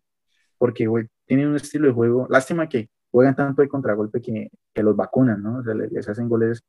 Porque, 0.56 0.86
güey, 0.86 1.08
tienen 1.26 1.48
un 1.48 1.56
estilo 1.56 1.88
de 1.88 1.92
juego. 1.92 2.28
Lástima 2.30 2.68
que 2.68 2.90
juegan 3.10 3.34
tanto 3.34 3.60
de 3.60 3.66
contragolpe 3.66 4.20
que, 4.20 4.50
que 4.72 4.84
los 4.84 4.94
vacunan, 4.94 5.42
¿no? 5.42 5.58
O 5.58 5.64
sea, 5.64 5.74
les 5.74 6.08
hacen 6.08 6.28
goles 6.28 6.62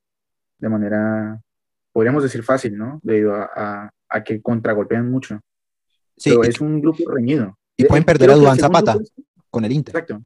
de 0.57 0.69
manera, 0.69 1.39
podríamos 1.91 2.23
decir 2.23 2.41
fácil, 2.41 2.75
¿no? 2.75 2.99
Debido 3.03 3.35
a, 3.35 3.91
a, 4.09 4.23
que 4.23 4.41
contragolpean 4.41 5.07
mucho. 5.11 5.39
Sí, 6.17 6.31
Pero 6.31 6.45
es 6.45 6.59
un 6.61 6.81
grupo 6.81 7.07
reñido. 7.11 7.59
Y 7.77 7.85
pueden 7.85 8.05
perder 8.05 8.31
a 8.31 8.35
Duan 8.35 8.57
Zapata 8.57 8.97
con 9.51 9.63
el 9.63 9.71
Inter. 9.71 9.95
Exacto. 9.95 10.23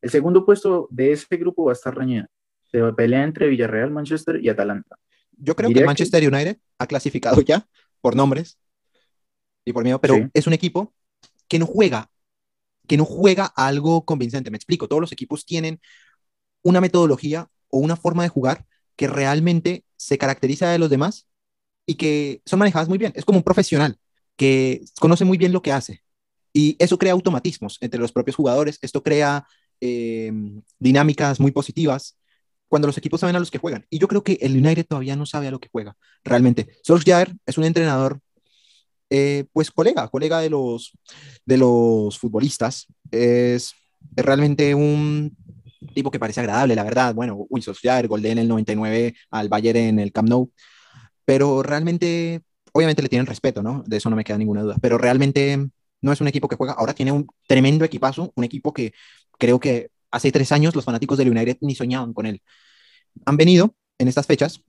El 0.00 0.10
segundo 0.10 0.44
puesto 0.44 0.88
de 0.90 1.12
ese 1.12 1.36
grupo 1.36 1.66
va 1.66 1.70
a 1.70 1.74
estar 1.74 1.96
reñido. 1.96 2.26
Se 2.64 2.82
pelea 2.94 3.22
entre 3.22 3.46
Villarreal, 3.46 3.92
Manchester 3.92 4.42
y 4.42 4.48
Atalanta. 4.48 4.96
Yo 5.38 5.54
creo 5.54 5.70
que 5.70 5.84
Manchester 5.84 6.26
United 6.26 6.56
ha 6.78 6.86
clasificado 6.88 7.40
ya 7.42 7.64
por 8.00 8.16
nombres 8.16 8.58
y 9.64 9.72
por 9.72 9.84
miedo, 9.84 10.00
pero 10.00 10.28
es 10.32 10.46
un 10.46 10.52
equipo 10.52 10.92
que 11.48 11.58
no 11.58 11.66
juega, 11.66 12.10
que 12.86 12.96
no 12.96 13.04
juega 13.04 13.46
algo 13.46 14.04
convincente. 14.04 14.50
Me 14.50 14.56
explico, 14.56 14.88
todos 14.88 15.00
los 15.00 15.12
equipos 15.12 15.44
tienen 15.44 15.80
una 16.62 16.80
metodología 16.80 17.48
o 17.68 17.78
una 17.78 17.96
forma 17.96 18.22
de 18.22 18.28
jugar 18.28 18.66
que 18.96 19.06
realmente 19.06 19.84
se 19.96 20.18
caracteriza 20.18 20.70
de 20.70 20.78
los 20.78 20.90
demás 20.90 21.28
y 21.86 21.94
que 21.94 22.42
son 22.46 22.58
manejadas 22.58 22.88
muy 22.88 22.98
bien. 22.98 23.12
Es 23.16 23.24
como 23.24 23.38
un 23.38 23.44
profesional 23.44 23.98
que 24.36 24.82
conoce 25.00 25.24
muy 25.24 25.38
bien 25.38 25.52
lo 25.52 25.62
que 25.62 25.72
hace. 25.72 26.02
Y 26.52 26.76
eso 26.78 26.98
crea 26.98 27.12
automatismos 27.12 27.78
entre 27.80 28.00
los 28.00 28.12
propios 28.12 28.36
jugadores, 28.36 28.78
esto 28.82 29.02
crea 29.02 29.46
eh, 29.80 30.32
dinámicas 30.78 31.40
muy 31.40 31.50
positivas 31.50 32.18
cuando 32.68 32.86
los 32.86 32.96
equipos 32.98 33.20
saben 33.20 33.36
a 33.36 33.38
los 33.38 33.50
que 33.50 33.58
juegan. 33.58 33.86
Y 33.90 33.98
yo 33.98 34.08
creo 34.08 34.22
que 34.22 34.38
el 34.40 34.56
United 34.56 34.86
todavía 34.86 35.16
no 35.16 35.26
sabe 35.26 35.48
a 35.48 35.50
lo 35.50 35.60
que 35.60 35.68
juega, 35.70 35.96
realmente. 36.24 36.68
Solskjaer 36.82 37.34
es 37.44 37.58
un 37.58 37.64
entrenador, 37.64 38.20
eh, 39.14 39.44
pues 39.52 39.70
colega, 39.70 40.08
colega 40.08 40.40
de 40.40 40.48
los, 40.48 40.92
de 41.44 41.58
los 41.58 42.18
futbolistas. 42.18 42.86
Es, 43.10 43.74
es, 44.16 44.24
realmente 44.24 44.74
un 44.74 45.36
tipo 45.94 46.10
que 46.10 46.18
parece 46.18 46.40
agradable, 46.40 46.74
la 46.74 46.82
verdad. 46.82 47.14
Bueno, 47.14 47.44
uy, 47.50 47.60
Solskjaer, 47.60 48.08
gol 48.08 48.24
en 48.24 48.38
el 48.38 48.48
99 48.48 49.14
al 49.30 49.50
Bayern 49.50 49.76
en 49.76 49.98
el 49.98 50.12
Camp 50.12 50.30
Nou. 50.30 50.50
Pero 51.26 51.62
realmente, 51.62 52.40
obviamente 52.72 53.02
le 53.02 53.10
tienen 53.10 53.26
respeto, 53.26 53.62
¿no? 53.62 53.84
De 53.86 53.98
eso 53.98 54.08
no 54.08 54.16
me 54.16 54.24
queda 54.24 54.38
ninguna 54.38 54.62
duda. 54.62 54.76
Pero 54.80 54.96
realmente 54.96 55.58
no 56.00 56.12
es 56.12 56.20
un 56.22 56.28
equipo 56.28 56.48
que 56.48 56.56
juega. 56.56 56.72
Ahora 56.72 56.94
tiene 56.94 57.12
un 57.12 57.26
tremendo 57.46 57.84
equipazo, 57.84 58.32
un 58.34 58.44
equipo 58.44 58.72
que 58.72 58.94
creo 59.38 59.60
que 59.60 59.90
hace 60.10 60.32
tres 60.32 60.52
años 60.52 60.74
los 60.74 60.86
fanáticos 60.86 61.18
del 61.18 61.28
United 61.28 61.58
ni 61.60 61.74
soñaban 61.74 62.14
con 62.14 62.24
él. 62.24 62.40
Han 63.26 63.36
venido 63.36 63.74
en 63.98 64.08
estas 64.08 64.26
fechas, 64.26 64.62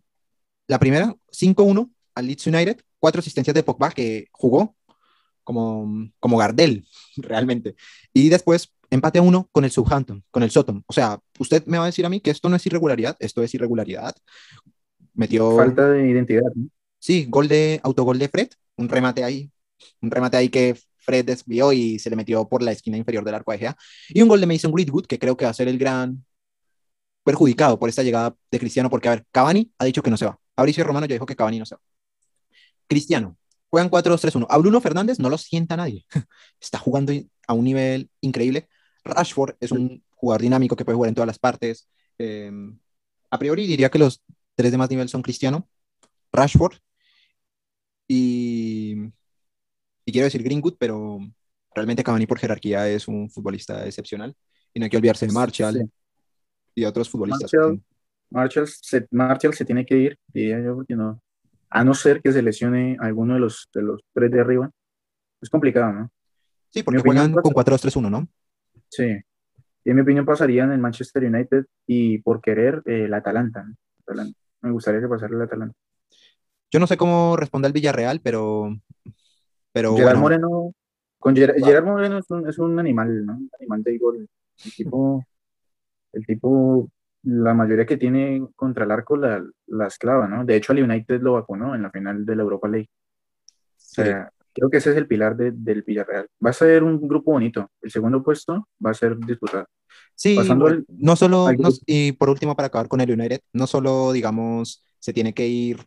la 0.67 0.79
primera, 0.79 1.15
5-1 1.31 1.89
al 2.15 2.27
Leeds 2.27 2.47
United, 2.47 2.81
cuatro 3.03 3.19
asistencias 3.19 3.53
de 3.53 3.63
Pogba 3.63 3.91
que 3.91 4.29
jugó 4.31 4.77
como, 5.43 6.09
como 6.21 6.37
Gardel, 6.37 6.87
realmente. 7.17 7.75
Y 8.13 8.29
después 8.29 8.71
empate 8.89 9.19
a 9.19 9.21
uno 9.21 9.49
con 9.51 9.65
el 9.65 9.71
Southampton, 9.71 10.23
con 10.31 10.41
el 10.41 10.51
Soton. 10.51 10.85
O 10.87 10.93
sea, 10.93 11.19
usted 11.37 11.65
me 11.65 11.77
va 11.77 11.83
a 11.83 11.87
decir 11.87 12.05
a 12.05 12.09
mí 12.09 12.21
que 12.21 12.31
esto 12.31 12.47
no 12.47 12.55
es 12.55 12.65
irregularidad, 12.65 13.17
esto 13.19 13.43
es 13.43 13.53
irregularidad. 13.53 14.15
Metió... 15.15 15.53
Falta 15.57 15.89
de 15.89 16.11
identidad. 16.11 16.49
Sí, 16.97 17.25
gol 17.27 17.49
de, 17.49 17.81
autogol 17.83 18.17
de 18.19 18.29
Fred, 18.29 18.47
un 18.77 18.87
remate 18.87 19.25
ahí, 19.25 19.51
un 20.01 20.09
remate 20.09 20.37
ahí 20.37 20.47
que 20.47 20.77
Fred 20.99 21.25
desvió 21.25 21.73
y 21.73 21.99
se 21.99 22.09
le 22.09 22.15
metió 22.15 22.47
por 22.47 22.63
la 22.63 22.71
esquina 22.71 22.95
inferior 22.95 23.25
del 23.25 23.35
arco 23.35 23.51
de 23.51 23.57
Gea. 23.57 23.75
Y 24.07 24.21
un 24.21 24.29
gol 24.29 24.39
de 24.39 24.47
Mason 24.47 24.71
Greenwood, 24.71 25.07
que 25.07 25.19
creo 25.19 25.35
que 25.35 25.43
va 25.43 25.51
a 25.51 25.53
ser 25.53 25.67
el 25.67 25.77
gran 25.77 26.23
perjudicado 27.25 27.77
por 27.77 27.89
esta 27.89 28.01
llegada 28.01 28.33
de 28.49 28.59
Cristiano, 28.59 28.89
porque, 28.89 29.09
a 29.09 29.15
ver, 29.15 29.25
Cavani 29.29 29.69
ha 29.77 29.83
dicho 29.83 30.01
que 30.01 30.09
no 30.09 30.15
se 30.15 30.25
va. 30.25 30.39
Fabricio 30.55 30.85
Romano 30.85 31.05
ya 31.05 31.15
dijo 31.15 31.25
que 31.25 31.35
Cavani 31.35 31.59
no 31.59 31.65
se 31.65 31.75
va. 31.75 31.81
Cristiano, 32.87 33.37
juegan 33.69 33.89
4-2-3-1. 33.89 34.47
A 34.49 34.57
Bruno 34.57 34.81
Fernández 34.81 35.19
no 35.19 35.29
lo 35.29 35.37
sienta 35.37 35.77
nadie. 35.77 36.05
Está 36.59 36.77
jugando 36.77 37.13
a 37.47 37.53
un 37.53 37.63
nivel 37.63 38.09
increíble. 38.21 38.67
Rashford 39.03 39.55
es 39.59 39.71
un 39.71 40.03
jugador 40.11 40.41
dinámico 40.41 40.75
que 40.75 40.85
puede 40.85 40.95
jugar 40.95 41.09
en 41.09 41.15
todas 41.15 41.27
las 41.27 41.39
partes. 41.39 41.89
Em, 42.17 42.77
a 43.29 43.39
priori 43.39 43.67
diría 43.67 43.89
que 43.89 43.99
los 43.99 44.23
tres 44.55 44.71
de 44.71 44.77
más 44.77 44.89
nivel 44.89 45.09
son 45.09 45.21
Cristiano, 45.21 45.67
Rashford 46.31 46.77
y 48.07 49.11
y 50.05 50.11
quiero 50.11 50.25
decir 50.25 50.43
Greenwood, 50.43 50.75
pero 50.77 51.19
realmente 51.73 52.03
Cavani 52.03 52.27
por 52.27 52.39
jerarquía 52.39 52.87
es 52.89 53.07
un 53.07 53.29
futbolista 53.29 53.85
excepcional. 53.85 54.35
Y 54.73 54.79
no 54.79 54.85
hay 54.85 54.89
que 54.89 54.97
olvidarse 54.97 55.27
de 55.27 55.33
Marshall 55.33 55.89
y 56.75 56.85
otros 56.85 57.09
futbolistas. 57.09 57.51
Marshall, 58.29 58.67
se, 58.67 59.07
Marshall 59.11 59.53
se 59.53 59.63
tiene 59.63 59.85
que 59.85 59.95
ir, 59.95 60.19
diría 60.27 60.59
yo, 60.61 60.75
porque 60.75 60.95
no. 60.95 61.21
A 61.75 61.83
no 61.83 61.95
ser 61.95 62.21
que 62.21 62.31
se 62.31 62.43
lesione 62.43 62.97
alguno 62.99 63.33
de 63.33 63.39
los, 63.39 63.67
de 63.73 63.81
los 63.81 64.01
tres 64.13 64.29
de 64.31 64.39
arriba. 64.39 64.69
Es 65.41 65.49
complicado, 65.49 65.91
¿no? 65.91 66.11
Sí, 66.69 66.83
porque 66.83 67.01
juegan 67.01 67.33
con 67.33 67.51
4-2-3-1, 67.51 68.09
¿no? 68.11 68.27
Sí. 68.89 69.19
Y 69.83 69.89
en 69.89 69.95
mi 69.95 70.03
opinión 70.03 70.23
pasaría 70.23 70.65
en 70.65 70.71
el 70.71 70.77
Manchester 70.77 71.23
United 71.23 71.65
y 71.87 72.19
por 72.19 72.41
querer 72.41 72.83
eh, 72.85 73.05
el 73.05 73.13
Atalanta, 73.13 73.65
Me 74.61 74.71
gustaría 74.71 75.01
que 75.01 75.07
pasara 75.07 75.35
el 75.35 75.41
Atalanta. 75.41 75.75
Yo 76.71 76.79
no 76.79 76.85
sé 76.85 76.95
cómo 76.95 77.35
responde 77.37 77.67
el 77.67 77.73
Villarreal, 77.73 78.21
pero 78.21 78.75
pero 79.71 79.95
Gerard 79.95 80.19
Moreno, 80.19 80.73
con 81.17 81.35
Gerard, 81.35 81.83
Moreno 81.83 82.19
es 82.19 82.29
un, 82.29 82.47
es 82.47 82.59
un, 82.59 82.79
animal, 82.79 83.25
¿no? 83.25 83.33
Un 83.33 83.49
animal 83.59 83.81
de 83.81 83.97
gol. 83.97 84.29
El 84.63 84.71
tipo, 84.71 85.25
el 86.13 86.25
tipo, 86.27 86.89
la 87.23 87.53
mayoría 87.53 87.85
que 87.85 87.97
tiene 87.97 88.45
contra 88.55 88.85
el 88.85 88.91
arco 88.91 89.15
la, 89.15 89.43
la 89.67 89.87
esclava, 89.87 90.27
¿no? 90.27 90.45
De 90.45 90.55
hecho, 90.55 90.73
al 90.73 90.83
United 90.83 91.21
lo 91.21 91.33
vacunó 91.33 91.73
en 91.73 91.81
la 91.81 91.91
final 91.91 92.25
de 92.25 92.35
la 92.35 92.43
Europa 92.43 92.67
League. 92.67 92.89
O 93.77 93.95
sea, 93.95 94.29
creo 94.53 94.69
que 94.69 94.77
ese 94.77 94.91
es 94.91 94.97
el 94.97 95.07
pilar 95.07 95.35
de, 95.35 95.51
del 95.51 95.83
Villarreal. 95.83 96.27
Va 96.45 96.49
a 96.49 96.53
ser 96.53 96.83
un 96.83 97.07
grupo 97.07 97.31
bonito. 97.31 97.71
El 97.81 97.91
segundo 97.91 98.21
puesto 98.21 98.67
va 98.85 98.91
a 98.91 98.93
ser 98.93 99.17
disputado. 99.17 99.67
Sí, 100.15 100.37
no 100.87 101.15
solo, 101.15 101.47
y 101.85 102.11
por 102.13 102.29
último, 102.29 102.55
para 102.55 102.67
acabar 102.67 102.87
con 102.87 103.01
el 103.01 103.11
United, 103.11 103.41
no 103.53 103.67
solo, 103.67 104.11
digamos, 104.11 104.83
se 104.99 105.13
tiene 105.13 105.33
que 105.33 105.47
ir 105.47 105.85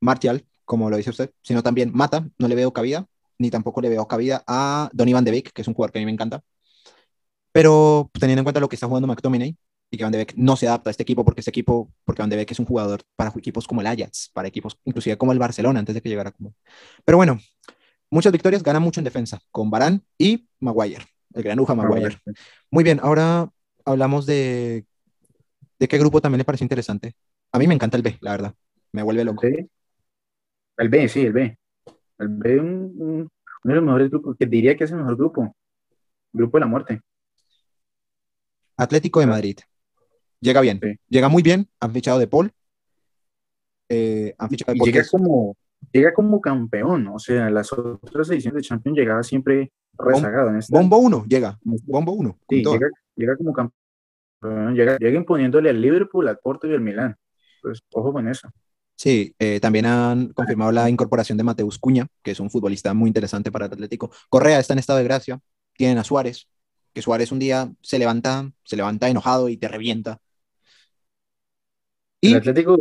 Martial, 0.00 0.44
como 0.64 0.90
lo 0.90 0.96
dice 0.96 1.10
usted, 1.10 1.30
sino 1.42 1.62
también 1.62 1.90
Mata, 1.94 2.26
no 2.38 2.48
le 2.48 2.54
veo 2.54 2.72
cabida, 2.72 3.06
ni 3.38 3.50
tampoco 3.50 3.80
le 3.80 3.88
veo 3.88 4.06
cabida 4.06 4.42
a 4.46 4.90
Donny 4.92 5.12
Van 5.12 5.24
de 5.24 5.30
Beek, 5.30 5.52
que 5.52 5.62
es 5.62 5.68
un 5.68 5.74
jugador 5.74 5.92
que 5.92 5.98
a 5.98 6.02
mí 6.02 6.06
me 6.06 6.12
encanta. 6.12 6.42
Pero 7.52 8.10
teniendo 8.18 8.40
en 8.40 8.44
cuenta 8.44 8.60
lo 8.60 8.68
que 8.68 8.76
está 8.76 8.86
jugando 8.86 9.06
McTominay 9.06 9.56
y 9.92 9.98
que 9.98 10.04
Van 10.04 10.10
de 10.10 10.18
Beek 10.18 10.34
no 10.36 10.56
se 10.56 10.66
adapta 10.66 10.88
a 10.88 10.92
este 10.92 11.02
equipo 11.02 11.22
porque 11.22 11.42
este 11.42 11.50
equipo, 11.50 11.92
porque 12.04 12.22
Van 12.22 12.30
de 12.30 12.36
Beek 12.36 12.50
es 12.50 12.58
un 12.58 12.64
jugador 12.64 13.02
para 13.14 13.30
equipos 13.36 13.68
como 13.68 13.82
el 13.82 13.86
Ajax, 13.86 14.30
para 14.32 14.48
equipos 14.48 14.78
inclusive 14.84 15.18
como 15.18 15.32
el 15.32 15.38
Barcelona 15.38 15.80
antes 15.80 15.94
de 15.94 16.00
que 16.00 16.08
llegara 16.08 16.32
como. 16.32 16.54
Pero 17.04 17.18
bueno, 17.18 17.38
muchas 18.10 18.32
victorias, 18.32 18.62
gana 18.62 18.80
mucho 18.80 19.00
en 19.00 19.04
defensa 19.04 19.40
con 19.50 19.70
Barán 19.70 20.02
y 20.16 20.48
Maguire, 20.60 21.04
el 21.34 21.42
granuja 21.42 21.74
Maguire. 21.74 22.16
Muy 22.70 22.82
bien, 22.84 23.00
ahora 23.02 23.50
hablamos 23.84 24.24
de 24.24 24.86
de 25.78 25.88
qué 25.88 25.98
grupo 25.98 26.20
también 26.20 26.38
le 26.38 26.44
parece 26.44 26.64
interesante. 26.64 27.14
A 27.50 27.58
mí 27.58 27.66
me 27.66 27.74
encanta 27.74 27.96
el 27.96 28.02
B, 28.02 28.16
la 28.20 28.30
verdad. 28.30 28.54
Me 28.92 29.02
vuelve 29.02 29.24
loco. 29.24 29.42
El 29.44 30.88
B, 30.88 31.08
sí, 31.08 31.22
el 31.26 31.32
B. 31.32 31.58
El 32.18 32.28
B 32.28 32.54
es 32.54 32.60
un, 32.60 32.94
uno 32.98 33.30
de 33.64 33.74
los 33.74 33.84
mejores 33.84 34.08
grupos, 34.08 34.36
que 34.38 34.46
diría 34.46 34.76
que 34.76 34.84
es 34.84 34.90
el 34.92 34.98
mejor 34.98 35.16
grupo. 35.16 35.56
Grupo 36.32 36.56
de 36.56 36.60
la 36.60 36.66
muerte. 36.66 37.00
Atlético 38.76 39.20
de 39.20 39.26
Madrid. 39.26 39.58
Llega 40.42 40.60
bien. 40.60 40.80
Llega 41.08 41.28
muy 41.28 41.42
bien. 41.42 41.68
Han 41.78 41.92
fichado 41.92 42.18
de 42.18 42.26
Paul. 42.26 42.52
Eh, 43.88 44.34
han 44.36 44.50
fichado 44.50 44.72
de 44.72 44.78
Paul. 44.78 44.90
llega, 44.90 45.06
como, 45.08 45.56
llega 45.92 46.12
como 46.12 46.40
campeón. 46.40 47.06
O 47.06 47.18
sea, 47.20 47.48
las 47.48 47.72
otras 47.72 48.28
ediciones 48.30 48.56
de 48.56 48.68
Champions 48.68 48.98
llegaba 48.98 49.22
siempre 49.22 49.70
rezagado. 49.96 50.50
En 50.50 50.60
Bombo 50.68 50.98
1 50.98 51.24
llega. 51.28 51.58
Bombo 51.62 52.12
1. 52.12 52.38
Sí, 52.48 52.56
llega, 52.56 52.88
llega, 53.14 53.36
como 53.36 53.52
campeón. 53.52 54.74
Llega, 54.74 54.98
llega 54.98 55.16
imponiéndole 55.16 55.70
al 55.70 55.80
Liverpool, 55.80 56.26
al 56.26 56.38
Porto 56.38 56.66
y 56.66 56.74
al 56.74 56.80
Milán. 56.80 57.16
Pues 57.62 57.78
ojo 57.92 58.12
con 58.12 58.26
eso. 58.26 58.50
Sí, 58.96 59.34
eh, 59.38 59.60
también 59.60 59.86
han 59.86 60.32
confirmado 60.32 60.72
la 60.72 60.90
incorporación 60.90 61.38
de 61.38 61.44
Mateus 61.44 61.78
Cuña, 61.78 62.08
que 62.20 62.32
es 62.32 62.40
un 62.40 62.50
futbolista 62.50 62.92
muy 62.94 63.08
interesante 63.08 63.52
para 63.52 63.66
el 63.66 63.72
Atlético. 63.72 64.10
Correa 64.28 64.58
está 64.58 64.72
en 64.72 64.80
estado 64.80 64.98
de 64.98 65.04
gracia. 65.04 65.40
Tienen 65.74 65.98
a 65.98 66.04
Suárez, 66.04 66.48
que 66.92 67.00
Suárez 67.00 67.30
un 67.30 67.38
día 67.38 67.72
se 67.80 68.00
levanta, 68.00 68.50
se 68.64 68.76
levanta 68.76 69.08
enojado 69.08 69.48
y 69.48 69.56
te 69.56 69.68
revienta. 69.68 70.18
Y, 72.22 72.30
el 72.30 72.36
Atlético, 72.38 72.78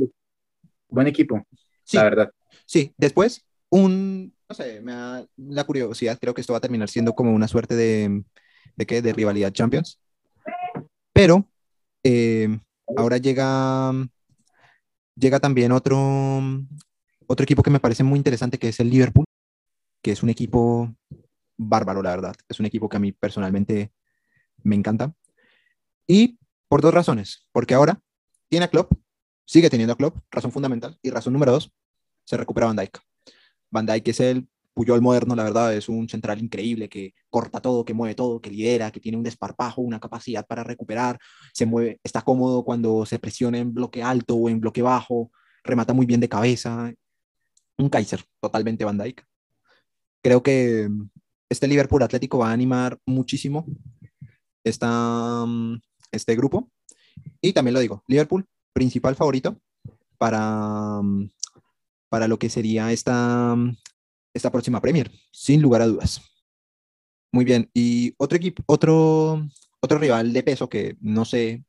buen 0.88 1.08
equipo, 1.08 1.46
la 1.92 2.04
verdad. 2.04 2.32
Sí, 2.66 2.94
después, 2.98 3.46
un, 3.70 4.34
no 4.48 4.56
sé, 4.56 4.80
me 4.82 4.94
da 4.94 5.26
la 5.36 5.64
curiosidad, 5.66 6.18
creo 6.22 6.34
que 6.34 6.40
esto 6.40 6.54
va 6.54 6.58
a 6.58 6.62
terminar 6.62 6.88
siendo 6.88 7.14
como 7.14 7.34
una 7.34 7.50
suerte 7.50 7.76
de, 7.76 8.24
¿de 8.76 8.86
qué? 8.86 9.02
De 9.02 9.12
rivalidad 9.12 9.52
Champions. 9.52 10.00
Pero 11.12 11.50
eh, 12.04 12.48
ahora 12.96 13.18
llega 13.18 13.92
llega 15.16 15.40
también 15.40 15.72
otro, 15.72 16.42
otro 17.28 17.44
equipo 17.44 17.64
que 17.64 17.70
me 17.70 17.80
parece 17.80 18.04
muy 18.04 18.18
interesante, 18.18 18.58
que 18.58 18.70
es 18.70 18.80
el 18.80 18.90
Liverpool, 18.90 19.26
que 20.02 20.12
es 20.12 20.24
un 20.24 20.30
equipo 20.30 20.94
bárbaro, 21.58 22.02
la 22.02 22.12
verdad. 22.12 22.36
Es 22.50 22.60
un 22.60 22.66
equipo 22.66 22.90
que 22.90 22.98
a 22.98 23.00
mí 23.00 23.12
personalmente 23.12 23.92
me 24.64 24.76
encanta. 24.76 25.14
Y 26.08 26.40
por 26.68 26.82
dos 26.82 26.94
razones. 26.94 27.48
Porque 27.52 27.74
ahora 27.74 28.00
tiene 28.50 28.66
a 28.66 28.70
Klopp, 28.70 28.94
sigue 29.52 29.70
teniendo 29.70 29.92
a 29.92 29.98
Klopp, 29.98 30.16
razón 30.32 30.54
fundamental. 30.54 30.98
Y 31.02 31.10
razón 31.10 31.34
número 31.34 31.52
dos, 31.52 31.74
se 32.24 32.38
recupera 32.38 32.68
Van 32.68 32.78
Dijk. 32.78 33.00
Van 33.70 33.86
Dijk 33.86 34.08
es 34.08 34.20
el 34.22 34.48
Puyol 34.74 35.02
moderno, 35.02 35.36
la 35.36 35.44
verdad, 35.44 35.76
es 35.76 35.90
un 35.90 36.08
central 36.08 36.40
increíble 36.40 36.88
que 36.88 37.14
corta 37.30 37.60
todo, 37.60 37.84
que 37.84 37.94
mueve 37.94 38.16
todo, 38.16 38.40
que 38.40 38.50
lidera, 38.50 38.92
que 38.92 39.02
tiene 39.02 39.18
un 39.18 39.26
desparpajo, 39.26 39.82
una 39.82 40.00
capacidad 40.00 40.48
para 40.48 40.64
recuperar, 40.64 41.20
se 41.54 41.66
mueve, 41.66 42.00
está 42.02 42.22
cómodo 42.22 42.64
cuando 42.64 43.06
se 43.06 43.20
presiona 43.20 43.58
en 43.58 43.74
bloque 43.74 44.02
alto 44.02 44.36
o 44.36 44.48
en 44.48 44.62
bloque 44.62 44.82
bajo. 44.82 45.32
remata 45.66 45.94
muy 45.94 46.06
bien 46.06 46.22
de 46.22 46.30
cabeza. 46.30 46.94
Un 47.78 47.90
Kaiser, 47.90 48.24
totalmente 48.40 48.86
Van 48.86 48.98
Dijk. 48.98 49.22
Creo 50.24 50.42
que 50.42 50.90
este 51.50 51.68
Liverpool 51.68 52.04
Atlético 52.04 52.38
va 52.38 52.52
a 52.52 52.54
animar 52.54 52.98
muchísimo 53.06 53.66
esta, 54.64 55.46
este 56.10 56.38
grupo. 56.38 56.72
Y 57.42 57.52
también 57.52 57.74
lo 57.74 57.82
digo, 57.82 58.02
Liverpool, 58.08 58.48
principal 58.74 59.16
favorito 59.16 59.60
para, 60.18 61.02
para 62.10 62.28
lo 62.28 62.38
que 62.38 62.50
sería 62.50 62.92
esta, 62.92 63.56
esta 64.34 64.52
próxima 64.52 64.82
Premier, 64.82 65.12
sin 65.32 65.62
lugar 65.62 65.82
a 65.82 65.88
dudas. 65.88 66.22
Muy 67.32 67.46
bien, 67.46 67.70
y 67.74 68.14
otro 68.18 68.38
equipo, 68.38 68.62
otro, 68.66 69.48
otro 69.80 69.98
rival 69.98 70.34
de 70.34 70.44
peso 70.44 70.68
que 70.68 70.98
no 71.00 71.24
sé, 71.24 71.64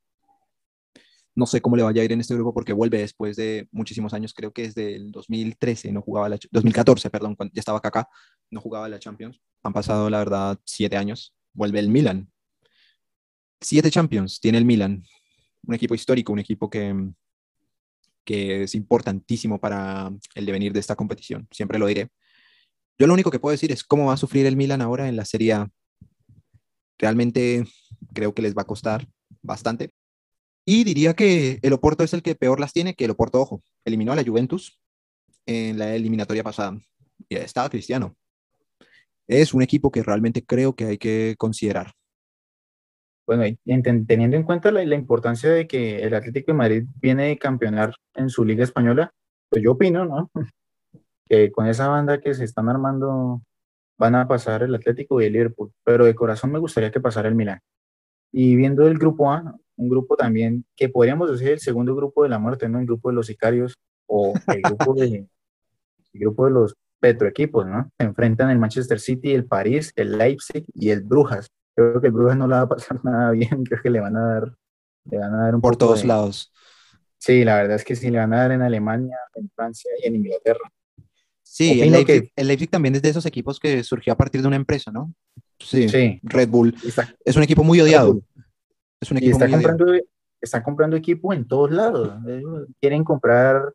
no 1.34 1.46
sé 1.46 1.61
cómo 1.61 1.76
le 1.76 1.82
vaya 1.82 2.03
a 2.03 2.05
ir 2.05 2.12
en 2.12 2.20
este 2.20 2.34
grupo 2.34 2.53
porque 2.53 2.72
vuelve 2.72 2.98
después 2.98 3.36
de 3.36 3.68
muchísimos 3.70 4.12
años, 4.12 4.34
creo 4.34 4.53
que 4.53 4.64
es 4.64 4.74
del 4.74 5.12
2013, 5.12 5.92
no 5.92 6.03
jugaba 6.03 6.28
la, 6.28 6.38
2014, 6.50 7.11
perdón, 7.11 7.36
cuando 7.36 7.53
ya 7.55 7.61
estaba 7.61 7.78
acá, 7.78 8.09
no 8.50 8.61
jugaba 8.61 8.88
la 8.88 8.98
Champions. 8.98 9.40
Han 9.62 9.72
pasado, 9.72 10.11
la 10.11 10.18
verdad, 10.18 10.59
siete 10.64 10.96
años. 10.96 11.34
Vuelve 11.55 11.78
el 11.78 11.88
Milan. 11.88 12.30
Siete 13.61 13.90
Champions 13.90 14.40
tiene 14.40 14.59
el 14.59 14.64
Milan. 14.64 15.05
Un 15.66 15.74
equipo 15.74 15.94
histórico, 15.94 16.32
un 16.32 16.38
equipo 16.38 16.68
que, 16.68 16.94
que 18.24 18.64
es 18.64 18.74
importantísimo 18.74 19.60
para 19.60 20.10
el 20.34 20.46
devenir 20.46 20.72
de 20.72 20.80
esta 20.80 20.96
competición. 20.96 21.46
Siempre 21.50 21.78
lo 21.78 21.86
diré. 21.86 22.08
Yo 22.98 23.06
lo 23.06 23.14
único 23.14 23.30
que 23.30 23.38
puedo 23.38 23.52
decir 23.52 23.72
es 23.72 23.84
cómo 23.84 24.06
va 24.06 24.14
a 24.14 24.18
sufrir 24.18 24.46
el 24.46 24.56
Milan 24.56 24.82
ahora 24.82 25.08
en 25.08 25.16
la 25.16 25.24
Serie 25.24 25.54
A. 25.54 25.70
Realmente 26.98 27.64
creo 28.12 28.34
que 28.34 28.42
les 28.42 28.54
va 28.54 28.62
a 28.62 28.66
costar 28.66 29.08
bastante. 29.40 29.92
Y 30.64 30.84
diría 30.84 31.14
que 31.14 31.58
el 31.62 31.72
Oporto 31.72 32.04
es 32.04 32.12
el 32.12 32.22
que 32.22 32.36
peor 32.36 32.60
las 32.60 32.72
tiene, 32.72 32.94
que 32.94 33.04
el 33.04 33.10
Oporto, 33.10 33.40
ojo, 33.40 33.62
eliminó 33.84 34.12
a 34.12 34.16
la 34.16 34.24
Juventus 34.24 34.78
en 35.46 35.78
la 35.78 35.94
eliminatoria 35.94 36.44
pasada. 36.44 36.78
Y 37.28 37.36
estaba 37.36 37.70
Cristiano. 37.70 38.16
Es 39.26 39.54
un 39.54 39.62
equipo 39.62 39.90
que 39.90 40.02
realmente 40.02 40.44
creo 40.44 40.76
que 40.76 40.84
hay 40.84 40.98
que 40.98 41.34
considerar. 41.38 41.94
Bueno, 43.26 43.44
teniendo 43.64 44.36
en 44.36 44.42
cuenta 44.42 44.70
la, 44.72 44.84
la, 44.84 44.96
importancia 44.96 45.50
de 45.50 45.66
que 45.66 46.02
el 46.02 46.14
Atlético 46.14 46.52
de 46.52 46.58
Madrid 46.58 46.84
viene 47.00 47.28
de 47.28 47.38
campeonar 47.38 47.94
en 48.14 48.28
su 48.28 48.44
liga 48.44 48.64
española, 48.64 49.12
pues 49.48 49.62
yo 49.62 49.72
opino, 49.72 50.04
¿no? 50.04 50.30
Que 51.28 51.50
con 51.50 51.66
esa 51.66 51.88
banda 51.88 52.20
que 52.20 52.34
se 52.34 52.44
están 52.44 52.68
armando 52.68 53.40
van 53.96 54.16
a 54.16 54.26
pasar 54.26 54.64
el 54.64 54.74
Atlético 54.74 55.20
y 55.20 55.26
el 55.26 55.32
Liverpool, 55.32 55.72
pero 55.84 56.04
de 56.04 56.14
corazón 56.14 56.50
me 56.52 56.58
gustaría 56.58 56.90
que 56.90 57.00
pasara 57.00 57.28
el 57.28 57.34
Milan. 57.34 57.60
Y 58.32 58.56
viendo 58.56 58.86
el 58.86 58.98
grupo 58.98 59.30
A, 59.30 59.54
un 59.76 59.88
grupo 59.88 60.16
también 60.16 60.64
que 60.76 60.88
podríamos 60.88 61.30
decir 61.30 61.50
el 61.50 61.60
segundo 61.60 61.94
grupo 61.94 62.24
de 62.24 62.28
la 62.28 62.38
muerte, 62.38 62.68
¿no? 62.68 62.80
El 62.80 62.86
grupo 62.86 63.10
de 63.10 63.14
los 63.14 63.26
sicarios 63.28 63.78
o 64.06 64.34
el 64.48 64.62
grupo 64.62 64.94
de, 64.94 65.28
el 66.12 66.20
grupo 66.20 66.46
de 66.46 66.50
los 66.50 66.74
petroequipos, 67.00 67.66
¿no? 67.66 67.88
Se 67.98 68.04
enfrentan 68.04 68.50
el 68.50 68.58
Manchester 68.58 69.00
City, 69.00 69.32
el 69.32 69.46
París, 69.46 69.92
el 69.96 70.18
Leipzig 70.18 70.64
y 70.74 70.90
el 70.90 71.02
Brujas 71.02 71.48
creo 71.74 72.00
que 72.00 72.06
el 72.08 72.12
Brujas 72.12 72.36
no 72.36 72.46
le 72.46 72.54
va 72.54 72.60
a 72.62 72.68
pasar 72.68 72.98
nada 73.04 73.30
bien, 73.32 73.64
creo 73.64 73.82
que 73.82 73.90
le 73.90 74.00
van 74.00 74.16
a 74.16 74.34
dar, 74.34 74.56
le 75.04 75.18
van 75.18 75.34
a 75.34 75.44
dar 75.44 75.54
un 75.54 75.60
Por 75.60 75.76
todos 75.76 76.04
lados. 76.04 76.52
Sí, 77.18 77.44
la 77.44 77.56
verdad 77.56 77.76
es 77.76 77.84
que 77.84 77.94
sí, 77.94 78.10
le 78.10 78.18
van 78.18 78.34
a 78.34 78.38
dar 78.38 78.52
en 78.52 78.62
Alemania, 78.62 79.16
en 79.34 79.48
Francia 79.54 79.90
y 80.02 80.08
en 80.08 80.16
Inglaterra. 80.16 80.72
Sí, 81.40 81.82
el 81.82 82.46
Leipzig, 82.48 82.70
también 82.70 82.94
es 82.94 83.02
de 83.02 83.10
esos 83.10 83.26
equipos 83.26 83.60
que 83.60 83.84
surgió 83.84 84.12
a 84.14 84.16
partir 84.16 84.40
de 84.40 84.48
una 84.48 84.56
empresa, 84.56 84.90
¿no? 84.90 85.14
Sí, 85.58 85.88
sí. 85.88 86.18
Red 86.22 86.48
Bull. 86.48 86.74
es 87.24 87.36
un 87.36 87.42
equipo 87.42 87.62
muy 87.62 87.80
odiado. 87.80 88.22
Es 89.00 89.10
un 89.10 89.18
equipo 89.18 89.36
está 89.36 89.50
comprando, 89.50 89.86
Están 90.40 90.62
comprando 90.62 90.96
equipo 90.96 91.32
en 91.32 91.46
todos 91.46 91.70
lados. 91.70 92.12
Quieren 92.80 93.04
comprar 93.04 93.72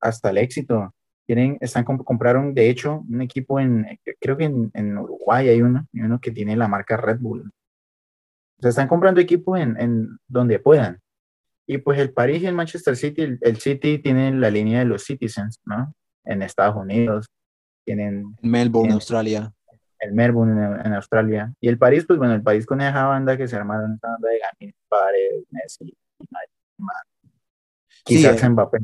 hasta 0.00 0.30
el 0.30 0.38
éxito. 0.38 0.94
Tienen, 1.26 1.58
están, 1.60 1.84
compraron, 1.84 2.54
de 2.54 2.70
hecho, 2.70 3.04
un 3.08 3.20
equipo 3.20 3.58
en, 3.58 3.98
creo 4.20 4.36
que 4.36 4.44
en, 4.44 4.98
Uruguay 4.98 5.48
hay 5.48 5.60
uno, 5.60 5.86
uno 5.92 6.20
que 6.20 6.30
tiene 6.30 6.56
la 6.56 6.68
marca 6.68 6.96
Red 6.96 7.18
Bull. 7.18 7.50
O 8.58 8.62
sea, 8.62 8.70
están 8.70 8.88
comprando 8.88 9.20
equipo 9.20 9.56
en, 9.56 9.78
en 9.80 10.18
donde 10.28 10.58
puedan. 10.60 11.00
Y 11.66 11.78
pues 11.78 11.98
el 11.98 12.12
París 12.12 12.42
y 12.42 12.46
el 12.46 12.54
Manchester 12.54 12.96
City, 12.96 13.38
el, 13.40 13.56
City 13.56 13.98
tiene 13.98 14.32
la 14.32 14.50
línea 14.50 14.78
de 14.78 14.84
los 14.84 15.04
Citizens, 15.04 15.60
¿no? 15.64 15.92
En 16.24 16.42
Estados 16.42 16.76
Unidos. 16.76 17.26
Tienen... 17.84 18.36
Melbourne, 18.40 18.92
Australia. 18.92 19.52
El 19.98 20.12
Melbourne 20.12 20.80
en, 20.84 20.92
Australia. 20.92 21.52
Y 21.60 21.68
el 21.68 21.78
París, 21.78 22.04
pues 22.06 22.18
bueno, 22.18 22.34
el 22.34 22.42
París 22.42 22.66
con 22.66 22.80
esa 22.80 23.04
banda 23.06 23.36
que 23.36 23.48
se 23.48 23.56
armaron, 23.56 23.94
esa 23.94 24.08
banda 24.08 24.28
de 24.28 24.38
Gamin, 24.38 24.74
Paredes, 24.88 25.44
Messi, 25.50 25.96
Quizás 28.04 28.38
sí, 28.38 28.48
Mbappé. 28.48 28.78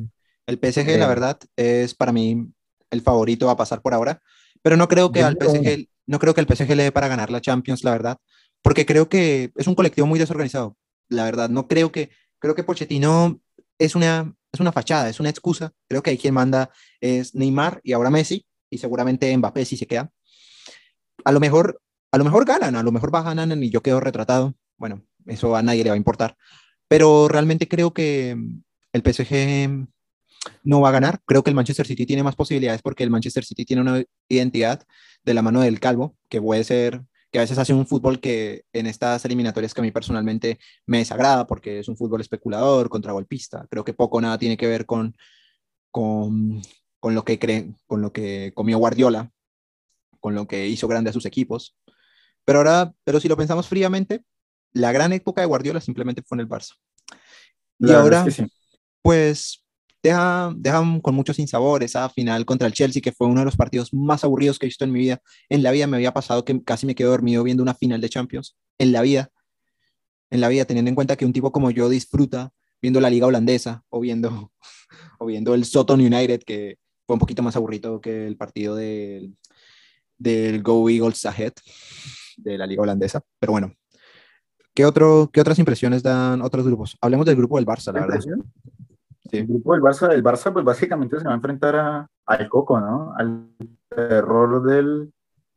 El 0.46 0.58
PSG, 0.58 0.98
la 0.98 1.06
verdad, 1.06 1.38
es 1.56 1.94
para 1.94 2.12
mí 2.12 2.48
el 2.90 3.00
favorito 3.00 3.48
a 3.48 3.56
pasar 3.56 3.80
por 3.80 3.94
ahora, 3.94 4.20
pero 4.62 4.76
no 4.76 4.88
creo 4.88 5.12
que 5.12 5.22
al 5.22 5.36
PSG, 5.36 5.88
no 6.06 6.18
creo 6.18 6.34
que 6.34 6.40
el 6.40 6.46
PSG 6.46 6.74
le 6.74 6.84
dé 6.84 6.92
para 6.92 7.08
ganar 7.08 7.30
la 7.30 7.40
Champions, 7.40 7.84
la 7.84 7.92
verdad, 7.92 8.18
porque 8.62 8.86
creo 8.86 9.08
que 9.08 9.52
es 9.56 9.66
un 9.66 9.74
colectivo 9.74 10.06
muy 10.06 10.18
desorganizado. 10.18 10.76
La 11.08 11.24
verdad, 11.24 11.48
no 11.48 11.68
creo 11.68 11.92
que, 11.92 12.10
creo 12.38 12.54
que 12.54 12.64
Pochettino 12.64 13.40
es 13.78 13.94
una, 13.94 14.34
es 14.52 14.60
una 14.60 14.72
fachada, 14.72 15.08
es 15.08 15.20
una 15.20 15.30
excusa. 15.30 15.72
Creo 15.88 16.02
que 16.02 16.10
ahí 16.10 16.18
quien 16.18 16.34
manda 16.34 16.70
es 17.00 17.34
Neymar 17.34 17.80
y 17.82 17.92
ahora 17.92 18.10
Messi, 18.10 18.46
y 18.70 18.78
seguramente 18.78 19.36
Mbappé 19.36 19.64
si 19.64 19.76
se 19.76 19.86
queda. 19.86 20.10
A 21.24 21.32
lo 21.32 21.40
mejor, 21.40 21.80
a 22.10 22.18
lo 22.18 22.24
mejor 22.24 22.44
ganan, 22.44 22.76
a 22.76 22.82
lo 22.82 22.92
mejor 22.92 23.10
ganan 23.10 23.62
y 23.62 23.70
yo 23.70 23.82
quedo 23.82 24.00
retratado. 24.00 24.54
Bueno, 24.76 25.04
eso 25.26 25.54
a 25.54 25.62
nadie 25.62 25.84
le 25.84 25.90
va 25.90 25.94
a 25.94 25.98
importar. 25.98 26.36
Pero 26.88 27.28
realmente 27.28 27.68
creo 27.68 27.92
que 27.92 28.36
el 28.92 29.02
PSG 29.02 29.88
no 30.64 30.80
va 30.80 30.88
a 30.88 30.92
ganar. 30.92 31.20
Creo 31.26 31.42
que 31.42 31.50
el 31.50 31.56
Manchester 31.56 31.86
City 31.86 32.06
tiene 32.06 32.22
más 32.22 32.36
posibilidades 32.36 32.82
porque 32.82 33.04
el 33.04 33.10
Manchester 33.10 33.44
City 33.44 33.64
tiene 33.64 33.82
una 33.82 34.02
identidad 34.28 34.84
de 35.24 35.34
la 35.34 35.42
mano 35.42 35.60
del 35.60 35.80
calvo, 35.80 36.16
que 36.28 36.40
puede 36.40 36.64
ser, 36.64 37.02
que 37.30 37.38
a 37.38 37.42
veces 37.42 37.58
hace 37.58 37.72
un 37.72 37.86
fútbol 37.86 38.20
que 38.20 38.64
en 38.72 38.86
estas 38.86 39.24
eliminatorias 39.24 39.72
que 39.72 39.80
a 39.80 39.84
mí 39.84 39.90
personalmente 39.90 40.58
me 40.86 40.98
desagrada 40.98 41.46
porque 41.46 41.78
es 41.78 41.88
un 41.88 41.96
fútbol 41.96 42.20
especulador, 42.20 42.88
contragolpista. 42.88 43.66
Creo 43.70 43.84
que 43.84 43.94
poco 43.94 44.20
nada 44.20 44.38
tiene 44.38 44.56
que 44.56 44.66
ver 44.66 44.84
con, 44.84 45.16
con, 45.90 46.60
con 47.00 47.14
lo 47.14 47.24
que 47.24 47.38
creen, 47.38 47.76
con 47.86 48.02
lo 48.02 48.12
que 48.12 48.52
comió 48.54 48.78
Guardiola, 48.78 49.30
con 50.20 50.34
lo 50.34 50.46
que 50.46 50.68
hizo 50.68 50.88
grande 50.88 51.10
a 51.10 51.12
sus 51.12 51.24
equipos. 51.24 51.76
Pero 52.44 52.58
ahora, 52.58 52.92
pero 53.04 53.20
si 53.20 53.28
lo 53.28 53.36
pensamos 53.36 53.68
fríamente, 53.68 54.24
la 54.72 54.92
gran 54.92 55.12
época 55.12 55.40
de 55.40 55.46
Guardiola 55.46 55.80
simplemente 55.80 56.22
fue 56.22 56.36
en 56.36 56.40
el 56.40 56.48
Barça. 56.48 56.74
Y 57.78 57.92
ahora, 57.92 58.26
pues 59.00 59.61
deja, 60.02 60.54
con 61.02 61.14
mucho 61.14 61.32
sinsabor 61.32 61.82
esa 61.82 62.08
final 62.08 62.44
contra 62.44 62.66
el 62.66 62.72
Chelsea, 62.72 63.02
que 63.02 63.12
fue 63.12 63.26
uno 63.26 63.40
de 63.40 63.44
los 63.44 63.56
partidos 63.56 63.92
más 63.94 64.24
aburridos 64.24 64.58
que 64.58 64.66
he 64.66 64.68
visto 64.68 64.84
en 64.84 64.92
mi 64.92 65.00
vida. 65.00 65.20
En 65.48 65.62
la 65.62 65.70
vida 65.70 65.86
me 65.86 65.96
había 65.96 66.12
pasado 66.12 66.44
que 66.44 66.62
casi 66.62 66.86
me 66.86 66.94
quedo 66.94 67.10
dormido 67.10 67.42
viendo 67.42 67.62
una 67.62 67.74
final 67.74 68.00
de 68.00 68.08
Champions. 68.08 68.56
En 68.78 68.92
la 68.92 69.02
vida. 69.02 69.30
En 70.30 70.40
la 70.40 70.48
vida, 70.48 70.64
teniendo 70.64 70.88
en 70.88 70.94
cuenta 70.94 71.16
que 71.16 71.26
un 71.26 71.32
tipo 71.32 71.52
como 71.52 71.70
yo 71.70 71.88
disfruta 71.88 72.52
viendo 72.80 73.00
la 73.00 73.10
liga 73.10 73.26
holandesa 73.26 73.84
o 73.90 74.00
viendo, 74.00 74.52
o 75.18 75.26
viendo 75.26 75.54
el 75.54 75.64
Soton 75.64 76.00
United, 76.00 76.42
que 76.44 76.78
fue 77.06 77.14
un 77.14 77.20
poquito 77.20 77.42
más 77.42 77.56
aburrido 77.56 78.00
que 78.00 78.26
el 78.26 78.36
partido 78.36 78.74
del, 78.74 79.36
del 80.18 80.62
Go 80.62 80.88
Eagles 80.90 81.24
Ahead 81.26 81.52
de 82.36 82.58
la 82.58 82.66
liga 82.66 82.82
holandesa. 82.82 83.22
Pero 83.38 83.52
bueno, 83.52 83.72
¿qué, 84.74 84.84
otro, 84.84 85.30
¿qué 85.32 85.40
otras 85.40 85.58
impresiones 85.58 86.02
dan 86.02 86.42
otros 86.42 86.66
grupos? 86.66 86.96
Hablemos 87.00 87.26
del 87.26 87.36
grupo 87.36 87.56
del 87.56 87.66
Barça, 87.66 87.92
la 87.92 88.06
verdad. 88.06 88.20
El 89.32 89.46
grupo 89.46 89.72
del 89.72 89.82
Barça, 89.82 90.12
el 90.12 90.22
Barça 90.22 90.52
pues 90.52 90.64
básicamente 90.64 91.18
se 91.18 91.24
va 91.24 91.32
a 91.32 91.36
enfrentar 91.36 91.74
a, 91.76 92.06
al 92.26 92.48
Coco, 92.50 92.78
¿no? 92.78 93.14
Al 93.16 93.48
error 93.90 94.62
del, 94.62 95.10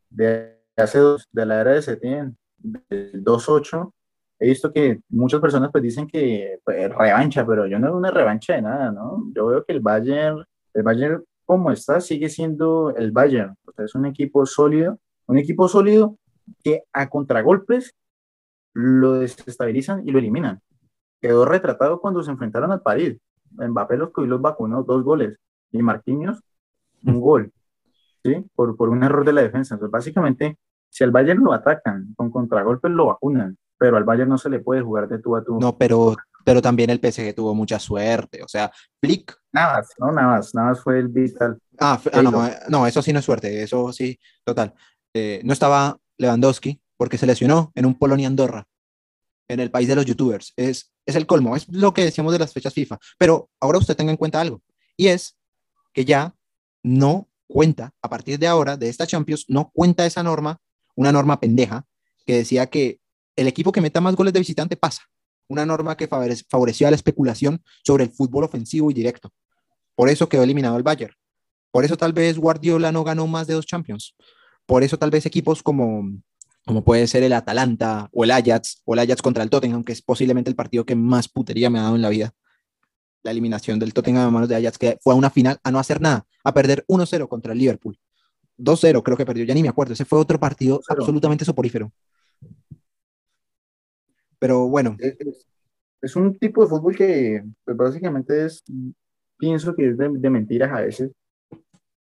de 0.09 0.61
hace 0.78 0.99
dos, 0.99 1.28
de 1.32 1.45
la 1.45 1.61
era 1.61 1.71
de 1.71 1.82
Setién, 1.82 2.38
del 2.57 3.23
2-8. 3.23 3.91
He 4.39 4.47
visto 4.47 4.71
que 4.71 5.01
muchas 5.09 5.41
personas 5.41 5.71
pues 5.71 5.84
dicen 5.84 6.07
que 6.07 6.59
pues, 6.63 6.89
revancha, 6.89 7.45
pero 7.45 7.67
yo 7.67 7.78
no 7.78 7.88
veo 7.88 7.97
una 7.97 8.11
revancha 8.11 8.55
de 8.55 8.61
nada, 8.61 8.91
¿no? 8.91 9.32
Yo 9.36 9.47
veo 9.47 9.65
que 9.65 9.73
el 9.73 9.82
Bayern, 9.82 10.43
el 10.73 10.84
Bayern 10.84 11.23
como 11.45 11.71
está, 11.71 12.01
sigue 12.01 12.30
siendo 12.30 12.95
el 12.95 13.11
Bayern. 13.11 13.55
Es 13.78 13.93
un 13.95 14.05
equipo 14.05 14.45
sólido, 14.45 14.99
un 15.28 15.38
equipo 15.38 15.67
sólido 15.67 16.17
que 16.63 16.84
a 16.93 17.09
contragolpes 17.09 17.93
lo 18.73 19.13
desestabilizan 19.13 20.07
y 20.07 20.11
lo 20.11 20.19
eliminan. 20.19 20.61
Quedó 21.21 21.45
retratado 21.45 21.99
cuando 22.01 22.23
se 22.23 22.32
enfrentaron 22.32 22.71
al 22.71 22.82
París. 22.82 23.17
Mbappé 23.58 23.97
los, 23.97 24.10
los 24.16 24.41
vacunó, 24.41 24.84
dos 24.84 25.03
goles, 25.03 25.39
y 25.72 25.82
Marquinhos, 25.82 26.39
un 27.06 27.20
gol, 27.20 27.51
¿sí? 28.24 28.45
Por, 28.56 28.76
por 28.76 28.89
un 28.89 29.03
error 29.03 29.26
de 29.26 29.34
la 29.34 29.41
defensa. 29.41 29.76
Entonces, 29.76 29.91
básicamente, 29.91 30.58
si 30.89 31.03
al 31.03 31.12
Bayern 31.12 31.43
lo 31.43 31.53
atacan 31.53 32.14
con 32.16 32.32
contragolpes, 32.32 32.91
lo 32.91 33.08
vacunan, 33.08 33.58
pero 33.78 33.97
al 33.97 34.03
Bayern 34.03 34.30
no 34.30 34.38
se 34.38 34.49
le 34.49 34.60
puede 34.60 34.82
jugar 34.82 35.08
de 35.08 35.20
tú 35.20 35.36
a 35.36 35.43
tú. 35.43 35.60
No, 35.60 35.78
pero, 35.78 36.16
pero 36.43 36.62
también 36.62 36.89
el 36.89 36.99
PSG 36.99 37.36
tuvo 37.36 37.53
mucha 37.53 37.80
suerte, 37.80 38.41
o 38.43 38.47
sea, 38.47 38.72
Flick. 39.01 39.36
Nada 39.51 39.78
más, 39.78 39.93
no, 39.99 40.12
nada 40.12 40.28
más, 40.28 40.56
nada 40.56 40.70
más 40.70 40.82
fue 40.82 40.99
el 40.99 41.10
vital. 41.10 41.58
Ah, 41.80 41.99
ah 42.14 42.22
no, 42.22 42.47
eh, 42.47 42.58
no, 42.70 42.88
eso 42.88 43.01
sí 43.01 43.12
no 43.12 43.20
es 43.20 43.26
suerte, 43.26 43.64
eso 43.64 43.91
sí, 43.91 44.18
total. 44.43 44.74
Eh, 45.14 45.41
no 45.43 45.53
estaba 45.53 45.97
Lewandowski 46.18 46.82
porque 46.97 47.18
se 47.18 47.28
lesionó 47.28 47.72
en 47.76 47.86
un 47.86 47.95
Polonia-Andorra 47.95 48.66
en 49.48 49.60
el 49.60 49.72
país 49.72 49.88
de 49.88 49.96
los 49.96 50.06
youtubers. 50.06 50.54
Es, 50.56 50.93
es 51.06 51.16
el 51.16 51.26
colmo, 51.26 51.56
es 51.56 51.68
lo 51.70 51.93
que 51.93 52.04
decíamos 52.04 52.34
de 52.34 52.39
las 52.39 52.54
fechas 52.54 52.74
FIFA. 52.74 53.00
Pero 53.18 53.50
ahora 53.60 53.78
usted 53.78 53.96
tenga 53.96 54.12
en 54.12 54.18
cuenta 54.18 54.41
algo. 54.41 54.62
Y 54.98 55.08
es 55.08 55.38
que 55.93 56.06
ya 56.06 56.36
no 56.84 57.30
cuenta, 57.48 57.93
a 58.02 58.10
partir 58.10 58.39
de 58.39 58.48
ahora, 58.48 58.78
de 58.78 58.89
esta 58.89 59.08
Champions, 59.08 59.46
no 59.48 59.72
cuenta 59.74 60.06
esa 60.06 60.24
norma, 60.24 60.60
una 60.96 61.12
norma 61.12 61.39
pendeja, 61.39 61.86
que 62.26 62.38
decía 62.38 62.68
que 62.68 63.00
el 63.36 63.48
equipo 63.48 63.72
que 63.72 63.82
meta 63.82 64.02
más 64.02 64.16
goles 64.16 64.34
de 64.34 64.39
visitante 64.39 64.78
pasa. 64.78 65.04
Una 65.48 65.66
norma 65.66 65.96
que 65.96 66.08
favorecía 66.08 66.89
la 66.89 66.96
especulación 66.96 67.64
sobre 67.84 68.06
el 68.06 68.12
fútbol 68.12 68.46
ofensivo 68.46 68.89
y 68.89 68.93
directo. 68.93 69.32
Por 69.93 70.10
eso 70.10 70.28
quedó 70.28 70.43
eliminado 70.43 70.78
el 70.78 70.84
Bayern. 70.84 71.14
Por 71.72 71.86
eso 71.86 71.98
tal 71.98 72.14
vez 72.14 72.38
Guardiola 72.38 72.91
no 72.91 73.04
ganó 73.04 73.28
más 73.28 73.48
de 73.48 73.54
dos 73.54 73.66
Champions. 73.66 74.16
Por 74.66 74.84
eso 74.84 74.98
tal 74.98 75.12
vez 75.12 75.26
equipos 75.26 75.62
como, 75.62 76.10
como 76.66 76.84
puede 76.84 77.07
ser 77.07 77.24
el 77.24 77.34
Atalanta 77.34 78.09
o 78.11 78.24
el 78.24 78.32
Ajax 78.32 78.82
o 78.86 78.93
el 78.93 78.99
Ajax 78.99 79.22
contra 79.22 79.43
el 79.43 79.49
Tottenham, 79.49 79.84
que 79.84 79.93
es 79.93 80.01
posiblemente 80.01 80.49
el 80.49 80.55
partido 80.55 80.86
que 80.86 80.95
más 80.95 81.28
putería 81.28 81.70
me 81.70 81.80
ha 81.80 81.84
dado 81.84 81.95
en 81.95 82.01
la 82.01 82.09
vida. 82.09 82.34
La 83.24 83.32
eliminación 83.32 83.80
del 83.80 83.93
Tottenham 83.93 84.28
a 84.28 84.32
manos 84.32 84.49
de 84.49 84.55
Ajax, 84.55 84.78
que 84.78 84.97
fue 85.01 85.13
a 85.13 85.18
una 85.18 85.30
final 85.30 85.59
a 85.63 85.72
no 85.72 85.80
hacer 85.80 86.01
nada, 86.01 86.26
a 86.43 86.53
perder 86.53 86.84
1-0 86.88 87.28
contra 87.28 87.53
el 87.53 87.59
Liverpool. 87.59 87.97
2-0 88.57 89.03
creo 89.03 89.18
que 89.18 89.26
perdió, 89.26 89.45
ya 89.45 89.53
ni 89.53 89.61
me 89.61 89.70
acuerdo. 89.70 89.93
Ese 89.93 90.05
fue 90.05 90.20
otro 90.20 90.39
partido 90.39 90.82
absolutamente 90.88 91.45
soporífero. 91.45 91.91
Pero 94.39 94.68
bueno. 94.68 94.97
Es, 96.01 96.16
un 96.16 96.38
tipo 96.38 96.63
de 96.63 96.70
fútbol 96.70 96.95
que 96.95 97.43
pues, 97.63 97.78
básicamente 97.78 98.45
es, 98.45 98.63
pienso 99.38 99.76
que 99.76 99.89
es 99.89 99.97
de, 99.97 100.30
mentiras 100.30 100.72
a 100.72 100.82
veces, 100.82 101.11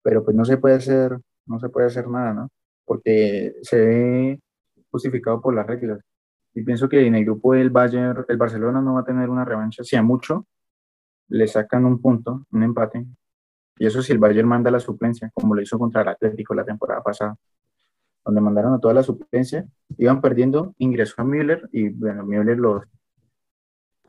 pero 0.03 0.23
pues 0.23 0.35
no 0.35 0.45
se 0.45 0.57
puede 0.57 0.75
hacer, 0.75 1.17
no 1.45 1.59
se 1.59 1.69
puede 1.69 1.87
hacer 1.87 2.07
nada, 2.07 2.33
¿no? 2.33 2.49
Porque 2.87 3.53
se 3.61 3.77
ve 3.77 4.39
justificado 4.89 5.39
por 5.39 5.53
las 5.53 5.67
reglas. 5.67 5.99
Y 6.55 6.63
pienso 6.63 6.89
que 6.89 7.05
en 7.05 7.13
el 7.13 7.25
grupo 7.25 7.53
del 7.53 7.69
Bayern, 7.69 8.25
el 8.27 8.37
Barcelona 8.37 8.81
no 8.81 8.95
va 8.95 9.01
a 9.01 9.05
tener 9.05 9.29
una 9.29 9.45
revancha, 9.45 9.83
si 9.83 9.95
a 9.95 10.01
mucho 10.01 10.47
le 11.29 11.47
sacan 11.47 11.85
un 11.85 12.01
punto, 12.01 12.47
un 12.51 12.63
empate, 12.63 13.05
y 13.77 13.85
eso 13.85 14.01
si 14.01 14.13
el 14.13 14.17
Bayern 14.17 14.47
manda 14.47 14.71
la 14.71 14.79
suplencia, 14.79 15.29
como 15.35 15.53
lo 15.53 15.61
hizo 15.61 15.77
contra 15.77 16.01
el 16.01 16.07
Atlético 16.07 16.55
la 16.55 16.65
temporada 16.65 17.03
pasada 17.03 17.37
donde 18.27 18.41
mandaron 18.41 18.73
a 18.73 18.79
toda 18.79 18.93
la 18.93 19.03
suplencia, 19.03 19.65
iban 19.97 20.19
perdiendo, 20.19 20.75
ingresó 20.79 21.21
a 21.21 21.23
Müller 21.23 21.69
y 21.71 21.89
bueno, 21.89 22.25
Müller 22.25 22.57
los... 22.57 22.83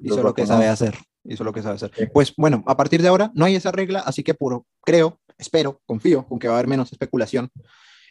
Hizo 0.01 0.23
lo 0.23 0.35
que 0.35 0.45
sabe 0.45 0.67
hacer, 0.67 0.97
hizo 1.23 1.45
lo 1.45 1.53
que 1.53 1.63
sabe 1.63 1.77
hacer. 1.77 2.11
Pues 2.13 2.35
bueno, 2.37 2.65
a 2.67 2.77
partir 2.77 3.01
de 3.01 3.09
ahora 3.09 3.31
no 3.35 3.45
hay 3.45 3.55
esa 3.55 3.71
regla, 3.71 4.01
así 4.01 4.25
que 4.25 4.35
puro, 4.35 4.67
creo, 4.85 5.21
espero, 5.39 5.81
confío, 5.87 6.27
con 6.27 6.41
que 6.41 6.49
va 6.49 6.55
a 6.55 6.57
haber 6.59 6.69
menos 6.69 6.91
especulación. 6.91 7.49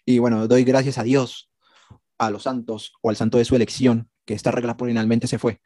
Y 0.09 0.19
bueno, 0.19 0.47
doy 0.47 0.63
gracias 0.63 0.97
a 0.97 1.03
Dios, 1.03 1.51
a 2.17 2.31
los 2.31 2.43
santos 2.43 2.93
o 3.01 3.09
al 3.09 3.17
santo 3.17 3.37
de 3.37 3.43
su 3.43 3.57
elección, 3.57 4.09
que 4.25 4.35
esta 4.35 4.51
regla 4.51 4.77
finalmente 4.79 5.27
se 5.27 5.37
fue. 5.37 5.59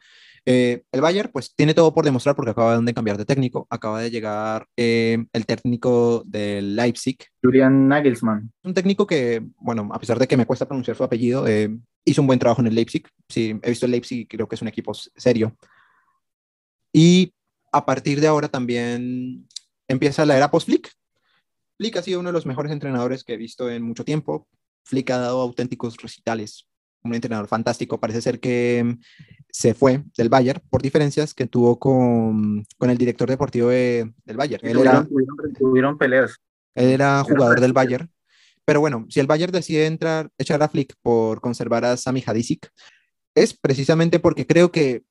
Eh, 0.47 0.81
el 0.91 0.99
Bayern, 0.99 1.29
pues 1.31 1.53
tiene 1.55 1.75
todo 1.75 1.93
por 1.93 2.03
demostrar 2.03 2.35
porque 2.35 2.49
acaba 2.49 2.79
de 2.79 2.93
cambiar 2.95 3.17
de 3.17 3.25
técnico. 3.25 3.67
Acaba 3.69 4.01
de 4.01 4.09
llegar 4.09 4.65
eh, 4.75 5.23
el 5.31 5.45
técnico 5.45 6.23
del 6.25 6.75
Leipzig. 6.75 7.17
Julian 7.43 7.87
Nagelsmann. 7.87 8.51
Un 8.63 8.73
técnico 8.73 9.05
que, 9.05 9.45
bueno, 9.57 9.87
a 9.93 9.99
pesar 9.99 10.17
de 10.17 10.27
que 10.27 10.37
me 10.37 10.47
cuesta 10.47 10.67
pronunciar 10.67 10.97
su 10.97 11.03
apellido, 11.03 11.47
eh, 11.47 11.77
hizo 12.03 12.21
un 12.21 12.27
buen 12.27 12.39
trabajo 12.39 12.61
en 12.61 12.67
el 12.67 12.73
Leipzig. 12.73 13.07
Sí, 13.29 13.59
he 13.61 13.69
visto 13.69 13.85
el 13.85 13.91
Leipzig 13.91 14.21
y 14.21 14.25
creo 14.25 14.47
que 14.47 14.55
es 14.55 14.61
un 14.63 14.69
equipo 14.69 14.91
serio. 14.95 15.55
Y 16.91 17.31
a 17.71 17.85
partir 17.85 18.19
de 18.19 18.27
ahora 18.27 18.47
también 18.47 19.47
empieza 19.87 20.25
la 20.25 20.35
era 20.35 20.49
post-Flick. 20.49 20.91
Flick 21.81 21.97
ha 21.97 22.03
sido 22.03 22.19
uno 22.19 22.29
de 22.29 22.33
los 22.33 22.45
mejores 22.45 22.71
entrenadores 22.71 23.23
que 23.23 23.33
he 23.33 23.37
visto 23.37 23.67
en 23.67 23.81
mucho 23.81 24.05
tiempo. 24.05 24.47
Flick 24.83 25.09
ha 25.09 25.17
dado 25.17 25.41
auténticos 25.41 25.97
recitales 25.97 26.67
un 27.03 27.15
entrenador 27.15 27.47
fantástico. 27.47 27.99
Parece 27.99 28.21
ser 28.21 28.39
que 28.39 28.83
mm, 28.85 29.01
se 29.49 29.73
fue 29.73 30.03
del 30.15 30.29
Bayern 30.29 30.61
por 30.69 30.83
diferencias 30.83 31.33
que 31.33 31.47
tuvo 31.47 31.79
con, 31.79 32.63
con 32.77 32.91
el 32.91 32.99
director 32.99 33.27
deportivo 33.27 33.69
del 33.69 34.13
Bayern. 34.27 34.63
Él 34.63 34.77
era, 34.77 35.07
tuvieron, 35.57 35.97
peleas. 35.97 36.35
Él 36.75 36.89
era 36.89 37.23
jugador 37.23 37.59
del 37.59 37.73
Bayern. 37.73 38.11
Pero 38.63 38.79
bueno, 38.79 39.07
si 39.09 39.19
el 39.19 39.25
Bayern 39.25 39.51
decide 39.51 39.87
entrar, 39.87 40.29
echar 40.37 40.61
a 40.61 40.69
Flick 40.69 40.93
por 41.01 41.41
conservar 41.41 41.83
a 41.83 41.97
Sami 41.97 42.23
Hadisic, 42.23 42.69
es 43.33 43.57
precisamente 43.57 44.19
porque 44.19 44.45
creo 44.45 44.71
que 44.71 45.01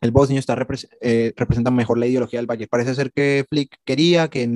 el 0.00 0.12
bosnio 0.12 0.38
está 0.38 0.56
eh, 1.02 1.34
representa 1.36 1.70
mejor 1.70 1.98
la 1.98 2.06
ideología 2.06 2.38
del 2.38 2.46
Bayern. 2.46 2.70
Parece 2.70 2.94
ser 2.94 3.12
que 3.12 3.44
Flick 3.50 3.76
quería 3.84 4.28
que 4.28 4.48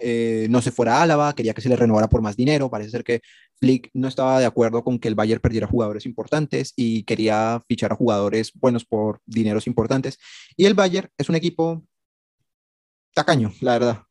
eh, 0.00 0.46
no 0.50 0.62
se 0.62 0.70
fuera 0.72 0.98
a 0.98 1.02
Álava, 1.02 1.34
quería 1.34 1.54
que 1.54 1.60
se 1.60 1.68
le 1.68 1.76
renovara 1.76 2.08
por 2.08 2.22
más 2.22 2.36
dinero. 2.36 2.70
Parece 2.70 2.90
ser 2.90 3.04
que 3.04 3.20
Flick 3.58 3.90
no 3.94 4.08
estaba 4.08 4.40
de 4.40 4.46
acuerdo 4.46 4.82
con 4.82 4.98
que 4.98 5.08
el 5.08 5.14
Bayern 5.14 5.40
perdiera 5.40 5.66
jugadores 5.66 6.06
importantes 6.06 6.72
y 6.76 7.04
quería 7.04 7.62
fichar 7.68 7.92
a 7.92 7.96
jugadores 7.96 8.52
buenos 8.54 8.84
por 8.84 9.20
dineros 9.26 9.66
importantes. 9.66 10.18
Y 10.56 10.64
el 10.66 10.74
Bayern 10.74 11.08
es 11.18 11.28
un 11.28 11.36
equipo 11.36 11.84
tacaño, 13.14 13.52
la 13.60 13.72
verdad. 13.72 14.02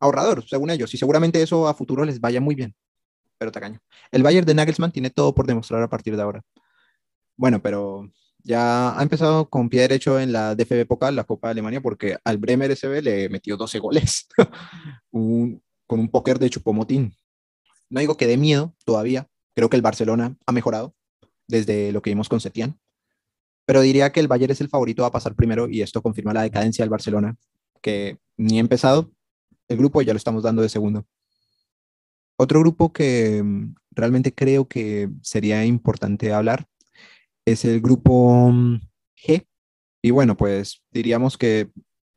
Ahorrador, 0.00 0.44
según 0.48 0.70
ellos. 0.70 0.92
Y 0.94 0.98
seguramente 0.98 1.42
eso 1.42 1.68
a 1.68 1.74
futuro 1.74 2.04
les 2.04 2.20
vaya 2.20 2.40
muy 2.40 2.54
bien. 2.54 2.74
Pero 3.38 3.52
tacaño. 3.52 3.80
El 4.10 4.22
Bayern 4.22 4.46
de 4.46 4.54
Nagelsmann 4.54 4.92
tiene 4.92 5.10
todo 5.10 5.34
por 5.34 5.46
demostrar 5.46 5.82
a 5.82 5.88
partir 5.88 6.16
de 6.16 6.22
ahora. 6.22 6.42
Bueno, 7.36 7.60
pero 7.62 8.10
ya 8.44 8.98
ha 8.98 9.02
empezado 9.02 9.48
con 9.48 9.68
pie 9.68 9.82
derecho 9.82 10.18
en 10.18 10.32
la 10.32 10.54
DFB 10.54 10.86
Pokal, 10.86 11.16
la 11.16 11.24
Copa 11.24 11.48
de 11.48 11.52
Alemania, 11.52 11.80
porque 11.80 12.16
al 12.24 12.38
Bremer 12.38 12.76
SB 12.76 13.02
le 13.02 13.28
metió 13.28 13.56
12 13.56 13.78
goles 13.78 14.28
con 15.10 16.00
un 16.00 16.08
póker 16.08 16.38
de 16.38 16.50
chupomotín. 16.50 17.14
No 17.90 18.00
digo 18.00 18.16
que 18.16 18.26
dé 18.26 18.36
miedo 18.36 18.74
todavía, 18.84 19.28
creo 19.54 19.68
que 19.68 19.76
el 19.76 19.82
Barcelona 19.82 20.36
ha 20.46 20.52
mejorado 20.52 20.94
desde 21.46 21.92
lo 21.92 22.02
que 22.02 22.10
vimos 22.10 22.28
con 22.28 22.40
Setién, 22.40 22.78
pero 23.66 23.80
diría 23.80 24.10
que 24.12 24.20
el 24.20 24.28
Bayern 24.28 24.52
es 24.52 24.60
el 24.60 24.68
favorito 24.68 25.04
a 25.04 25.12
pasar 25.12 25.34
primero 25.34 25.68
y 25.68 25.82
esto 25.82 26.02
confirma 26.02 26.32
la 26.32 26.42
decadencia 26.42 26.82
del 26.82 26.90
Barcelona, 26.90 27.36
que 27.80 28.18
ni 28.36 28.58
ha 28.58 28.60
empezado 28.60 29.12
el 29.68 29.76
grupo 29.76 30.02
y 30.02 30.04
ya 30.04 30.12
lo 30.12 30.18
estamos 30.18 30.42
dando 30.42 30.62
de 30.62 30.68
segundo. 30.68 31.06
Otro 32.36 32.60
grupo 32.60 32.92
que 32.92 33.42
mm, 33.42 33.74
realmente 33.92 34.34
creo 34.34 34.66
que 34.66 35.08
sería 35.22 35.64
importante 35.64 36.32
hablar 36.32 36.66
es 37.44 37.64
el 37.64 37.80
grupo 37.80 38.50
mm, 38.50 38.80
G. 39.16 39.46
Y 40.02 40.10
bueno, 40.10 40.36
pues 40.36 40.82
diríamos 40.90 41.38
que 41.38 41.70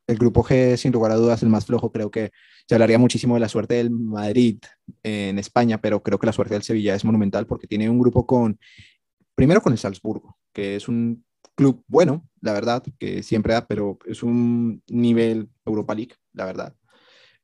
el 0.06 0.18
grupo 0.18 0.44
G, 0.44 0.76
sin 0.76 0.92
lugar 0.92 1.12
a 1.12 1.16
dudas, 1.16 1.42
el 1.42 1.48
más 1.48 1.66
flojo. 1.66 1.90
Creo 1.92 2.10
que 2.10 2.30
se 2.68 2.74
hablaría 2.74 2.98
muchísimo 2.98 3.34
de 3.34 3.40
la 3.40 3.48
suerte 3.48 3.74
del 3.74 3.90
Madrid 3.90 4.58
en 5.02 5.38
España, 5.38 5.80
pero 5.80 6.02
creo 6.02 6.18
que 6.18 6.26
la 6.26 6.32
suerte 6.32 6.54
del 6.54 6.62
Sevilla 6.62 6.94
es 6.94 7.04
monumental 7.04 7.46
porque 7.46 7.66
tiene 7.66 7.90
un 7.90 7.98
grupo 7.98 8.26
con, 8.26 8.58
primero 9.34 9.60
con 9.60 9.72
el 9.72 9.78
Salzburgo, 9.78 10.36
que 10.52 10.76
es 10.76 10.88
un 10.88 11.24
club 11.54 11.82
bueno, 11.86 12.28
la 12.40 12.52
verdad, 12.52 12.82
que 12.98 13.22
siempre 13.22 13.54
da, 13.54 13.66
pero 13.66 13.98
es 14.06 14.22
un 14.22 14.82
nivel 14.88 15.48
Europa 15.64 15.94
League, 15.94 16.14
la 16.32 16.44
verdad. 16.44 16.74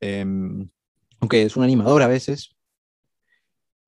Em, 0.00 0.68
aunque 1.20 1.42
es 1.42 1.56
un 1.56 1.62
animador 1.64 2.02
a 2.02 2.08
veces. 2.08 2.54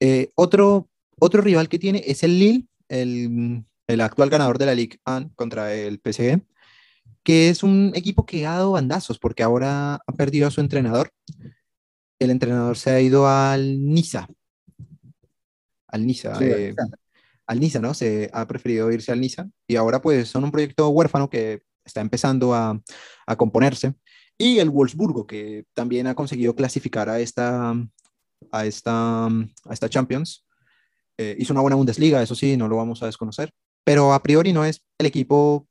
Eh, 0.00 0.30
otro, 0.34 0.88
otro 1.18 1.42
rival 1.42 1.68
que 1.68 1.78
tiene 1.78 2.02
es 2.06 2.22
el 2.22 2.38
Lille, 2.38 2.66
el 2.88 3.64
el 3.86 4.00
actual 4.00 4.30
ganador 4.30 4.58
de 4.58 4.66
la 4.66 4.74
Ligue 4.74 4.98
1 5.06 5.32
contra 5.34 5.74
el 5.74 6.00
PSG, 6.02 6.40
que 7.22 7.48
es 7.48 7.62
un 7.62 7.92
equipo 7.94 8.26
que 8.26 8.46
ha 8.46 8.54
dado 8.54 8.72
bandazos 8.72 9.18
porque 9.18 9.42
ahora 9.42 9.94
ha 9.94 10.12
perdido 10.16 10.48
a 10.48 10.50
su 10.50 10.60
entrenador. 10.60 11.10
El 12.18 12.30
entrenador 12.30 12.76
se 12.76 12.90
ha 12.90 13.00
ido 13.00 13.28
al 13.28 13.82
Niza. 13.84 14.28
Al 15.88 16.06
Niza. 16.06 16.38
Eh, 16.40 16.74
al 17.46 17.60
Niza, 17.60 17.80
¿no? 17.80 17.94
Se 17.94 18.30
ha 18.32 18.46
preferido 18.46 18.90
irse 18.90 19.12
al 19.12 19.20
Niza 19.20 19.48
y 19.66 19.76
ahora 19.76 20.00
pues 20.00 20.28
son 20.28 20.44
un 20.44 20.50
proyecto 20.50 20.88
huérfano 20.88 21.28
que 21.28 21.62
está 21.84 22.00
empezando 22.00 22.54
a, 22.54 22.80
a 23.26 23.36
componerse. 23.36 23.94
Y 24.36 24.58
el 24.58 24.70
Wolfsburgo, 24.70 25.26
que 25.26 25.64
también 25.74 26.06
ha 26.06 26.14
conseguido 26.14 26.54
clasificar 26.56 27.08
a 27.08 27.20
esta, 27.20 27.74
a 28.50 28.66
esta, 28.66 29.26
a 29.26 29.72
esta 29.72 29.88
Champions. 29.88 30.44
Eh, 31.16 31.36
hizo 31.38 31.52
una 31.52 31.62
buena 31.62 31.76
Bundesliga, 31.76 32.22
eso 32.22 32.34
sí, 32.34 32.56
no 32.56 32.66
lo 32.66 32.76
vamos 32.76 33.02
a 33.02 33.06
desconocer 33.06 33.52
pero 33.84 34.12
a 34.12 34.22
priori 34.22 34.52
no 34.52 34.64
es 34.64 34.82
el 34.98 35.06
equipo 35.06 35.68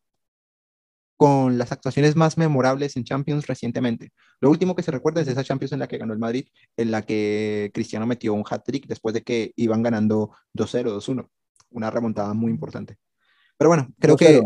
con 1.17 1.57
las 1.57 1.71
actuaciones 1.71 2.15
más 2.15 2.37
memorables 2.37 2.97
en 2.97 3.03
Champions 3.03 3.47
recientemente. 3.47 4.11
Lo 4.39 4.49
último 4.49 4.75
que 4.75 4.83
se 4.83 4.91
recuerda 4.91 5.21
es 5.21 5.27
esa 5.27 5.43
Champions 5.43 5.71
en 5.71 5.79
la 5.79 5.87
que 5.87 5.97
ganó 5.97 6.13
el 6.13 6.19
Madrid, 6.19 6.47
en 6.75 6.91
la 6.91 7.03
que 7.03 7.71
Cristiano 7.73 8.05
metió 8.05 8.33
un 8.33 8.43
hat-trick 8.49 8.87
después 8.87 9.13
de 9.13 9.23
que 9.23 9.53
iban 9.55 9.83
ganando 9.83 10.31
2-0, 10.53 10.95
2-1. 10.95 11.29
Una 11.69 11.89
remontada 11.89 12.33
muy 12.33 12.51
importante. 12.51 12.97
Pero 13.57 13.69
bueno, 13.69 13.87
creo 13.99 14.17
que, 14.17 14.41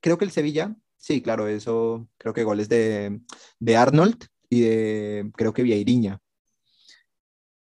creo 0.00 0.18
que 0.18 0.24
el 0.24 0.30
Sevilla, 0.30 0.74
sí, 0.96 1.22
claro, 1.22 1.46
eso, 1.46 2.08
creo 2.18 2.34
que 2.34 2.44
goles 2.44 2.68
de, 2.68 3.20
de 3.60 3.76
Arnold 3.76 4.26
y 4.48 4.62
de, 4.62 5.30
creo 5.36 5.52
que 5.52 5.62
Vieiriña. 5.62 6.18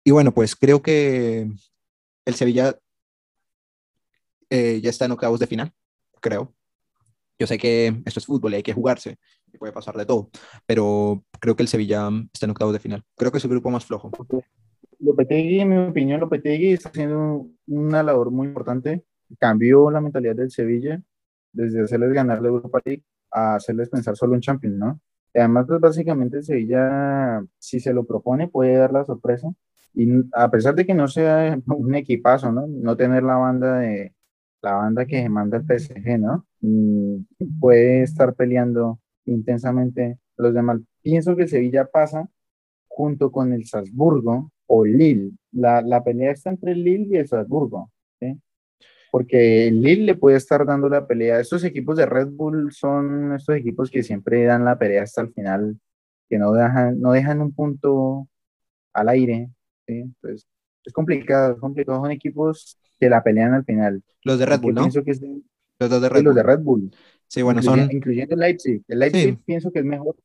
Y 0.03 0.11
bueno, 0.11 0.34
pues 0.34 0.55
creo 0.55 0.82
que 0.82 1.51
el 2.26 2.36
Sevilla 2.36 2.78
eh, 4.50 4.80
ya 4.82 4.89
está 4.89 5.06
en 5.06 5.12
octavos 5.12 5.39
de 5.39 5.48
final, 5.48 5.72
creo. 6.22 6.54
Yo 7.39 7.45
sé 7.45 7.58
que 7.58 8.02
esto 8.06 8.20
es 8.20 8.26
fútbol 8.26 8.54
y 8.54 8.56
hay 8.58 8.64
que 8.64 8.74
jugarse, 8.74 9.18
y 9.54 9.58
puede 9.58 9.74
pasar 9.74 9.95
de 9.95 10.06
todo, 10.06 10.30
pero 10.66 11.24
creo 11.39 11.56
que 11.56 11.64
el 11.64 11.70
Sevilla 11.70 12.10
está 12.34 12.45
en 12.45 12.52
octavos 12.52 12.74
de 12.74 12.80
final. 12.80 13.04
Creo 13.16 13.32
que 13.32 13.38
es 13.38 13.43
el 13.43 13.52
grupo 13.52 13.70
más 13.70 13.86
flojo. 13.86 14.12
Lopetegui, 15.00 15.60
en 15.60 15.70
mi 15.70 15.78
opinión, 15.78 16.20
Lopetegui 16.20 16.74
está 16.74 16.89
haciendo 16.89 17.48
una 17.68 18.02
labor 18.02 18.32
muy 18.32 18.48
importante. 18.48 19.04
Cambió 19.39 19.91
la 19.91 20.02
mentalidad 20.02 20.36
del 20.36 20.50
Sevilla 20.50 21.02
desde 21.52 21.84
hacerles 21.84 22.14
ganar 22.14 22.41
la 22.41 22.48
Europa 22.48 22.80
League 22.86 23.04
a 23.32 23.56
hacerles 23.56 23.89
pensar 23.89 24.16
solo 24.16 24.36
en 24.36 24.41
Champions, 24.41 24.78
¿no? 24.78 25.02
además, 25.36 25.66
pues 25.68 25.80
básicamente 25.80 26.41
Sevilla, 26.41 27.43
si 27.60 27.80
se 27.80 27.93
lo 27.93 28.06
propone, 28.06 28.48
puede 28.48 28.76
dar 28.76 28.91
la 28.91 29.06
sorpresa. 29.06 29.50
Y 29.93 30.10
a 30.34 30.50
pesar 30.50 30.76
de 30.76 30.86
que 30.86 30.93
no 30.93 31.08
sea 31.08 31.60
un 31.68 31.95
equipazo, 31.95 32.52
¿no? 32.52 32.66
No 32.68 32.98
tener 32.98 33.24
la 33.24 33.36
banda 33.36 33.80
de 33.80 34.14
la 34.68 34.76
banda 34.76 35.05
que 35.05 35.30
manda 35.30 35.57
el 35.57 35.65
PSG, 35.65 36.20
¿no? 36.20 36.45
Puede 37.59 38.03
estar 38.03 38.34
peleando 38.36 38.99
intensamente 39.26 40.20
los 40.36 40.53
demás. 40.53 40.80
Pienso 41.01 41.36
que 41.36 41.47
Sevilla 41.47 41.86
pasa 41.86 42.28
junto 42.88 43.32
con 43.32 43.53
el 43.53 43.65
Salzburgo 43.65 44.51
o 44.68 44.86
Lille. 44.86 45.32
La, 45.51 45.82
la 45.82 46.03
pelea 46.03 46.32
está 46.32 46.49
entre 46.49 46.74
el 46.74 46.84
Lille 46.84 47.07
y 47.11 47.18
el 47.18 47.28
Salzburgo, 47.28 47.91
¿sí? 48.20 48.38
Porque 49.09 49.70
el 49.70 49.82
Lille 49.82 50.03
le 50.03 50.15
puede 50.15 50.36
estar 50.36 50.65
dando 50.65 50.89
la 50.89 51.07
pelea. 51.07 51.39
Estos 51.39 51.63
equipos 51.63 51.95
de 51.97 52.05
Red 52.05 52.30
Bull 52.32 52.74
son 52.74 53.34
estos 53.34 53.55
equipos 53.55 53.89
que 53.89 54.03
siempre 54.03 54.43
dan 54.43 54.65
la 54.65 54.78
pelea 54.78 55.03
hasta 55.03 55.22
el 55.22 55.34
final, 55.34 55.80
que 56.30 56.38
no 56.38 56.51
dejan, 56.51 56.99
no 56.99 57.13
dejan 57.13 57.41
un 57.41 57.53
punto 57.53 58.28
al 58.93 59.09
aire, 59.09 59.49
¿sí? 59.88 59.99
Entonces, 60.01 60.45
es 60.88 60.93
complicado, 60.93 61.53
es 61.53 61.59
complicado. 61.59 62.01
Son 62.01 62.11
equipos 62.11 62.79
que 62.99 63.09
la 63.09 63.21
pelean 63.21 63.53
al 63.53 63.65
final. 63.65 64.01
Los 64.23 64.39
de 64.39 64.45
Red 64.45 64.61
Bull, 64.61 64.73
¿no? 64.73 64.89
Que 64.89 65.11
es 65.11 65.21
los 65.79 65.89
dos 65.89 66.01
de 66.01 66.09
Red, 66.09 66.19
Bull. 66.19 66.25
Los 66.25 66.35
de 66.35 66.43
Red 66.43 66.59
Bull. 66.59 66.95
Sí, 67.27 67.41
bueno, 67.41 67.61
son... 67.61 67.91
Incluyendo 67.91 68.33
el 68.33 68.39
Leipzig. 68.39 68.81
El 68.88 68.99
Leipzig 68.99 69.38
pienso 69.45 69.69
que 69.71 69.79
es 69.79 69.85
mejor. 69.85 70.15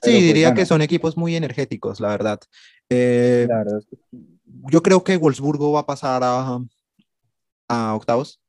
Sí, 0.00 0.12
pues, 0.12 0.22
diría 0.22 0.54
que 0.54 0.64
son 0.64 0.80
equipos 0.80 1.16
muy 1.16 1.34
energéticos, 1.34 2.00
la 2.00 2.08
verdad. 2.08 2.40
Eh, 2.88 3.46
la 3.48 3.58
verdad 3.58 3.82
Yo 4.70 4.82
creo 4.82 5.02
que 5.02 5.16
Wolfsburgo 5.16 5.72
va 5.72 5.80
a 5.80 5.86
pasar 5.86 6.22
a, 6.24 6.60
a 7.68 7.94
octavos. 7.94 8.40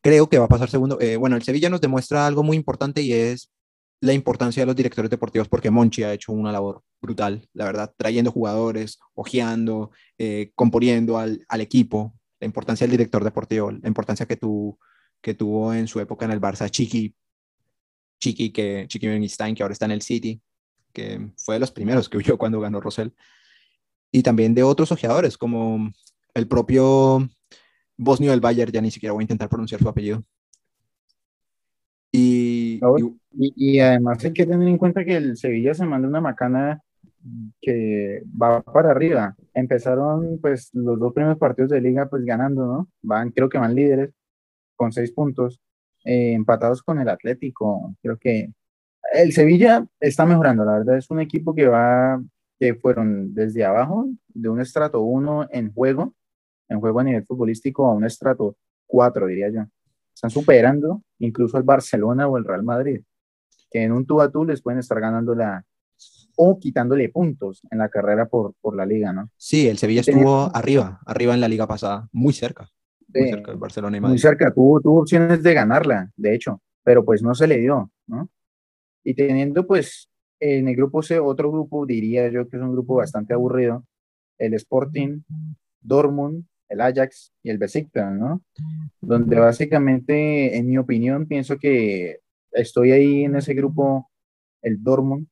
Creo 0.00 0.28
que 0.28 0.38
va 0.38 0.44
a 0.44 0.48
pasar 0.48 0.70
segundo. 0.70 1.00
Eh, 1.00 1.16
bueno, 1.16 1.36
el 1.36 1.42
Sevilla 1.42 1.68
nos 1.68 1.80
demuestra 1.80 2.26
algo 2.26 2.44
muy 2.44 2.56
importante 2.56 3.02
y 3.02 3.12
es 3.12 3.50
la 4.02 4.12
importancia 4.12 4.62
de 4.62 4.66
los 4.66 4.74
directores 4.74 5.08
deportivos, 5.08 5.48
porque 5.48 5.70
Monchi 5.70 6.02
ha 6.02 6.12
hecho 6.12 6.32
una 6.32 6.50
labor 6.50 6.82
brutal, 7.00 7.48
la 7.52 7.64
verdad, 7.66 7.94
trayendo 7.96 8.32
jugadores, 8.32 8.98
ojeando, 9.14 9.92
eh, 10.18 10.50
componiendo 10.56 11.18
al, 11.18 11.44
al, 11.48 11.60
equipo, 11.60 12.12
la 12.40 12.46
importancia 12.46 12.84
del 12.84 12.90
director 12.90 13.22
deportivo, 13.22 13.70
la 13.70 13.86
importancia 13.86 14.26
que, 14.26 14.36
tu, 14.36 14.76
que 15.20 15.34
tuvo 15.34 15.72
en 15.72 15.86
su 15.86 16.00
época 16.00 16.24
en 16.24 16.32
el 16.32 16.40
Barça, 16.40 16.68
Chiqui, 16.68 17.14
Chiqui, 18.18 18.50
que, 18.50 18.86
Chiqui 18.88 19.06
Benstein, 19.06 19.54
que 19.54 19.62
ahora 19.62 19.72
está 19.72 19.84
en 19.84 19.92
el 19.92 20.02
City, 20.02 20.42
que 20.92 21.30
fue 21.36 21.54
de 21.54 21.60
los 21.60 21.70
primeros 21.70 22.08
que 22.08 22.16
huyó 22.16 22.36
cuando 22.36 22.60
ganó 22.60 22.80
Rosell, 22.80 23.14
y 24.10 24.24
también 24.24 24.52
de 24.52 24.64
otros 24.64 24.90
ojeadores, 24.90 25.38
como 25.38 25.92
el 26.34 26.48
propio 26.48 27.28
Bosnio 27.96 28.32
del 28.32 28.40
Bayern, 28.40 28.72
ya 28.72 28.80
ni 28.80 28.90
siquiera 28.90 29.12
voy 29.12 29.22
a 29.22 29.24
intentar 29.30 29.48
pronunciar 29.48 29.80
su 29.80 29.88
apellido, 29.88 30.24
y, 33.32 33.52
y, 33.56 33.80
además 33.80 34.24
hay 34.24 34.32
que 34.32 34.46
tener 34.46 34.66
en 34.68 34.78
cuenta 34.78 35.04
que 35.04 35.16
el 35.16 35.36
Sevilla 35.36 35.74
se 35.74 35.84
manda 35.84 36.08
una 36.08 36.20
macana 36.20 36.82
que 37.60 38.22
va 38.40 38.62
para 38.62 38.90
arriba. 38.90 39.36
Empezaron 39.54 40.38
pues 40.40 40.70
los 40.72 40.98
dos 40.98 41.12
primeros 41.12 41.38
partidos 41.38 41.70
de 41.70 41.80
liga 41.80 42.08
pues 42.08 42.24
ganando, 42.24 42.66
¿no? 42.66 42.88
Van, 43.02 43.30
creo 43.30 43.48
que 43.48 43.58
van 43.58 43.74
líderes 43.74 44.10
con 44.76 44.92
seis 44.92 45.12
puntos, 45.12 45.60
eh, 46.04 46.32
empatados 46.32 46.82
con 46.82 46.98
el 47.00 47.08
Atlético. 47.08 47.94
Creo 48.02 48.18
que 48.18 48.52
el 49.12 49.32
Sevilla 49.32 49.86
está 50.00 50.26
mejorando, 50.26 50.64
la 50.64 50.78
verdad 50.78 50.96
es 50.96 51.10
un 51.10 51.20
equipo 51.20 51.54
que 51.54 51.66
va, 51.68 52.22
que 52.58 52.74
fueron 52.74 53.34
desde 53.34 53.64
abajo, 53.64 54.08
de 54.28 54.48
un 54.48 54.60
estrato 54.60 55.02
1 55.02 55.48
en 55.50 55.72
juego, 55.72 56.14
en 56.68 56.80
juego 56.80 57.00
a 57.00 57.04
nivel 57.04 57.24
futbolístico, 57.26 57.86
a 57.86 57.94
un 57.94 58.04
estrato 58.04 58.56
4, 58.86 59.26
diría 59.26 59.50
yo 59.50 59.66
están 60.22 60.30
superando 60.30 61.02
incluso 61.18 61.56
al 61.56 61.64
Barcelona 61.64 62.28
o 62.28 62.38
el 62.38 62.44
Real 62.44 62.62
Madrid, 62.62 63.00
que 63.70 63.82
en 63.82 63.90
un 63.90 64.06
tú 64.06 64.20
a 64.20 64.30
tú 64.30 64.44
les 64.44 64.62
pueden 64.62 64.78
estar 64.78 65.00
ganando 65.00 65.34
la 65.34 65.64
o 66.36 66.58
quitándole 66.60 67.08
puntos 67.08 67.62
en 67.70 67.78
la 67.78 67.88
carrera 67.88 68.26
por, 68.26 68.54
por 68.60 68.76
la 68.76 68.86
liga, 68.86 69.12
¿no? 69.12 69.30
Sí, 69.36 69.68
el 69.68 69.78
Sevilla 69.78 70.00
estuvo 70.00 70.48
arriba, 70.54 71.00
arriba 71.06 71.34
en 71.34 71.40
la 71.40 71.48
liga 71.48 71.66
pasada, 71.66 72.08
muy 72.12 72.32
cerca. 72.32 72.68
Muy 73.12 73.30
cerca 73.30 73.50
del 73.50 73.60
Barcelona 73.60 73.96
y 73.96 74.00
Madrid. 74.00 74.12
Muy 74.12 74.18
cerca, 74.18 74.54
tuvo, 74.54 74.80
tuvo 74.80 75.00
opciones 75.00 75.42
de 75.42 75.54
ganarla, 75.54 76.10
de 76.16 76.34
hecho, 76.34 76.62
pero 76.84 77.04
pues 77.04 77.22
no 77.22 77.34
se 77.34 77.48
le 77.48 77.58
dio, 77.58 77.90
¿no? 78.06 78.30
Y 79.04 79.14
teniendo 79.14 79.66
pues 79.66 80.08
en 80.38 80.68
el 80.68 80.76
grupo 80.76 81.02
C, 81.02 81.18
otro 81.18 81.50
grupo, 81.50 81.84
diría 81.84 82.30
yo 82.30 82.48
que 82.48 82.56
es 82.56 82.62
un 82.62 82.72
grupo 82.72 82.94
bastante 82.94 83.34
aburrido, 83.34 83.84
el 84.38 84.54
Sporting, 84.54 85.22
Dortmund, 85.80 86.44
el 86.72 86.80
Ajax 86.80 87.32
y 87.42 87.50
el 87.50 87.58
Besiktas, 87.58 88.12
¿no? 88.12 88.42
Donde 89.00 89.38
básicamente, 89.38 90.56
en 90.56 90.66
mi 90.66 90.78
opinión, 90.78 91.26
pienso 91.26 91.58
que 91.58 92.20
estoy 92.50 92.92
ahí 92.92 93.24
en 93.24 93.36
ese 93.36 93.52
grupo, 93.52 94.10
el 94.62 94.82
Dortmund. 94.82 95.26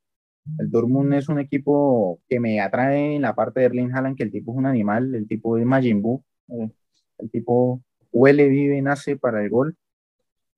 El 0.59 0.69
Dortmund 0.69 1.13
es 1.15 1.29
un 1.29 1.39
equipo 1.39 2.19
que 2.29 2.39
me 2.39 2.61
atrae 2.61 3.15
en 3.15 3.23
la 3.23 3.33
parte 3.33 3.59
de 3.59 3.65
Erling 3.67 3.91
Haaland, 3.91 4.17
que 4.17 4.23
el 4.23 4.31
tipo 4.31 4.51
es 4.51 4.57
un 4.57 4.67
animal, 4.67 5.15
el 5.15 5.27
tipo 5.27 5.57
es 5.57 5.65
Majin 5.65 6.01
Buu, 6.01 6.23
eh, 6.49 6.69
el 7.17 7.31
tipo 7.31 7.81
huele, 8.11 8.47
vive, 8.47 8.79
nace 8.81 9.17
para 9.17 9.43
el 9.43 9.49
gol. 9.49 9.75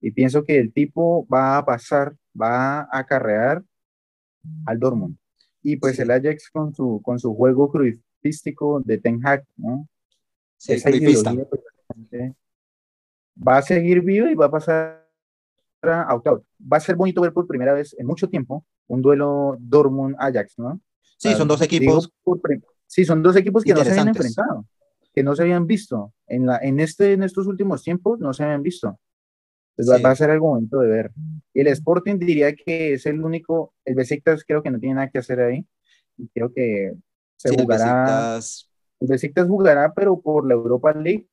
Y 0.02 0.10
pienso 0.10 0.44
que 0.44 0.58
el 0.58 0.70
tipo 0.70 1.26
va 1.32 1.56
a 1.56 1.64
pasar, 1.64 2.14
va 2.38 2.80
a 2.80 2.88
acarrear 2.98 3.62
al 4.66 4.78
Dortmund. 4.78 5.16
Y 5.62 5.76
pues 5.76 5.98
el 5.98 6.10
Ajax 6.10 6.50
con 6.50 6.74
su, 6.74 7.00
con 7.02 7.18
su 7.18 7.34
juego 7.34 7.70
crucístico 7.72 8.82
de 8.84 8.98
Ten 8.98 9.26
Hag, 9.26 9.44
¿no? 9.56 9.88
Esa 10.68 10.90
ideología 10.90 11.46
pues, 11.48 11.62
va 13.36 13.58
a 13.58 13.62
seguir 13.62 14.00
vivo 14.02 14.28
y 14.28 14.34
va 14.34 14.46
a 14.46 14.50
pasar 14.50 15.04
a 15.82 16.14
octavos. 16.14 16.42
Va 16.60 16.78
a 16.78 16.80
ser 16.80 16.96
bonito 16.96 17.20
ver 17.20 17.32
por 17.32 17.46
primera 17.46 17.74
vez 17.74 17.94
en 17.98 18.06
mucho 18.06 18.28
tiempo 18.28 18.64
un 18.86 19.02
duelo 19.02 19.56
Dortmund-Ajax, 19.60 20.58
¿no? 20.58 20.80
Sí, 21.18 21.32
son 21.34 21.48
dos 21.48 21.62
equipos. 21.62 22.10
sí, 22.86 23.04
son 23.04 23.22
dos 23.22 23.36
equipos 23.36 23.64
que 23.64 23.74
no 23.74 23.84
se 23.84 23.90
habían 23.90 24.08
enfrentado, 24.08 24.66
que 25.14 25.22
no 25.22 25.34
se 25.34 25.42
habían 25.42 25.66
visto. 25.66 26.12
En, 26.26 26.46
la, 26.46 26.58
en, 26.58 26.80
este, 26.80 27.12
en 27.12 27.22
estos 27.22 27.46
últimos 27.46 27.82
tiempos 27.82 28.18
no 28.18 28.32
se 28.32 28.44
habían 28.44 28.62
visto. 28.62 28.98
Entonces 29.76 30.04
va, 30.04 30.10
a 30.10 30.16
ser 30.16 30.30
el 30.30 30.40
momento 30.40 30.78
de 30.78 30.88
ver. 30.88 31.12
El 31.52 31.66
Sporting 31.68 32.18
diría 32.18 32.54
que 32.54 32.94
es 32.94 33.06
el 33.06 33.20
único, 33.22 33.74
el 33.84 33.96
Besiktas 33.96 34.44
creo 34.46 34.62
que 34.62 34.70
no 34.70 34.78
tiene 34.78 34.96
nada 34.96 35.10
que 35.10 35.18
hacer 35.18 35.40
ahí. 35.40 35.66
Y 36.16 36.28
creo 36.28 36.52
que 36.52 36.92
se 37.36 37.50
jugará. 37.50 37.84
El 37.84 38.36
Besiktas 38.36 38.73
jugará, 39.46 39.92
pero 39.94 40.20
por 40.20 40.46
la 40.46 40.54
Europa 40.54 40.92
League, 40.92 41.28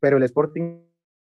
pero 0.00 0.16
el 0.16 0.22
Sporting 0.22 0.80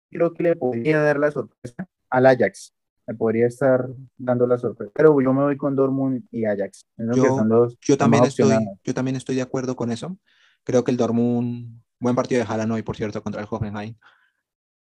creo 0.10 0.34
que 0.34 0.44
le 0.44 0.56
podría 0.56 1.02
dar 1.02 1.20
la 1.20 1.32
sorpresa 1.32 1.88
al 2.10 2.26
Ajax. 2.26 2.74
Le 3.08 3.16
podría 3.16 3.48
estar 3.48 3.90
dando 4.18 4.46
la 4.46 4.58
sorpresa. 4.58 4.92
Pero 4.96 5.20
yo 5.20 5.34
me 5.34 5.44
voy 5.44 5.58
con 5.58 5.76
Dortmund 5.76 6.24
y 6.32 6.46
Ajax. 6.46 6.86
Yo, 6.98 7.98
también 7.98 8.24
estoy, 8.24 8.52
yo 8.84 8.94
también 8.94 9.16
estoy 9.16 9.36
de 9.36 9.42
acuerdo 9.42 9.76
con 9.76 9.92
eso. 9.92 10.16
Creo 10.64 10.84
que 10.84 10.92
el 10.92 10.98
Dortmund, 10.98 11.82
buen 12.00 12.16
partido 12.16 12.44
de 12.44 12.48
Haaland 12.48 12.72
hoy, 12.72 12.84
por 12.84 12.96
cierto, 12.96 13.24
contra 13.24 13.42
el 13.42 13.48
Hoffenheim. 13.50 13.96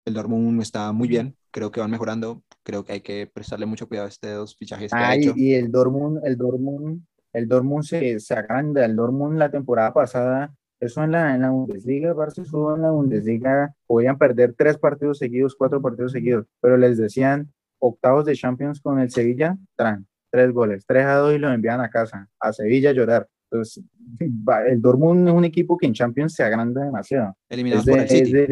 El 0.07 0.15
Dortmund 0.15 0.61
está 0.61 0.93
muy 0.93 1.09
bien, 1.09 1.37
creo 1.51 1.71
que 1.71 1.81
van 1.81 1.91
mejorando, 1.91 2.43
creo 2.63 2.85
que 2.85 2.93
hay 2.93 3.01
que 3.01 3.31
prestarle 3.33 3.65
mucho 3.65 3.89
cuidado 3.89 4.07
a 4.07 4.11
estos 4.11 4.55
fichajes 4.57 4.93
que 4.93 4.99
ha 4.99 5.15
hecho. 5.15 5.33
Y 5.35 5.55
el 5.55 5.71
Dortmund, 5.71 6.21
el 6.25 6.37
Dortmund, 6.37 7.07
el 7.33 7.49
Dortmund 7.49 7.85
se, 7.85 8.21
se 8.21 8.35
agranda, 8.35 8.85
el 8.85 8.97
Dortmund 8.97 9.39
la 9.39 9.51
temporada 9.51 9.95
pasada 9.95 10.55
eso 10.87 11.03
en 11.03 11.13
la, 11.13 11.35
en 11.35 11.43
la 11.43 11.51
Bundesliga, 11.51 12.15
Barça 12.15 12.43
estuvo 12.43 12.75
en 12.75 12.83
la 12.83 12.91
Bundesliga, 12.91 13.75
podían 13.87 14.19
perder 14.19 14.55
tres 14.57 14.79
partidos 14.79 15.19
seguidos, 15.19 15.55
cuatro 15.57 15.81
partidos 15.81 16.13
seguidos, 16.13 16.47
pero 16.61 16.77
les 16.77 16.99
decían 16.99 17.53
octavos 17.79 18.25
de 18.25 18.35
Champions 18.35 18.81
con 18.81 18.99
el 18.99 19.11
Sevilla, 19.11 19.57
tran, 19.77 20.07
tres 20.31 20.53
goles, 20.53 20.85
tres 20.87 21.05
a 21.05 21.17
dos 21.17 21.35
y 21.35 21.39
lo 21.39 21.53
envían 21.53 21.81
a 21.81 21.91
casa, 21.91 22.29
a 22.41 22.53
Sevilla 22.53 22.91
a 22.91 22.93
llorar. 22.93 23.29
Entonces, 23.51 23.85
el 24.69 24.83
Dortmund 24.83 25.29
es 25.29 25.35
un 25.35 25.45
equipo 25.45 25.77
que 25.77 25.87
en 25.87 25.93
Champions 25.93 26.35
se 26.35 26.43
agranda 26.43 26.85
demasiado. 26.85 27.37
Eliminado 27.49 27.85
por 27.85 27.99
el 27.99 28.09
City. 28.09 28.47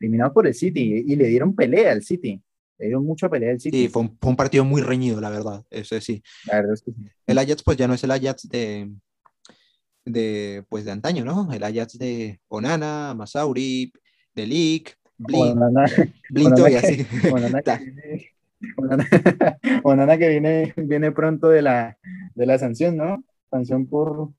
eliminado 0.00 0.32
por 0.32 0.46
el 0.46 0.54
City 0.54 1.04
y 1.06 1.16
le 1.16 1.26
dieron 1.26 1.54
pelea 1.54 1.92
al 1.92 2.02
City. 2.02 2.40
Le 2.78 2.86
dieron 2.86 3.04
mucha 3.04 3.28
pelea 3.28 3.52
al 3.52 3.60
City. 3.60 3.82
Sí, 3.82 3.88
fue 3.88 4.02
un, 4.02 4.16
fue 4.20 4.30
un, 4.30 4.36
partido 4.36 4.64
muy 4.64 4.82
reñido, 4.82 5.20
la 5.20 5.30
verdad. 5.30 5.64
Eso 5.70 6.00
sí. 6.00 6.22
La 6.46 6.56
verdad 6.56 6.74
es 6.74 6.82
que 6.82 6.92
sí. 6.92 7.02
El 7.26 7.38
Ajax, 7.38 7.62
pues 7.62 7.76
ya 7.76 7.86
no 7.86 7.94
es 7.94 8.02
el 8.02 8.10
Ajax 8.10 8.48
de, 8.48 8.90
de, 10.04 10.64
pues, 10.68 10.84
de 10.84 10.92
antaño, 10.92 11.24
¿no? 11.24 11.52
El 11.52 11.64
Ajax 11.64 11.98
de 11.98 12.40
Onana, 12.48 13.14
Masauri, 13.14 13.92
de 14.34 14.46
Leak, 14.46 14.98
Blinto 15.18 16.68
y 16.68 16.74
así. 16.74 17.06
Onana, 19.82 20.18
que 20.18 20.28
viene, 20.28 20.72
viene 20.76 21.12
pronto 21.12 21.48
de 21.48 21.62
la, 21.62 21.98
de 22.34 22.46
la 22.46 22.58
sanción, 22.58 22.96
¿no? 22.96 23.24
Sanción 23.50 23.86
por, 23.86 24.30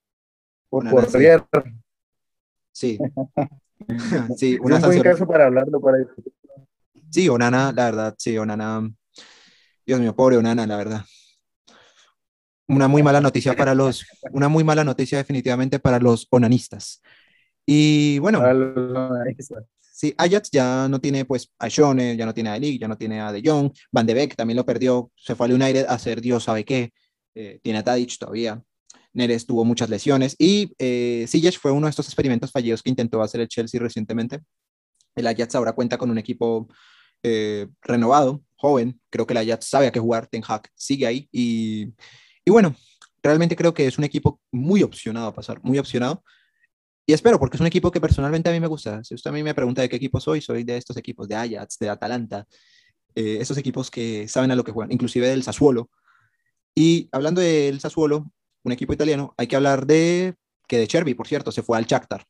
por 0.69 0.89
correr. 0.89 1.43
Sí. 2.71 2.97
sí, 4.37 4.57
una 4.61 4.77
es 4.77 4.83
un 4.83 4.89
buen 4.89 5.01
caso 5.01 5.27
para 5.27 5.45
hablarlo 5.45 5.79
para 5.79 5.97
Sí, 7.09 7.29
Onana, 7.29 7.71
la 7.75 7.85
verdad, 7.85 8.15
sí, 8.17 8.37
Onana. 8.37 8.89
Dios 9.85 9.99
mío, 9.99 10.15
pobre 10.15 10.37
Onana, 10.37 10.65
la 10.65 10.77
verdad 10.77 11.03
una 12.67 12.87
muy 12.87 13.03
mala 13.03 13.21
noticia 13.21 13.55
para 13.55 13.75
los, 13.75 14.05
una 14.31 14.49
muy 14.49 14.63
mala 14.63 14.83
noticia 14.83 15.17
definitivamente 15.17 15.79
para 15.79 15.99
los 15.99 16.27
onanistas. 16.29 17.01
Y 17.65 18.19
bueno, 18.19 18.41
Sí, 19.95 20.13
Ajax 20.17 20.49
ya 20.51 20.87
no 20.89 20.99
tiene 20.99 21.23
pues 21.23 21.51
a 21.59 21.69
Schone, 21.69 22.17
ya 22.17 22.25
no 22.25 22.33
tiene 22.33 22.49
a 22.49 22.57
Lig, 22.57 22.81
ya 22.81 22.87
no 22.87 22.97
tiene 22.97 23.21
a 23.21 23.31
De 23.31 23.43
Jong, 23.45 23.71
Van 23.91 24.07
de 24.07 24.15
Beek 24.15 24.35
también 24.35 24.57
lo 24.57 24.65
perdió, 24.65 25.11
se 25.15 25.35
fue 25.35 25.45
al 25.45 25.53
United 25.53 25.85
a 25.85 25.93
hacer 25.93 26.19
Dios 26.19 26.45
sabe 26.45 26.65
qué, 26.65 26.91
eh, 27.35 27.59
tiene 27.61 27.79
a 27.79 27.83
Tadic 27.83 28.17
todavía, 28.17 28.61
Neres 29.13 29.45
tuvo 29.45 29.63
muchas 29.63 29.89
lesiones. 29.89 30.35
Y 30.39 30.73
eh, 30.79 31.27
fue 31.61 31.71
uno 31.71 31.85
de 31.85 31.91
estos 31.91 32.07
experimentos 32.07 32.51
fallidos 32.51 32.81
que 32.81 32.89
intentó 32.89 33.21
hacer 33.21 33.41
el 33.41 33.47
Chelsea 33.47 33.79
recientemente. 33.79 34.39
El 35.15 35.27
Ajax 35.27 35.53
ahora 35.53 35.73
cuenta 35.73 35.97
con 35.97 36.09
un 36.09 36.17
equipo 36.17 36.67
eh, 37.21 37.67
renovado, 37.83 38.41
joven, 38.55 38.99
creo 39.11 39.27
que 39.27 39.33
el 39.33 39.37
Ajax 39.37 39.67
sabe 39.67 39.87
a 39.87 39.91
qué 39.91 39.99
jugar, 39.99 40.25
Ten 40.27 40.43
Hag 40.45 40.67
sigue 40.73 41.05
ahí 41.05 41.29
y, 41.31 41.93
y 42.45 42.51
bueno, 42.51 42.75
realmente 43.21 43.55
creo 43.55 43.73
que 43.73 43.87
es 43.87 43.97
un 43.97 44.03
equipo 44.03 44.39
muy 44.51 44.83
opcionado 44.83 45.27
a 45.27 45.33
pasar, 45.33 45.59
muy 45.63 45.77
opcionado 45.79 46.23
y 47.05 47.13
espero, 47.13 47.37
porque 47.37 47.57
es 47.57 47.61
un 47.61 47.67
equipo 47.67 47.91
que 47.91 47.99
personalmente 47.99 48.49
a 48.49 48.53
mí 48.53 48.59
me 48.59 48.67
gusta. 48.67 49.03
Si 49.03 49.13
usted 49.13 49.29
a 49.29 49.33
mí 49.33 49.43
me 49.43 49.53
pregunta 49.53 49.81
de 49.81 49.89
qué 49.89 49.97
equipo 49.97 50.21
soy, 50.21 50.39
soy 50.39 50.63
de 50.63 50.77
estos 50.77 50.95
equipos, 50.95 51.27
de 51.27 51.35
Ajax, 51.35 51.77
de 51.79 51.89
Atalanta, 51.89 52.47
eh, 53.13 53.37
esos 53.41 53.57
equipos 53.57 53.91
que 53.91 54.27
saben 54.29 54.51
a 54.51 54.55
lo 54.55 54.63
que 54.63 54.71
juegan, 54.71 54.91
inclusive 54.91 55.27
del 55.27 55.43
Sassuolo. 55.43 55.89
Y 56.73 57.09
hablando 57.11 57.41
del 57.41 57.81
Sassuolo, 57.81 58.31
un 58.63 58.71
equipo 58.71 58.93
italiano, 58.93 59.33
hay 59.37 59.47
que 59.47 59.55
hablar 59.57 59.85
de 59.85 60.35
que 60.65 60.77
de 60.77 60.87
Cherby, 60.87 61.13
por 61.13 61.27
cierto, 61.27 61.51
se 61.51 61.61
fue 61.61 61.77
al 61.77 61.85
Shakhtar, 61.85 62.25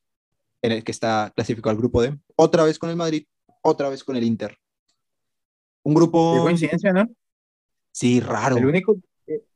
en 0.60 0.72
el 0.72 0.82
que 0.82 0.90
está 0.90 1.32
clasificado 1.36 1.70
al 1.70 1.78
grupo 1.78 2.02
D, 2.02 2.18
otra 2.34 2.64
vez 2.64 2.78
con 2.80 2.90
el 2.90 2.96
Madrid, 2.96 3.26
otra 3.62 3.88
vez 3.88 4.02
con 4.02 4.16
el 4.16 4.24
Inter. 4.24 4.58
Un 5.84 5.94
grupo... 5.94 6.34
Qué 6.34 6.40
coincidencia, 6.40 6.92
¿no? 6.92 7.06
Sí, 7.92 8.18
raro. 8.18 8.56
El 8.56 8.66
único, 8.66 8.96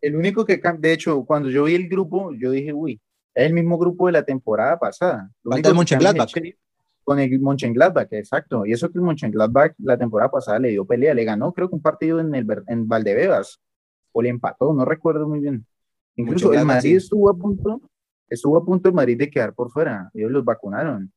el 0.00 0.16
único 0.16 0.44
que, 0.44 0.60
de 0.78 0.92
hecho, 0.92 1.24
cuando 1.24 1.50
yo 1.50 1.64
vi 1.64 1.74
el 1.74 1.88
grupo, 1.88 2.32
yo 2.34 2.50
dije, 2.50 2.72
uy, 2.72 3.00
es 3.34 3.46
el 3.46 3.52
mismo 3.52 3.78
grupo 3.78 4.06
de 4.06 4.12
la 4.12 4.24
temporada 4.24 4.78
pasada. 4.78 5.30
Falta 5.44 5.68
el 5.68 5.74
Mönchengladbach. 5.74 6.32
Con 7.04 7.18
el 7.20 7.40
Mönchengladbach, 7.40 8.08
exacto. 8.12 8.66
Y 8.66 8.72
eso 8.72 8.90
que 8.90 8.98
el 8.98 9.04
Mönchengladbach 9.04 9.74
la 9.78 9.96
temporada 9.96 10.30
pasada 10.30 10.58
le 10.58 10.70
dio 10.70 10.84
pelea, 10.84 11.14
le 11.14 11.24
ganó 11.24 11.52
creo 11.52 11.68
que 11.68 11.74
un 11.74 11.82
partido 11.82 12.20
en, 12.20 12.34
el, 12.34 12.46
en 12.66 12.88
Valdebebas, 12.88 13.60
o 14.12 14.22
le 14.22 14.28
empató, 14.28 14.72
no 14.74 14.84
recuerdo 14.84 15.28
muy 15.28 15.40
bien. 15.40 15.64
Incluso 16.16 16.52
el 16.52 16.64
Madrid 16.64 16.96
estuvo 16.96 17.30
a 17.30 17.36
punto, 17.36 17.80
estuvo 18.28 18.56
a 18.56 18.64
punto 18.64 18.88
el 18.88 18.94
Madrid 18.94 19.16
de 19.16 19.30
quedar 19.30 19.54
por 19.54 19.70
fuera. 19.70 20.10
Ellos 20.14 20.32
los 20.32 20.44
vacunaron. 20.44 21.12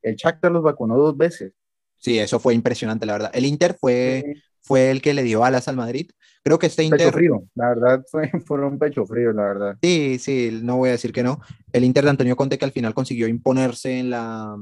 El 0.00 0.16
Shakhtar 0.16 0.50
los 0.50 0.62
vacunó 0.62 0.96
dos 0.96 1.16
veces. 1.16 1.52
Sí, 1.98 2.18
eso 2.18 2.40
fue 2.40 2.54
impresionante, 2.54 3.06
la 3.06 3.12
verdad. 3.12 3.30
El 3.34 3.44
Inter 3.44 3.76
fue, 3.78 4.42
fue 4.62 4.90
el 4.90 5.02
que 5.02 5.14
le 5.14 5.22
dio 5.22 5.44
alas 5.44 5.68
al 5.68 5.76
Madrid. 5.76 6.10
Creo 6.44 6.58
que 6.58 6.66
este 6.66 6.82
Inter... 6.82 6.98
Pecho 6.98 7.12
frío, 7.12 7.44
la 7.54 7.68
verdad, 7.68 8.04
fue, 8.10 8.30
un 8.66 8.78
pecho 8.78 9.04
frío, 9.04 9.32
la 9.32 9.42
verdad. 9.42 9.78
Sí, 9.82 10.18
sí, 10.18 10.60
no 10.62 10.76
voy 10.76 10.88
a 10.88 10.92
decir 10.92 11.12
que 11.12 11.22
no. 11.22 11.40
El 11.72 11.84
Inter 11.84 12.04
de 12.04 12.10
Antonio 12.10 12.36
Conte 12.36 12.58
que 12.58 12.64
al 12.64 12.72
final 12.72 12.94
consiguió 12.94 13.28
imponerse 13.28 13.98
en 13.98 14.10
la, 14.10 14.56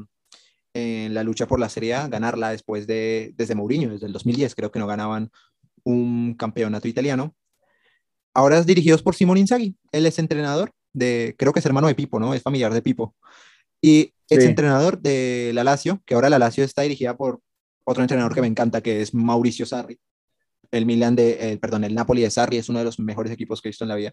en 0.74 1.14
la 1.14 1.22
lucha 1.22 1.46
por 1.46 1.60
la 1.60 1.68
Serie 1.68 1.94
A, 1.94 2.08
ganarla 2.08 2.50
después 2.50 2.86
de, 2.86 3.32
desde 3.36 3.54
Mourinho, 3.54 3.90
desde 3.90 4.06
el 4.06 4.12
2010, 4.12 4.54
creo 4.54 4.70
que 4.70 4.78
no 4.78 4.86
ganaban 4.86 5.30
un 5.84 6.34
campeonato 6.34 6.88
italiano. 6.88 7.34
Ahora 8.34 8.58
es 8.58 8.66
dirigidos 8.66 9.02
por 9.02 9.14
Simón 9.14 9.38
Inzaghi, 9.38 9.76
él 9.92 10.06
es 10.06 10.18
entrenador 10.18 10.72
de, 10.92 11.34
creo 11.38 11.52
que 11.52 11.60
es 11.60 11.66
hermano 11.66 11.88
de 11.88 11.94
Pipo, 11.94 12.20
¿no? 12.20 12.34
Es 12.34 12.42
familiar 12.42 12.72
de 12.72 12.82
Pipo. 12.82 13.14
Y 13.82 14.12
es 14.28 14.44
entrenador 14.44 15.00
de 15.00 15.52
la 15.54 15.64
Lazio, 15.64 16.02
que 16.04 16.14
ahora 16.14 16.28
la 16.28 16.38
Lazio 16.38 16.62
está 16.62 16.82
dirigida 16.82 17.16
por 17.16 17.40
otro 17.84 18.02
entrenador 18.02 18.34
que 18.34 18.40
me 18.40 18.46
encanta, 18.46 18.80
que 18.80 19.00
es 19.02 19.14
Mauricio 19.14 19.66
Sarri. 19.66 19.98
El 20.70 20.86
Milan 20.86 21.16
de, 21.16 21.58
perdón, 21.60 21.84
el 21.84 21.94
Napoli 21.94 22.22
de 22.22 22.30
Sarri 22.30 22.56
es 22.56 22.68
uno 22.68 22.78
de 22.78 22.84
los 22.84 22.98
mejores 23.00 23.32
equipos 23.32 23.60
que 23.60 23.68
he 23.68 23.70
visto 23.70 23.84
en 23.84 23.88
la 23.88 23.96
vida. 23.96 24.12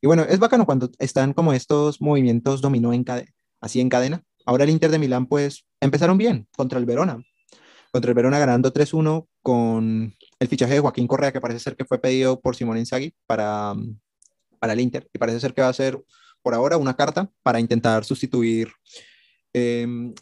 Y 0.00 0.08
bueno, 0.08 0.24
es 0.24 0.40
bacano 0.40 0.66
cuando 0.66 0.90
están 0.98 1.32
como 1.32 1.52
estos 1.52 2.00
movimientos 2.00 2.60
dominó 2.60 2.92
en 2.92 3.04
así 3.60 3.80
en 3.80 3.88
cadena. 3.88 4.24
Ahora 4.44 4.64
el 4.64 4.70
Inter 4.70 4.90
de 4.90 4.98
Milán, 4.98 5.26
pues, 5.26 5.64
empezaron 5.80 6.18
bien 6.18 6.48
contra 6.56 6.80
el 6.80 6.86
Verona. 6.86 7.22
Contra 7.92 8.10
el 8.10 8.14
Verona 8.14 8.40
ganando 8.40 8.72
3-1 8.72 9.28
con 9.42 10.14
el 10.40 10.48
fichaje 10.48 10.74
de 10.74 10.80
Joaquín 10.80 11.06
Correa, 11.06 11.32
que 11.32 11.40
parece 11.40 11.60
ser 11.60 11.76
que 11.76 11.84
fue 11.84 12.00
pedido 12.00 12.40
por 12.40 12.56
Simón 12.56 12.78
Inzaghi 12.78 13.14
para, 13.26 13.74
para 14.58 14.72
el 14.72 14.80
Inter. 14.80 15.08
Y 15.12 15.18
parece 15.18 15.38
ser 15.38 15.54
que 15.54 15.62
va 15.62 15.68
a 15.68 15.72
ser, 15.72 16.02
por 16.42 16.54
ahora, 16.54 16.78
una 16.78 16.96
carta 16.96 17.30
para 17.44 17.60
intentar 17.60 18.04
sustituir 18.04 18.72
em, 19.52 20.12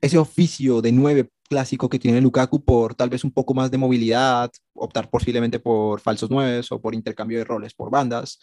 ese 0.00 0.18
oficio 0.18 0.80
de 0.80 0.92
nueve 0.92 1.30
clásico 1.48 1.88
que 1.88 1.98
tiene 1.98 2.20
Lukaku 2.20 2.64
por 2.64 2.94
tal 2.94 3.10
vez 3.10 3.24
un 3.24 3.32
poco 3.32 3.54
más 3.54 3.70
de 3.70 3.78
movilidad, 3.78 4.50
optar 4.74 5.10
posiblemente 5.10 5.58
por 5.58 6.00
falsos 6.00 6.30
nueves 6.30 6.70
o 6.72 6.80
por 6.80 6.94
intercambio 6.94 7.38
de 7.38 7.44
roles 7.44 7.74
por 7.74 7.90
bandas. 7.90 8.38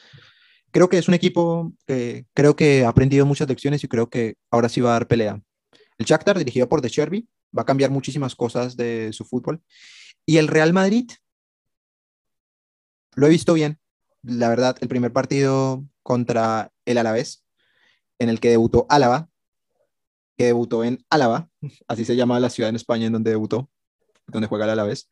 Creo 0.72 0.90
que 0.90 0.98
es 0.98 1.08
un 1.08 1.14
equipo 1.14 1.74
que 1.86 2.26
creo 2.34 2.56
que 2.56 2.84
ha 2.84 2.90
aprendido 2.90 3.26
muchas 3.26 3.48
lecciones 3.48 3.84
y 3.84 3.88
creo 3.88 4.10
que 4.10 4.36
ahora 4.52 4.70
sí 4.70 4.82
va 4.82 4.90
a 4.92 4.94
dar 4.94 5.08
pelea. 5.08 5.42
El 5.98 6.06
Shakhtar, 6.06 6.38
dirigido 6.38 6.68
por 6.68 6.82
De 6.82 6.90
Cherby, 6.90 7.28
va 7.58 7.62
a 7.62 7.66
cambiar 7.66 7.90
muchísimas 7.90 8.36
cosas 8.36 8.76
de 8.76 9.12
su 9.14 9.26
fútbol. 9.26 9.62
Y 10.26 10.38
el 10.38 10.48
Real 10.48 10.74
Madrid, 10.74 11.10
lo 13.16 13.26
he 13.26 13.30
visto 13.30 13.54
bien. 13.54 13.80
La 14.22 14.50
verdad, 14.50 14.78
el 14.82 14.90
primer 14.90 15.14
partido 15.14 15.86
contra 16.04 16.72
el 16.86 16.98
Alavés, 16.98 17.46
en 18.20 18.30
el 18.30 18.40
que 18.40 18.50
debutó 18.50 18.86
Álava, 18.90 19.30
que 20.38 20.46
debutó 20.46 20.84
en 20.84 21.04
Álava, 21.10 21.50
así 21.88 22.06
se 22.06 22.16
llama 22.16 22.40
la 22.40 22.50
ciudad 22.50 22.70
en 22.70 22.76
España 22.76 23.08
en 23.08 23.14
donde 23.14 23.32
debutó, 23.32 23.70
donde 24.28 24.48
juega 24.48 24.66
el 24.66 24.72
Alavés. 24.72 25.10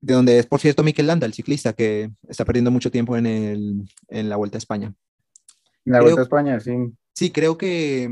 De 0.00 0.14
donde 0.14 0.38
es, 0.38 0.46
por 0.46 0.60
cierto, 0.60 0.82
Mikel 0.82 1.06
Landa, 1.06 1.26
el 1.26 1.34
ciclista, 1.34 1.72
que 1.72 2.10
está 2.28 2.44
perdiendo 2.44 2.72
mucho 2.72 2.90
tiempo 2.90 3.16
en, 3.16 3.26
el, 3.26 3.88
en 4.08 4.28
la 4.28 4.36
Vuelta 4.36 4.56
a 4.56 4.58
España. 4.58 4.92
En 5.84 5.92
la 5.92 6.00
Vuelta 6.00 6.22
a 6.22 6.24
España, 6.24 6.58
sí. 6.58 6.72
Sí, 7.14 7.30
creo 7.30 7.56
que, 7.56 8.04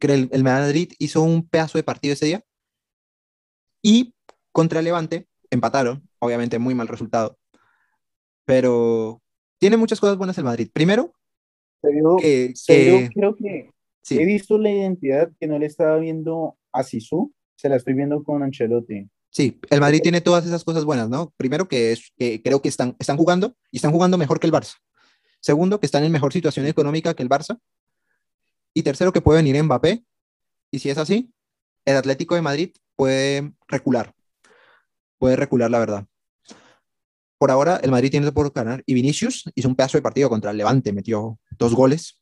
el, 0.00 0.28
el 0.30 0.44
Madrid 0.44 0.92
hizo 0.98 1.22
un 1.22 1.48
pedazo 1.48 1.78
de 1.78 1.84
partido 1.84 2.12
ese 2.12 2.26
día. 2.26 2.44
Y 3.80 4.14
contra 4.52 4.80
el 4.80 4.84
Levante 4.84 5.26
empataron, 5.50 6.06
obviamente 6.18 6.58
muy 6.58 6.74
mal 6.74 6.88
resultado. 6.88 7.38
Pero 8.44 9.22
tiene 9.58 9.78
muchas 9.78 10.00
cosas 10.00 10.18
buenas 10.18 10.36
el 10.36 10.44
Madrid. 10.44 10.68
Primero, 10.72 11.14
que, 12.20 12.52
creo 13.14 13.36
que 13.36 13.70
He 14.10 14.24
visto 14.24 14.58
la 14.58 14.70
identidad 14.70 15.30
que 15.38 15.46
no 15.46 15.58
le 15.58 15.66
estaba 15.66 15.96
viendo 15.98 16.56
a 16.72 16.82
Sisu, 16.82 17.32
se 17.56 17.68
la 17.68 17.76
estoy 17.76 17.94
viendo 17.94 18.22
con 18.22 18.42
Ancelotti. 18.42 19.08
Sí, 19.30 19.58
el 19.70 19.80
Madrid 19.80 20.00
tiene 20.02 20.20
todas 20.20 20.46
esas 20.46 20.64
cosas 20.64 20.84
buenas, 20.84 21.08
¿no? 21.08 21.32
Primero 21.36 21.68
que, 21.68 21.92
es, 21.92 22.12
que 22.16 22.42
creo 22.42 22.62
que 22.62 22.68
están, 22.68 22.96
están 22.98 23.16
jugando 23.16 23.54
y 23.70 23.76
están 23.76 23.92
jugando 23.92 24.16
mejor 24.16 24.40
que 24.40 24.46
el 24.46 24.52
Barça. 24.52 24.76
Segundo, 25.40 25.78
que 25.78 25.86
están 25.86 26.04
en 26.04 26.12
mejor 26.12 26.32
situación 26.32 26.66
económica 26.66 27.14
que 27.14 27.22
el 27.22 27.28
Barça. 27.28 27.58
Y 28.74 28.82
tercero, 28.82 29.12
que 29.12 29.20
puede 29.20 29.42
venir 29.42 29.62
Mbappé. 29.62 30.04
Y 30.70 30.78
si 30.78 30.90
es 30.90 30.98
así, 30.98 31.32
el 31.84 31.96
Atlético 31.96 32.34
de 32.34 32.42
Madrid 32.42 32.70
puede 32.96 33.52
recular. 33.66 34.14
Puede 35.18 35.36
recular, 35.36 35.70
la 35.70 35.78
verdad. 35.78 36.06
Por 37.38 37.50
ahora, 37.50 37.80
el 37.82 37.90
Madrid 37.90 38.10
tiene 38.10 38.32
por 38.32 38.52
ganar. 38.52 38.82
Y 38.86 38.94
Vinicius 38.94 39.44
hizo 39.54 39.68
un 39.68 39.76
pedazo 39.76 39.98
de 39.98 40.02
partido 40.02 40.28
contra 40.28 40.50
el 40.50 40.56
Levante, 40.56 40.92
metió 40.92 41.38
dos 41.58 41.74
goles 41.74 42.17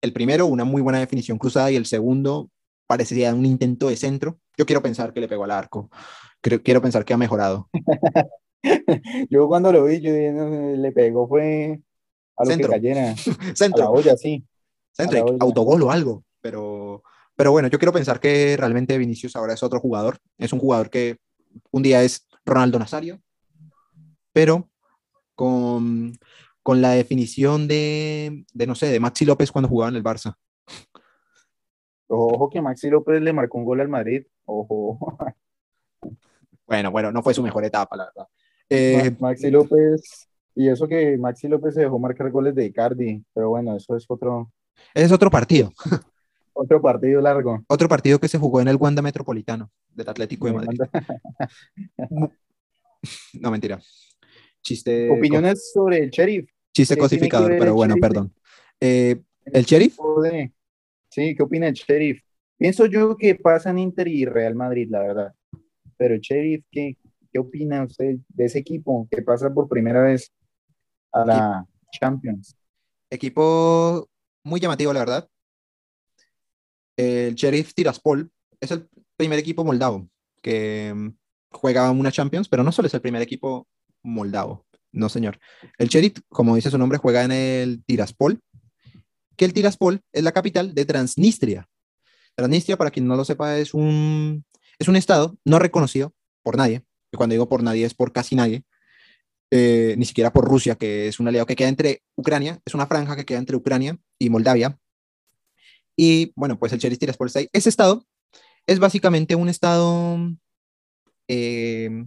el 0.00 0.12
primero, 0.12 0.46
una 0.46 0.64
muy 0.64 0.82
buena 0.82 1.00
definición 1.00 1.38
cruzada, 1.38 1.70
y 1.70 1.76
el 1.76 1.86
segundo 1.86 2.50
parecía 2.86 3.34
un 3.34 3.46
intento 3.46 3.88
de 3.88 3.96
centro. 3.96 4.38
Yo 4.56 4.66
quiero 4.66 4.82
pensar 4.82 5.12
que 5.12 5.20
le 5.20 5.28
pegó 5.28 5.44
al 5.44 5.50
arco. 5.50 5.90
quiero 6.40 6.82
pensar 6.82 7.04
que 7.04 7.14
ha 7.14 7.18
mejorado. 7.18 7.68
yo 9.30 9.46
cuando 9.48 9.72
lo 9.72 9.84
vi, 9.84 10.00
yo 10.00 10.12
le 10.12 10.92
pegó 10.92 11.28
fue 11.28 11.80
a 12.36 12.44
lo 12.44 12.50
centro. 12.50 12.70
que 12.70 12.76
cayera. 12.76 13.14
centro. 13.54 13.82
A 13.82 13.86
la 13.86 13.90
olla, 13.90 14.16
sí. 14.16 14.44
Centro, 14.92 15.36
autogol 15.40 15.82
o 15.82 15.90
algo. 15.90 16.24
Pero, 16.40 17.02
pero 17.36 17.52
bueno, 17.52 17.68
yo 17.68 17.78
quiero 17.78 17.92
pensar 17.92 18.20
que 18.20 18.56
realmente 18.56 18.98
Vinicius 18.98 19.36
ahora 19.36 19.54
es 19.54 19.62
otro 19.62 19.80
jugador. 19.80 20.18
Es 20.38 20.52
un 20.52 20.58
jugador 20.58 20.90
que 20.90 21.18
un 21.70 21.82
día 21.82 22.02
es 22.02 22.26
Ronaldo 22.44 22.78
Nazario, 22.78 23.20
pero 24.32 24.68
con, 25.34 26.18
con 26.68 26.82
la 26.82 26.90
definición 26.90 27.66
de, 27.66 28.44
de, 28.52 28.66
no 28.66 28.74
sé, 28.74 28.88
de 28.88 29.00
Maxi 29.00 29.24
López 29.24 29.50
cuando 29.50 29.70
jugaba 29.70 29.88
en 29.88 29.96
el 29.96 30.04
Barça. 30.04 30.36
Ojo 32.08 32.50
que 32.50 32.60
Maxi 32.60 32.90
López 32.90 33.22
le 33.22 33.32
marcó 33.32 33.56
un 33.56 33.64
gol 33.64 33.80
al 33.80 33.88
Madrid. 33.88 34.26
Ojo. 34.44 34.98
Bueno, 36.66 36.90
bueno, 36.90 37.10
no 37.10 37.22
fue 37.22 37.32
su 37.32 37.42
mejor 37.42 37.64
etapa, 37.64 37.96
la 37.96 38.04
verdad. 38.04 38.28
Eh, 38.68 39.16
Maxi 39.18 39.50
López, 39.50 40.28
y 40.54 40.68
eso 40.68 40.86
que 40.86 41.16
Maxi 41.16 41.48
López 41.48 41.72
se 41.72 41.80
dejó 41.80 41.98
marcar 41.98 42.30
goles 42.30 42.54
de 42.54 42.66
Icardi, 42.66 43.24
pero 43.32 43.48
bueno, 43.48 43.74
eso 43.74 43.96
es 43.96 44.04
otro. 44.06 44.52
Es 44.92 45.10
otro 45.10 45.30
partido. 45.30 45.72
Otro 46.52 46.82
partido 46.82 47.22
largo. 47.22 47.64
Otro 47.66 47.88
partido 47.88 48.18
que 48.18 48.28
se 48.28 48.36
jugó 48.36 48.60
en 48.60 48.68
el 48.68 48.76
Wanda 48.76 49.00
Metropolitano 49.00 49.70
del 49.88 50.10
Atlético 50.10 50.48
de 50.48 50.52
Madrid. 50.52 50.80
no, 53.40 53.50
mentira. 53.50 53.80
Chiste. 54.60 55.08
Opiniones 55.10 55.70
sobre 55.72 56.00
el 56.00 56.10
sheriff. 56.10 56.57
Chiste 56.78 56.96
cosificador, 56.96 57.56
pero 57.58 57.74
bueno, 57.74 57.96
perdón. 58.00 58.32
Eh, 58.80 59.20
¿El 59.46 59.64
sheriff? 59.64 59.98
Sí, 61.10 61.34
¿qué 61.34 61.42
opina 61.42 61.66
el 61.66 61.74
sheriff? 61.74 62.22
Pienso 62.56 62.86
yo 62.86 63.16
que 63.16 63.34
pasan 63.34 63.80
Inter 63.80 64.06
y 64.06 64.24
Real 64.24 64.54
Madrid, 64.54 64.86
la 64.88 65.00
verdad. 65.00 65.34
Pero 65.96 66.14
el 66.14 66.20
sheriff, 66.20 66.64
¿qué, 66.70 66.96
qué 67.32 67.38
opina 67.40 67.82
usted 67.82 68.18
de 68.28 68.44
ese 68.44 68.60
equipo 68.60 69.08
que 69.10 69.22
pasa 69.22 69.52
por 69.52 69.68
primera 69.68 70.02
vez 70.02 70.32
a 71.12 71.24
la 71.24 71.66
Champions? 71.90 72.56
Equipo 73.10 74.08
muy 74.44 74.60
llamativo, 74.60 74.92
la 74.92 75.00
verdad. 75.00 75.28
El 76.96 77.34
sheriff 77.34 77.74
Tiraspol 77.74 78.30
es 78.60 78.70
el, 78.70 78.88
primer 79.16 79.40
equipo 79.40 79.64
moldavo 79.64 80.08
que 80.40 80.94
mm, 80.94 81.08
juega 81.50 81.90
una 81.90 82.12
Champions, 82.12 82.48
pero 82.48 82.62
no 82.62 82.70
solo 82.70 82.86
es 82.86 82.94
el 82.94 83.00
primer 83.00 83.20
equipo 83.20 83.66
moldavo, 84.04 84.67
no 84.92 85.08
señor. 85.08 85.38
El 85.78 85.88
Sheriff, 85.88 86.18
como 86.28 86.56
dice 86.56 86.70
su 86.70 86.78
nombre, 86.78 86.98
juega 86.98 87.24
en 87.24 87.32
el 87.32 87.84
Tiraspol, 87.84 88.40
que 89.36 89.44
el 89.44 89.52
Tiraspol 89.52 90.02
es 90.12 90.22
la 90.22 90.32
capital 90.32 90.74
de 90.74 90.84
Transnistria. 90.84 91.68
Transnistria, 92.34 92.76
para 92.76 92.90
quien 92.90 93.06
no 93.06 93.16
lo 93.16 93.24
sepa, 93.24 93.58
es 93.58 93.74
un, 93.74 94.44
es 94.78 94.88
un 94.88 94.96
estado 94.96 95.36
no 95.44 95.58
reconocido 95.58 96.14
por 96.42 96.56
nadie. 96.56 96.82
Y 97.12 97.16
cuando 97.16 97.34
digo 97.34 97.48
por 97.48 97.62
nadie 97.62 97.86
es 97.86 97.94
por 97.94 98.12
casi 98.12 98.36
nadie, 98.36 98.64
eh, 99.50 99.94
ni 99.96 100.04
siquiera 100.04 100.32
por 100.32 100.44
Rusia, 100.44 100.74
que 100.74 101.08
es 101.08 101.20
un 101.20 101.28
aliado 101.28 101.46
que 101.46 101.56
queda 101.56 101.68
entre 101.68 102.02
Ucrania, 102.16 102.60
es 102.64 102.74
una 102.74 102.86
franja 102.86 103.16
que 103.16 103.24
queda 103.24 103.38
entre 103.38 103.56
Ucrania 103.56 103.98
y 104.18 104.28
Moldavia. 104.30 104.78
Y 105.96 106.32
bueno, 106.36 106.58
pues 106.58 106.72
el 106.72 106.78
Sheriff 106.78 106.98
Tiraspol 106.98 107.28
está 107.28 107.40
ahí. 107.40 107.48
Ese 107.52 107.68
estado 107.68 108.04
es 108.66 108.78
básicamente 108.78 109.34
un 109.34 109.48
estado 109.48 110.18
eh, 111.28 112.04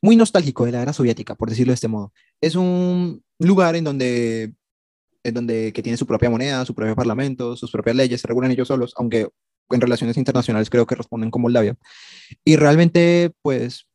muy 0.00 0.16
nostálgico 0.16 0.64
de 0.64 0.72
la 0.72 0.82
era 0.82 0.92
soviética, 0.92 1.34
por 1.34 1.48
decirlo 1.48 1.70
de 1.70 1.74
este 1.74 1.88
modo. 1.88 2.12
Es 2.40 2.56
un 2.56 3.22
lugar 3.38 3.76
en 3.76 3.84
donde, 3.84 4.54
en 5.22 5.34
donde 5.34 5.72
que 5.72 5.82
tiene 5.82 5.96
su 5.96 6.06
propia 6.06 6.30
moneda, 6.30 6.64
su 6.64 6.74
propio 6.74 6.94
parlamento, 6.94 7.56
sus 7.56 7.70
propias 7.70 7.96
leyes, 7.96 8.20
se 8.20 8.28
regulan 8.28 8.50
ellos 8.50 8.68
solos, 8.68 8.92
aunque 8.96 9.28
en 9.70 9.80
relaciones 9.80 10.16
internacionales 10.16 10.70
creo 10.70 10.86
que 10.86 10.94
responden 10.94 11.30
con 11.30 11.42
Moldavia. 11.42 11.76
Y 12.44 12.56
realmente, 12.56 13.32
pues, 13.42 13.88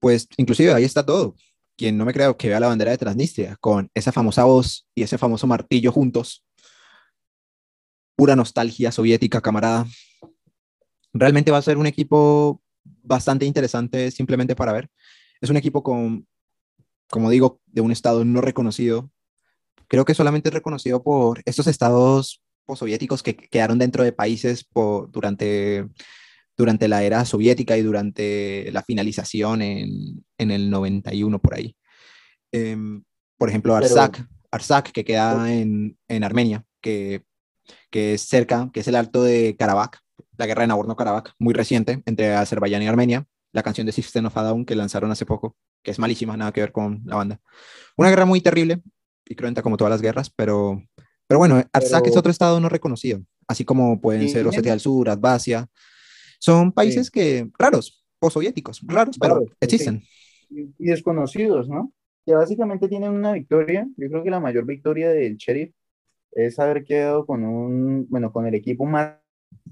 pues, 0.00 0.26
inclusive 0.36 0.72
ahí 0.72 0.84
está 0.84 1.04
todo. 1.04 1.36
Quien 1.76 1.96
no 1.96 2.04
me 2.04 2.12
creo 2.12 2.36
que 2.36 2.48
vea 2.48 2.60
la 2.60 2.66
bandera 2.66 2.90
de 2.90 2.98
Transnistria 2.98 3.56
con 3.60 3.90
esa 3.94 4.12
famosa 4.12 4.44
voz 4.44 4.86
y 4.94 5.02
ese 5.02 5.18
famoso 5.18 5.46
martillo 5.46 5.92
juntos. 5.92 6.44
Pura 8.16 8.36
nostalgia 8.36 8.92
soviética, 8.92 9.40
camarada 9.40 9.86
realmente 11.12 11.50
va 11.50 11.58
a 11.58 11.62
ser 11.62 11.76
un 11.76 11.86
equipo 11.86 12.62
bastante 13.10 13.44
interesante 13.44 14.10
simplemente 14.10 14.56
para 14.56 14.72
ver. 14.72 14.88
Es 15.40 15.50
un 15.50 15.56
equipo 15.56 15.82
con, 15.82 16.26
como 17.10 17.28
digo, 17.28 17.60
de 17.66 17.82
un 17.82 17.92
estado 17.92 18.24
no 18.24 18.40
reconocido. 18.40 19.10
Creo 19.88 20.04
que 20.04 20.14
solamente 20.14 20.48
es 20.48 20.54
reconocido 20.54 21.02
por 21.02 21.42
estos 21.44 21.66
estados 21.66 22.40
soviéticos 22.74 23.24
que 23.24 23.34
quedaron 23.36 23.78
dentro 23.78 24.04
de 24.04 24.12
países 24.12 24.64
durante, 25.08 25.88
durante 26.56 26.86
la 26.86 27.02
era 27.02 27.24
soviética 27.24 27.76
y 27.76 27.82
durante 27.82 28.70
la 28.72 28.82
finalización 28.82 29.60
en, 29.60 30.24
en 30.38 30.50
el 30.52 30.70
91 30.70 31.40
por 31.40 31.54
ahí. 31.54 31.76
Em, 32.52 33.02
por 33.36 33.48
ejemplo, 33.48 33.74
Arsak, 33.74 34.24
Arsak 34.52 34.92
que 34.92 35.04
queda 35.04 35.52
en, 35.52 35.98
en 36.06 36.22
Armenia, 36.22 36.64
que, 36.80 37.24
que 37.90 38.14
es 38.14 38.22
cerca, 38.22 38.70
que 38.72 38.80
es 38.80 38.88
el 38.88 38.94
alto 38.94 39.24
de 39.24 39.56
Karabakh, 39.58 39.98
la 40.40 40.46
guerra 40.46 40.62
de 40.62 40.68
Nagorno-Karabakh, 40.68 41.34
muy 41.38 41.52
reciente, 41.52 42.02
entre 42.06 42.32
Azerbaiyán 42.34 42.82
y 42.82 42.86
Armenia, 42.86 43.26
la 43.52 43.62
canción 43.62 43.86
de 43.86 43.92
System 43.92 44.24
of 44.24 44.36
a 44.38 44.42
Down 44.42 44.64
que 44.64 44.74
lanzaron 44.74 45.10
hace 45.10 45.26
poco, 45.26 45.54
que 45.82 45.90
es 45.90 45.98
malísima, 45.98 46.34
nada 46.34 46.50
que 46.50 46.62
ver 46.62 46.72
con 46.72 47.02
la 47.04 47.16
banda. 47.16 47.40
Una 47.96 48.08
guerra 48.08 48.24
muy 48.24 48.40
terrible 48.40 48.82
y 49.26 49.34
cruenta 49.34 49.60
como 49.60 49.76
todas 49.76 49.90
las 49.90 50.00
guerras, 50.00 50.30
pero, 50.30 50.82
pero 51.26 51.38
bueno, 51.38 51.62
Artsakh 51.72 52.06
es 52.06 52.16
otro 52.16 52.30
estado 52.30 52.58
no 52.58 52.70
reconocido, 52.70 53.20
así 53.46 53.66
como 53.66 54.00
pueden 54.00 54.28
ser 54.30 54.46
Osetia 54.46 54.72
del 54.72 54.80
Sur, 54.80 55.10
Advasia. 55.10 55.68
Son 56.38 56.72
países 56.72 57.10
que, 57.10 57.50
raros, 57.58 58.02
o 58.18 58.30
soviéticos, 58.30 58.80
raros, 58.86 59.18
pero 59.20 59.44
existen. 59.60 60.02
Y 60.48 60.72
desconocidos, 60.78 61.68
¿no? 61.68 61.92
Que 62.24 62.32
básicamente 62.32 62.88
tienen 62.88 63.10
una 63.10 63.34
victoria, 63.34 63.86
yo 63.98 64.08
creo 64.08 64.24
que 64.24 64.30
la 64.30 64.40
mayor 64.40 64.64
victoria 64.64 65.10
del 65.10 65.36
Sheriff 65.36 65.74
es 66.32 66.58
haber 66.58 66.84
quedado 66.84 67.26
con 67.26 67.44
un, 67.44 68.06
bueno, 68.08 68.32
con 68.32 68.46
el 68.46 68.54
equipo 68.54 68.86
más 68.86 69.19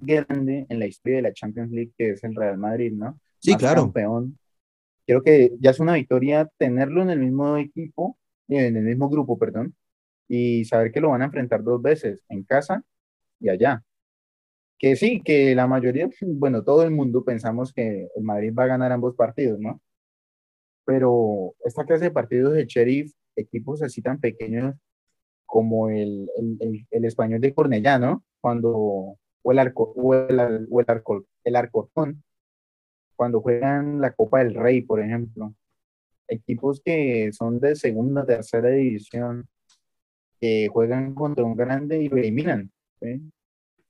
grande 0.00 0.66
en 0.68 0.78
la 0.78 0.86
historia 0.86 1.16
de 1.16 1.22
la 1.22 1.32
Champions 1.32 1.70
League, 1.70 1.92
que 1.96 2.10
es 2.10 2.24
el 2.24 2.34
Real 2.34 2.58
Madrid, 2.58 2.92
¿no? 2.92 3.18
Sí, 3.38 3.54
claro. 3.56 3.82
Campeón. 3.82 4.38
Creo 5.06 5.22
que 5.22 5.52
ya 5.60 5.70
es 5.70 5.80
una 5.80 5.94
victoria 5.94 6.50
tenerlo 6.58 7.02
en 7.02 7.10
el 7.10 7.20
mismo 7.20 7.56
equipo, 7.56 8.18
en 8.48 8.76
el 8.76 8.84
mismo 8.84 9.08
grupo, 9.08 9.38
perdón, 9.38 9.74
y 10.28 10.64
saber 10.64 10.92
que 10.92 11.00
lo 11.00 11.10
van 11.10 11.22
a 11.22 11.26
enfrentar 11.26 11.62
dos 11.62 11.80
veces, 11.80 12.22
en 12.28 12.44
casa 12.44 12.84
y 13.40 13.48
allá. 13.48 13.82
Que 14.78 14.96
sí, 14.96 15.22
que 15.22 15.54
la 15.54 15.66
mayoría, 15.66 16.08
bueno, 16.20 16.62
todo 16.62 16.82
el 16.82 16.90
mundo 16.90 17.24
pensamos 17.24 17.72
que 17.72 18.08
el 18.14 18.22
Madrid 18.22 18.52
va 18.56 18.64
a 18.64 18.68
ganar 18.68 18.92
ambos 18.92 19.14
partidos, 19.14 19.58
¿no? 19.58 19.80
Pero 20.84 21.54
esta 21.64 21.84
clase 21.84 22.04
de 22.04 22.10
partidos 22.10 22.54
de 22.54 22.66
Sheriff, 22.66 23.12
equipos 23.36 23.82
así 23.82 24.02
tan 24.02 24.20
pequeños 24.20 24.74
como 25.46 25.88
el, 25.88 26.30
el, 26.36 26.86
el, 26.90 27.04
español 27.04 27.40
de 27.40 27.54
Cornellá, 27.54 27.98
¿no? 27.98 28.24
Cuando 28.40 29.18
o 29.42 29.52
el, 29.52 29.58
arco, 29.58 29.92
o 29.96 30.14
el, 30.14 30.68
o 30.70 30.80
el, 30.80 30.86
arco, 30.88 31.24
el 31.44 31.56
Arcortón, 31.56 32.22
cuando 33.16 33.40
juegan 33.40 34.00
la 34.00 34.12
Copa 34.12 34.38
del 34.38 34.54
Rey, 34.54 34.82
por 34.82 35.00
ejemplo. 35.00 35.54
Equipos 36.28 36.80
que 36.84 37.32
son 37.32 37.58
de 37.58 37.74
segunda, 37.74 38.24
tercera 38.24 38.68
división, 38.68 39.48
que 40.40 40.68
juegan 40.68 41.14
contra 41.14 41.44
un 41.44 41.56
grande 41.56 42.02
y 42.02 42.08
lo 42.08 42.16
eliminan. 42.16 42.70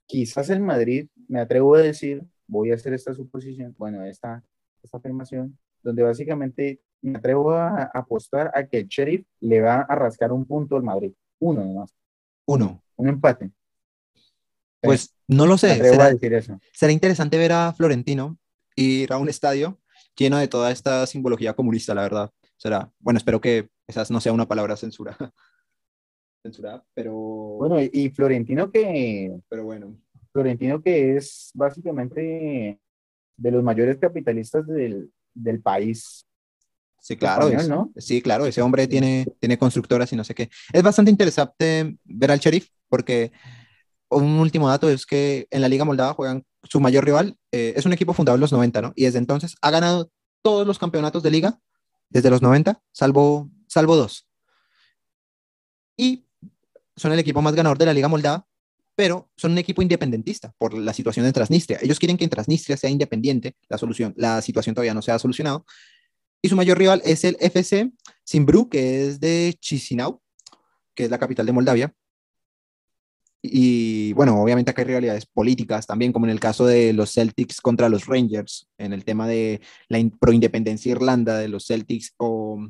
Quizás 0.05 0.49
el 0.49 0.61
Madrid, 0.61 1.07
me 1.27 1.39
atrevo 1.39 1.75
a 1.75 1.81
decir, 1.81 2.23
voy 2.47 2.71
a 2.71 2.75
hacer 2.75 2.93
esta 2.93 3.13
suposición, 3.13 3.75
bueno, 3.77 4.03
esta, 4.05 4.43
esta 4.81 4.97
afirmación, 4.97 5.57
donde 5.83 6.03
básicamente 6.03 6.81
me 7.01 7.17
atrevo 7.17 7.51
a 7.51 7.83
apostar 7.93 8.51
a 8.53 8.65
que 8.65 8.79
el 8.79 8.87
Sheriff 8.87 9.25
le 9.41 9.61
va 9.61 9.81
a 9.81 9.95
rascar 9.95 10.31
un 10.31 10.45
punto 10.45 10.75
al 10.75 10.83
Madrid. 10.83 11.13
Uno 11.39 11.63
nomás. 11.63 11.95
Uno. 12.45 12.81
Un 12.95 13.07
empate. 13.07 13.51
Pues 14.81 15.13
no 15.27 15.45
lo 15.45 15.57
sé. 15.57 15.75
Será, 15.75 16.11
será, 16.73 16.91
interesante 16.91 17.37
ver 17.37 17.51
a 17.51 17.73
Florentino 17.73 18.37
ir 18.75 19.11
a 19.11 19.17
un 19.17 19.29
estadio 19.29 19.79
lleno 20.15 20.37
de 20.37 20.47
toda 20.47 20.71
esta 20.71 21.05
simbología 21.05 21.53
comunista, 21.53 21.93
la 21.93 22.03
verdad. 22.03 22.31
Será, 22.57 22.91
bueno, 22.99 23.17
espero 23.17 23.41
que 23.41 23.69
esa 23.87 24.03
no 24.09 24.21
sea 24.21 24.33
una 24.33 24.47
palabra 24.47 24.75
censura. 24.75 25.17
Censurada, 26.43 26.85
pero... 26.93 27.13
Bueno, 27.13 27.81
y 27.81 28.09
Florentino 28.11 28.71
que... 28.71 29.37
Pero 29.49 29.65
bueno. 29.65 29.97
Florentino 30.31 30.81
que 30.81 31.17
es 31.17 31.51
básicamente 31.53 32.79
de 33.35 33.51
los 33.51 33.63
mayores 33.63 33.97
capitalistas 33.97 34.65
del, 34.67 35.11
del 35.33 35.61
país. 35.61 36.25
Sí, 37.01 37.15
claro, 37.15 37.49
¿no? 37.67 37.91
sí, 37.95 38.21
claro, 38.21 38.45
ese 38.45 38.61
hombre 38.61 38.87
tiene, 38.87 39.25
tiene 39.39 39.57
constructoras 39.57 40.11
y 40.11 40.17
no 40.17 40.23
sé 40.23 40.35
qué. 40.35 40.49
Es 40.71 40.83
bastante 40.83 41.09
interesante 41.09 41.95
ver 42.03 42.31
al 42.31 42.39
sheriff 42.39 42.67
porque 42.89 43.31
un 44.09 44.39
último 44.39 44.69
dato 44.69 44.89
es 44.89 45.05
que 45.05 45.47
en 45.51 45.61
la 45.61 45.69
Liga 45.69 45.85
Moldava 45.85 46.13
juegan 46.13 46.43
su 46.63 46.79
mayor 46.79 47.05
rival, 47.05 47.37
eh, 47.51 47.73
es 47.75 47.85
un 47.85 47.93
equipo 47.93 48.13
fundado 48.13 48.35
en 48.35 48.41
los 48.41 48.51
90, 48.51 48.81
¿no? 48.81 48.93
Y 48.95 49.05
desde 49.05 49.19
entonces 49.19 49.55
ha 49.61 49.71
ganado 49.71 50.11
todos 50.41 50.65
los 50.65 50.79
campeonatos 50.79 51.23
de 51.23 51.31
liga 51.31 51.59
desde 52.09 52.29
los 52.29 52.41
90, 52.41 52.81
salvo, 52.91 53.49
salvo 53.67 53.95
dos. 53.95 54.27
Y 55.95 56.25
son 56.95 57.11
el 57.11 57.19
equipo 57.19 57.41
más 57.41 57.55
ganador 57.55 57.77
de 57.77 57.85
la 57.85 57.93
Liga 57.93 58.07
Moldava, 58.07 58.45
pero 58.95 59.29
son 59.37 59.53
un 59.53 59.57
equipo 59.57 59.81
independentista 59.81 60.53
por 60.57 60.77
la 60.77 60.93
situación 60.93 61.25
de 61.25 61.31
Transnistria. 61.31 61.79
Ellos 61.81 61.99
quieren 61.99 62.17
que 62.17 62.27
Transnistria 62.27 62.75
sea 62.75 62.89
independiente, 62.89 63.55
la, 63.69 63.77
solución, 63.77 64.13
la 64.17 64.41
situación 64.41 64.75
todavía 64.75 64.93
no 64.93 65.01
se 65.01 65.11
ha 65.11 65.19
solucionado. 65.19 65.65
Y 66.41 66.49
su 66.49 66.55
mayor 66.55 66.77
rival 66.77 67.01
es 67.05 67.23
el 67.23 67.37
FC 67.39 67.91
Simbru, 68.23 68.69
que 68.69 69.07
es 69.07 69.19
de 69.19 69.55
Chisinau, 69.59 70.21
que 70.93 71.05
es 71.05 71.09
la 71.09 71.17
capital 71.17 71.45
de 71.45 71.51
Moldavia. 71.51 71.93
Y 73.41 74.11
bueno, 74.13 74.41
obviamente 74.41 74.71
acá 74.71 74.81
hay 74.81 74.87
rivalidades 74.87 75.25
políticas 75.25 75.87
también, 75.87 76.11
como 76.11 76.25
en 76.25 76.31
el 76.31 76.39
caso 76.39 76.65
de 76.65 76.91
los 76.91 77.13
Celtics 77.13 77.61
contra 77.61 77.87
los 77.87 78.05
Rangers, 78.05 78.67
en 78.77 78.91
el 78.91 79.05
tema 79.05 79.27
de 79.27 79.61
la 79.87 79.99
pro-independencia 80.19 80.91
Irlanda 80.91 81.37
de 81.37 81.47
los 81.47 81.65
Celtics 81.65 82.13
o, 82.17 82.67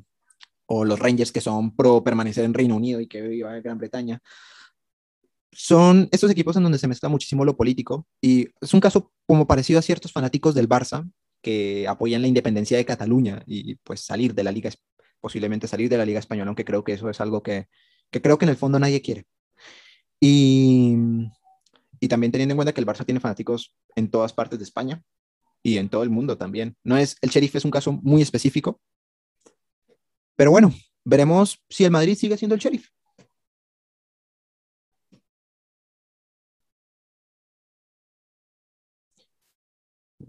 o, 0.68 0.86
los 0.86 1.00
Rangers 1.00 1.32
que 1.32 1.42
son 1.42 1.76
pro 1.76 2.04
permanecer 2.04 2.46
en 2.46 2.54
Reino 2.54 2.76
Unido 2.76 3.02
y 3.02 3.08
que 3.08 3.22
viva 3.22 3.60
Gran 3.60 3.80
Bretaña. 3.80 4.22
Son 5.52 6.08
estos 6.12 6.30
equipos 6.30 6.56
en 6.56 6.64
donde 6.64 6.78
se 6.78 6.88
mezcla 6.88 7.10
muchísimo 7.10 7.44
lo 7.44 7.58
político 7.58 8.06
y 8.22 8.48
es 8.62 8.74
un 8.74 8.80
caso 8.80 9.12
como 9.26 9.48
parecido 9.48 9.80
a 9.80 9.82
ciertos 9.82 10.12
fanáticos 10.12 10.54
del 10.54 10.70
Barça 10.70 11.10
que 11.42 11.88
apoyan 11.88 12.22
la 12.22 12.28
independencia 12.28 12.78
de 12.78 12.86
Cataluña 12.86 13.44
y 13.48 13.76
pues 13.76 14.02
salir 14.02 14.36
de 14.36 14.44
la 14.44 14.52
liga, 14.52 14.70
posiblemente 15.20 15.68
salir 15.68 15.90
de 15.90 15.98
la 15.98 16.06
liga 16.06 16.20
española, 16.20 16.50
aunque 16.50 16.66
creo 16.66 16.84
que 16.84 16.94
eso 16.94 17.10
es 17.10 17.20
algo 17.22 17.42
que, 17.42 17.68
que 18.12 18.22
creo 18.22 18.38
que 18.38 18.46
en 18.46 18.50
el 18.50 18.58
fondo 18.58 18.78
nadie 18.78 19.02
quiere. 19.02 19.26
Y, 20.20 20.96
y 22.00 22.08
también 22.08 22.32
teniendo 22.32 22.54
en 22.54 22.58
cuenta 22.58 22.74
que 22.74 22.82
el 22.82 22.88
Barça 22.88 23.06
tiene 23.06 23.20
fanáticos 23.20 23.76
en 23.96 24.10
todas 24.10 24.34
partes 24.34 24.60
de 24.60 24.66
España 24.66 25.04
y 25.64 25.78
en 25.78 25.90
todo 25.90 26.04
el 26.04 26.10
mundo 26.10 26.38
también. 26.38 26.78
No 26.84 26.98
es, 26.98 27.18
el 27.22 27.30
Sheriff 27.30 27.56
es 27.56 27.66
un 27.66 27.72
caso 27.72 27.92
muy 27.92 28.22
específico, 28.22 28.82
pero 30.36 30.52
bueno, 30.52 30.74
veremos 31.04 31.64
si 31.70 31.84
el 31.84 31.92
Madrid 31.92 32.16
sigue 32.16 32.38
siendo 32.38 32.56
el 32.56 32.62
Sheriff. 32.62 32.90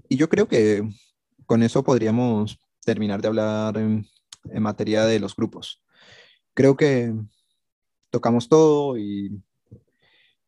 Y 0.08 0.16
yo 0.16 0.28
creo 0.28 0.48
que 0.48 0.82
con 1.46 1.62
eso 1.62 1.84
podríamos 1.84 2.58
terminar 2.84 3.22
de 3.22 3.28
hablar 3.28 3.76
en, 3.76 4.06
en 4.44 4.62
materia 4.62 5.04
de 5.04 5.20
los 5.20 5.36
grupos. 5.36 5.82
Creo 6.54 6.76
que 6.76 7.14
tocamos 8.10 8.48
todo 8.48 8.98
y 8.98 9.40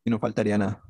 y 0.05 0.09
no 0.09 0.19
faltaría 0.19 0.57
nada. 0.57 0.81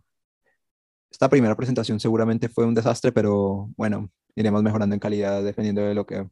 esta 1.12 1.30
primera 1.30 1.56
presentación 1.56 2.00
seguramente 2.00 2.50
fue 2.50 2.66
un 2.66 2.74
desastre, 2.74 3.12
pero 3.12 3.70
bueno, 3.78 4.10
iremos 4.36 4.64
mejorando 4.64 4.96
en 4.96 5.00
calidad 5.00 5.44
dependiendo 5.44 5.82
de 5.82 5.94
lo 5.94 6.06
que, 6.06 6.28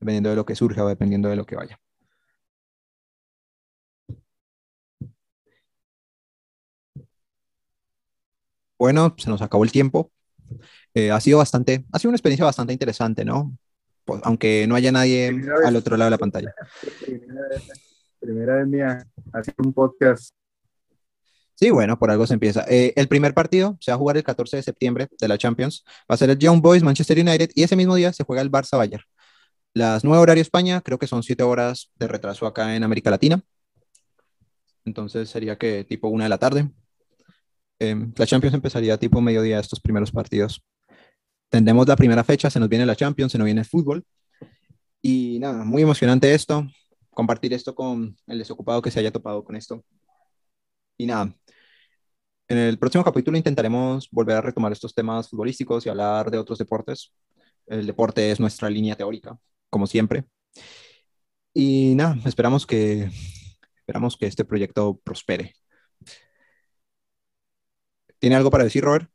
dependiendo 0.00 0.30
de 0.30 0.36
lo 0.36 0.44
que 0.46 0.54
surja 0.54 0.84
o 0.84 0.88
dependiendo 0.88 1.28
de 1.28 1.36
lo 1.36 1.46
que 1.46 1.56
vaya. 1.56 1.78
Bueno, 8.78 9.14
se 9.18 9.28
nos 9.28 9.42
acabó 9.42 9.64
el 9.64 9.72
tiempo. 9.72 10.12
Eh, 10.94 11.10
ha 11.10 11.20
sido 11.20 11.38
bastante, 11.38 11.84
ha 11.92 11.98
sido 11.98 12.10
una 12.10 12.16
experiencia 12.16 12.44
bastante 12.44 12.72
interesante, 12.72 13.24
¿no? 13.24 13.56
Pues, 14.04 14.20
aunque 14.24 14.66
no 14.68 14.74
haya 14.74 14.92
nadie 14.92 15.34
al 15.64 15.76
otro 15.76 15.96
lado 15.96 16.06
de 16.06 16.12
la 16.12 16.18
pantalla. 16.18 16.54
Primera 18.20 18.56
vez, 18.56 18.66
mía, 18.66 19.06
hacer 19.32 19.54
un 19.58 19.72
podcast. 19.72 20.34
Sí, 21.58 21.70
bueno, 21.70 21.98
por 21.98 22.08
algo 22.12 22.24
se 22.24 22.34
empieza. 22.34 22.64
Eh, 22.68 22.92
el 22.94 23.08
primer 23.08 23.34
partido 23.34 23.76
se 23.80 23.90
va 23.90 23.96
a 23.96 23.98
jugar 23.98 24.16
el 24.16 24.22
14 24.22 24.58
de 24.58 24.62
septiembre 24.62 25.08
de 25.18 25.26
la 25.26 25.36
Champions. 25.36 25.84
Va 26.08 26.14
a 26.14 26.16
ser 26.16 26.30
el 26.30 26.38
Young 26.38 26.60
Boys 26.62 26.84
Manchester 26.84 27.18
United 27.18 27.50
y 27.52 27.64
ese 27.64 27.74
mismo 27.74 27.96
día 27.96 28.12
se 28.12 28.22
juega 28.22 28.42
el 28.42 28.50
Barça 28.50 28.78
Bayern. 28.78 29.02
Las 29.74 30.04
9 30.04 30.22
horario 30.22 30.40
España, 30.40 30.80
creo 30.82 31.00
que 31.00 31.08
son 31.08 31.24
7 31.24 31.42
horas 31.42 31.90
de 31.96 32.06
retraso 32.06 32.46
acá 32.46 32.76
en 32.76 32.84
América 32.84 33.10
Latina. 33.10 33.42
Entonces 34.84 35.28
sería 35.30 35.58
que 35.58 35.82
tipo 35.82 36.06
una 36.06 36.24
de 36.24 36.30
la 36.30 36.38
tarde. 36.38 36.70
Em, 37.80 38.12
la 38.16 38.26
Champions 38.26 38.54
empezaría 38.54 38.96
tipo 38.96 39.20
mediodía 39.20 39.58
estos 39.58 39.80
primeros 39.80 40.12
partidos. 40.12 40.62
Tendremos 41.48 41.88
la 41.88 41.96
primera 41.96 42.22
fecha, 42.22 42.50
se 42.50 42.60
nos 42.60 42.68
viene 42.68 42.86
la 42.86 42.94
Champions, 42.94 43.32
se 43.32 43.38
nos 43.38 43.46
viene 43.46 43.62
el 43.62 43.66
fútbol. 43.66 44.04
Y 45.02 45.38
nada, 45.40 45.64
muy 45.64 45.82
emocionante 45.82 46.32
esto, 46.34 46.68
compartir 47.10 47.52
esto 47.52 47.74
con 47.74 48.16
el 48.28 48.38
desocupado 48.38 48.80
que 48.80 48.92
se 48.92 49.00
haya 49.00 49.10
topado 49.10 49.42
con 49.42 49.56
esto. 49.56 49.84
Y 51.00 51.06
nada, 51.06 51.32
en 52.48 52.58
el 52.58 52.76
próximo 52.76 53.04
capítulo 53.04 53.38
intentaremos 53.38 54.08
volver 54.10 54.36
a 54.36 54.40
retomar 54.40 54.72
estos 54.72 54.92
temas 54.92 55.28
futbolísticos 55.28 55.86
y 55.86 55.88
hablar 55.88 56.28
de 56.28 56.38
otros 56.38 56.58
deportes. 56.58 57.12
El 57.66 57.86
deporte 57.86 58.32
es 58.32 58.40
nuestra 58.40 58.68
línea 58.68 58.96
teórica, 58.96 59.38
como 59.70 59.86
siempre. 59.86 60.24
Y 61.54 61.94
nada, 61.94 62.16
esperamos 62.24 62.66
que, 62.66 63.10
esperamos 63.76 64.16
que 64.16 64.26
este 64.26 64.44
proyecto 64.44 64.98
prospere. 65.04 65.54
¿Tiene 68.18 68.34
algo 68.34 68.50
para 68.50 68.64
decir, 68.64 68.82
Robert? 68.82 69.08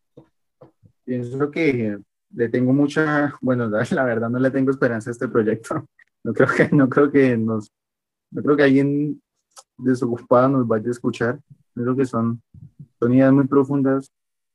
Pienso 1.03 1.51
que 1.51 1.97
le 2.29 2.49
tengo 2.49 2.71
mucha, 2.71 3.35
bueno, 3.41 3.67
la, 3.67 4.03
verdad 4.05 4.29
no 4.29 4.39
le 4.39 4.51
tengo 4.51 4.71
esperanza 4.71 5.09
a 5.09 5.11
este 5.11 5.27
proyecto. 5.27 5.85
No 6.23 6.33
creo 6.33 6.47
que, 6.47 6.69
no 6.73 6.87
creo 6.87 7.11
que 7.11 7.35
nos, 7.35 7.69
no 8.31 8.41
creo 8.41 8.55
que 8.55 8.63
alguien 8.63 9.21
desocupado 9.77 10.47
nos 10.47 10.65
vaya 10.65 10.87
a 10.87 10.91
escuchar. 10.91 11.39
Creo 11.73 11.95
que 11.95 12.05
son, 12.05 12.41
son 12.99 13.13
ideas 13.13 13.33
muy 13.33 13.47
profundas 13.47 14.11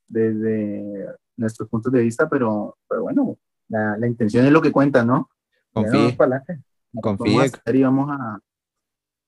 desde 0.07 1.07
nuestros 1.37 1.69
puntos 1.69 1.91
de 1.91 2.01
vista, 2.01 2.29
pero, 2.29 2.77
pero 2.87 3.03
bueno, 3.03 3.37
la, 3.67 3.97
la 3.97 4.07
intención 4.07 4.45
es 4.45 4.51
lo 4.51 4.61
que 4.61 4.71
cuenta, 4.71 5.03
¿no? 5.05 5.29
Confíe. 5.73 6.17
Confíe. 7.01 7.51
Vamos 7.83 8.09
a, 8.09 8.15
vamos 8.15 8.19
a, 8.19 8.39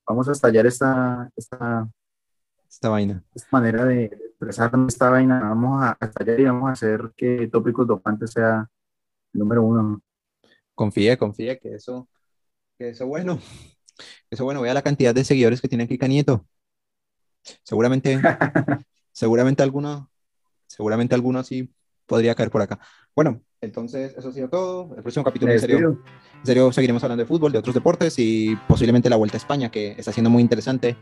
vamos 0.06 0.28
a 0.28 0.32
estallar 0.32 0.66
esta, 0.66 1.30
esta, 1.36 1.88
esta 2.68 2.88
vaina. 2.88 3.22
Esta 3.34 3.48
manera 3.52 3.84
de 3.84 4.04
expresar 4.04 4.72
esta 4.88 5.10
vaina, 5.10 5.40
vamos 5.40 5.82
a 5.82 5.96
estallar 6.00 6.40
y 6.40 6.44
vamos 6.44 6.68
a 6.68 6.72
hacer 6.72 7.12
que 7.16 7.48
Tópicos 7.48 7.86
Dopantes 7.86 8.32
sea 8.32 8.68
el 9.32 9.38
número 9.40 9.62
uno. 9.62 10.00
Confíe, 10.74 11.16
confíe 11.16 11.58
que 11.58 11.74
eso, 11.74 12.08
que 12.76 12.90
eso 12.90 13.06
bueno. 13.06 13.38
Eso 14.30 14.44
bueno, 14.44 14.62
vea 14.62 14.74
la 14.74 14.82
cantidad 14.82 15.14
de 15.14 15.22
seguidores 15.22 15.60
que 15.60 15.68
tiene 15.68 15.84
aquí 15.84 15.96
Canieto. 15.98 16.44
Seguramente, 17.62 18.20
seguramente 19.12 19.62
alguno, 19.62 20.10
seguramente 20.66 21.14
alguno 21.14 21.42
sí 21.42 21.72
podría 22.06 22.34
caer 22.34 22.50
por 22.50 22.62
acá. 22.62 22.78
Bueno, 23.14 23.42
entonces 23.60 24.14
eso 24.16 24.28
ha 24.28 24.32
sido 24.32 24.48
todo. 24.48 24.94
El 24.96 25.02
próximo 25.02 25.24
capítulo 25.24 25.52
en 25.52 25.60
serio, 25.60 26.02
en 26.38 26.46
serio 26.46 26.72
seguiremos 26.72 27.02
hablando 27.04 27.22
de 27.22 27.28
fútbol, 27.28 27.52
de 27.52 27.58
otros 27.58 27.74
deportes 27.74 28.18
y 28.18 28.56
posiblemente 28.68 29.08
la 29.08 29.16
Vuelta 29.16 29.36
a 29.36 29.38
España, 29.38 29.70
que 29.70 29.92
está 29.92 30.12
siendo 30.12 30.30
muy 30.30 30.42
interesante. 30.42 30.96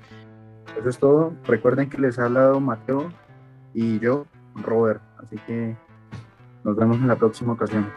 Eso 0.78 0.88
es 0.88 0.99
todo. 0.99 1.34
Recuerden 1.45 1.88
que 1.88 1.99
les 1.99 2.18
ha 2.18 2.26
hablado 2.26 2.61
Mateo 2.61 3.12
y 3.74 3.99
yo, 3.99 4.26
Robert. 4.55 5.03
Así 5.18 5.36
que 5.47 5.76
nos 6.64 6.76
vemos 6.76 6.99
en 6.99 7.09
la 7.09 7.16
próxima 7.16 7.53
ocasión. 7.55 7.91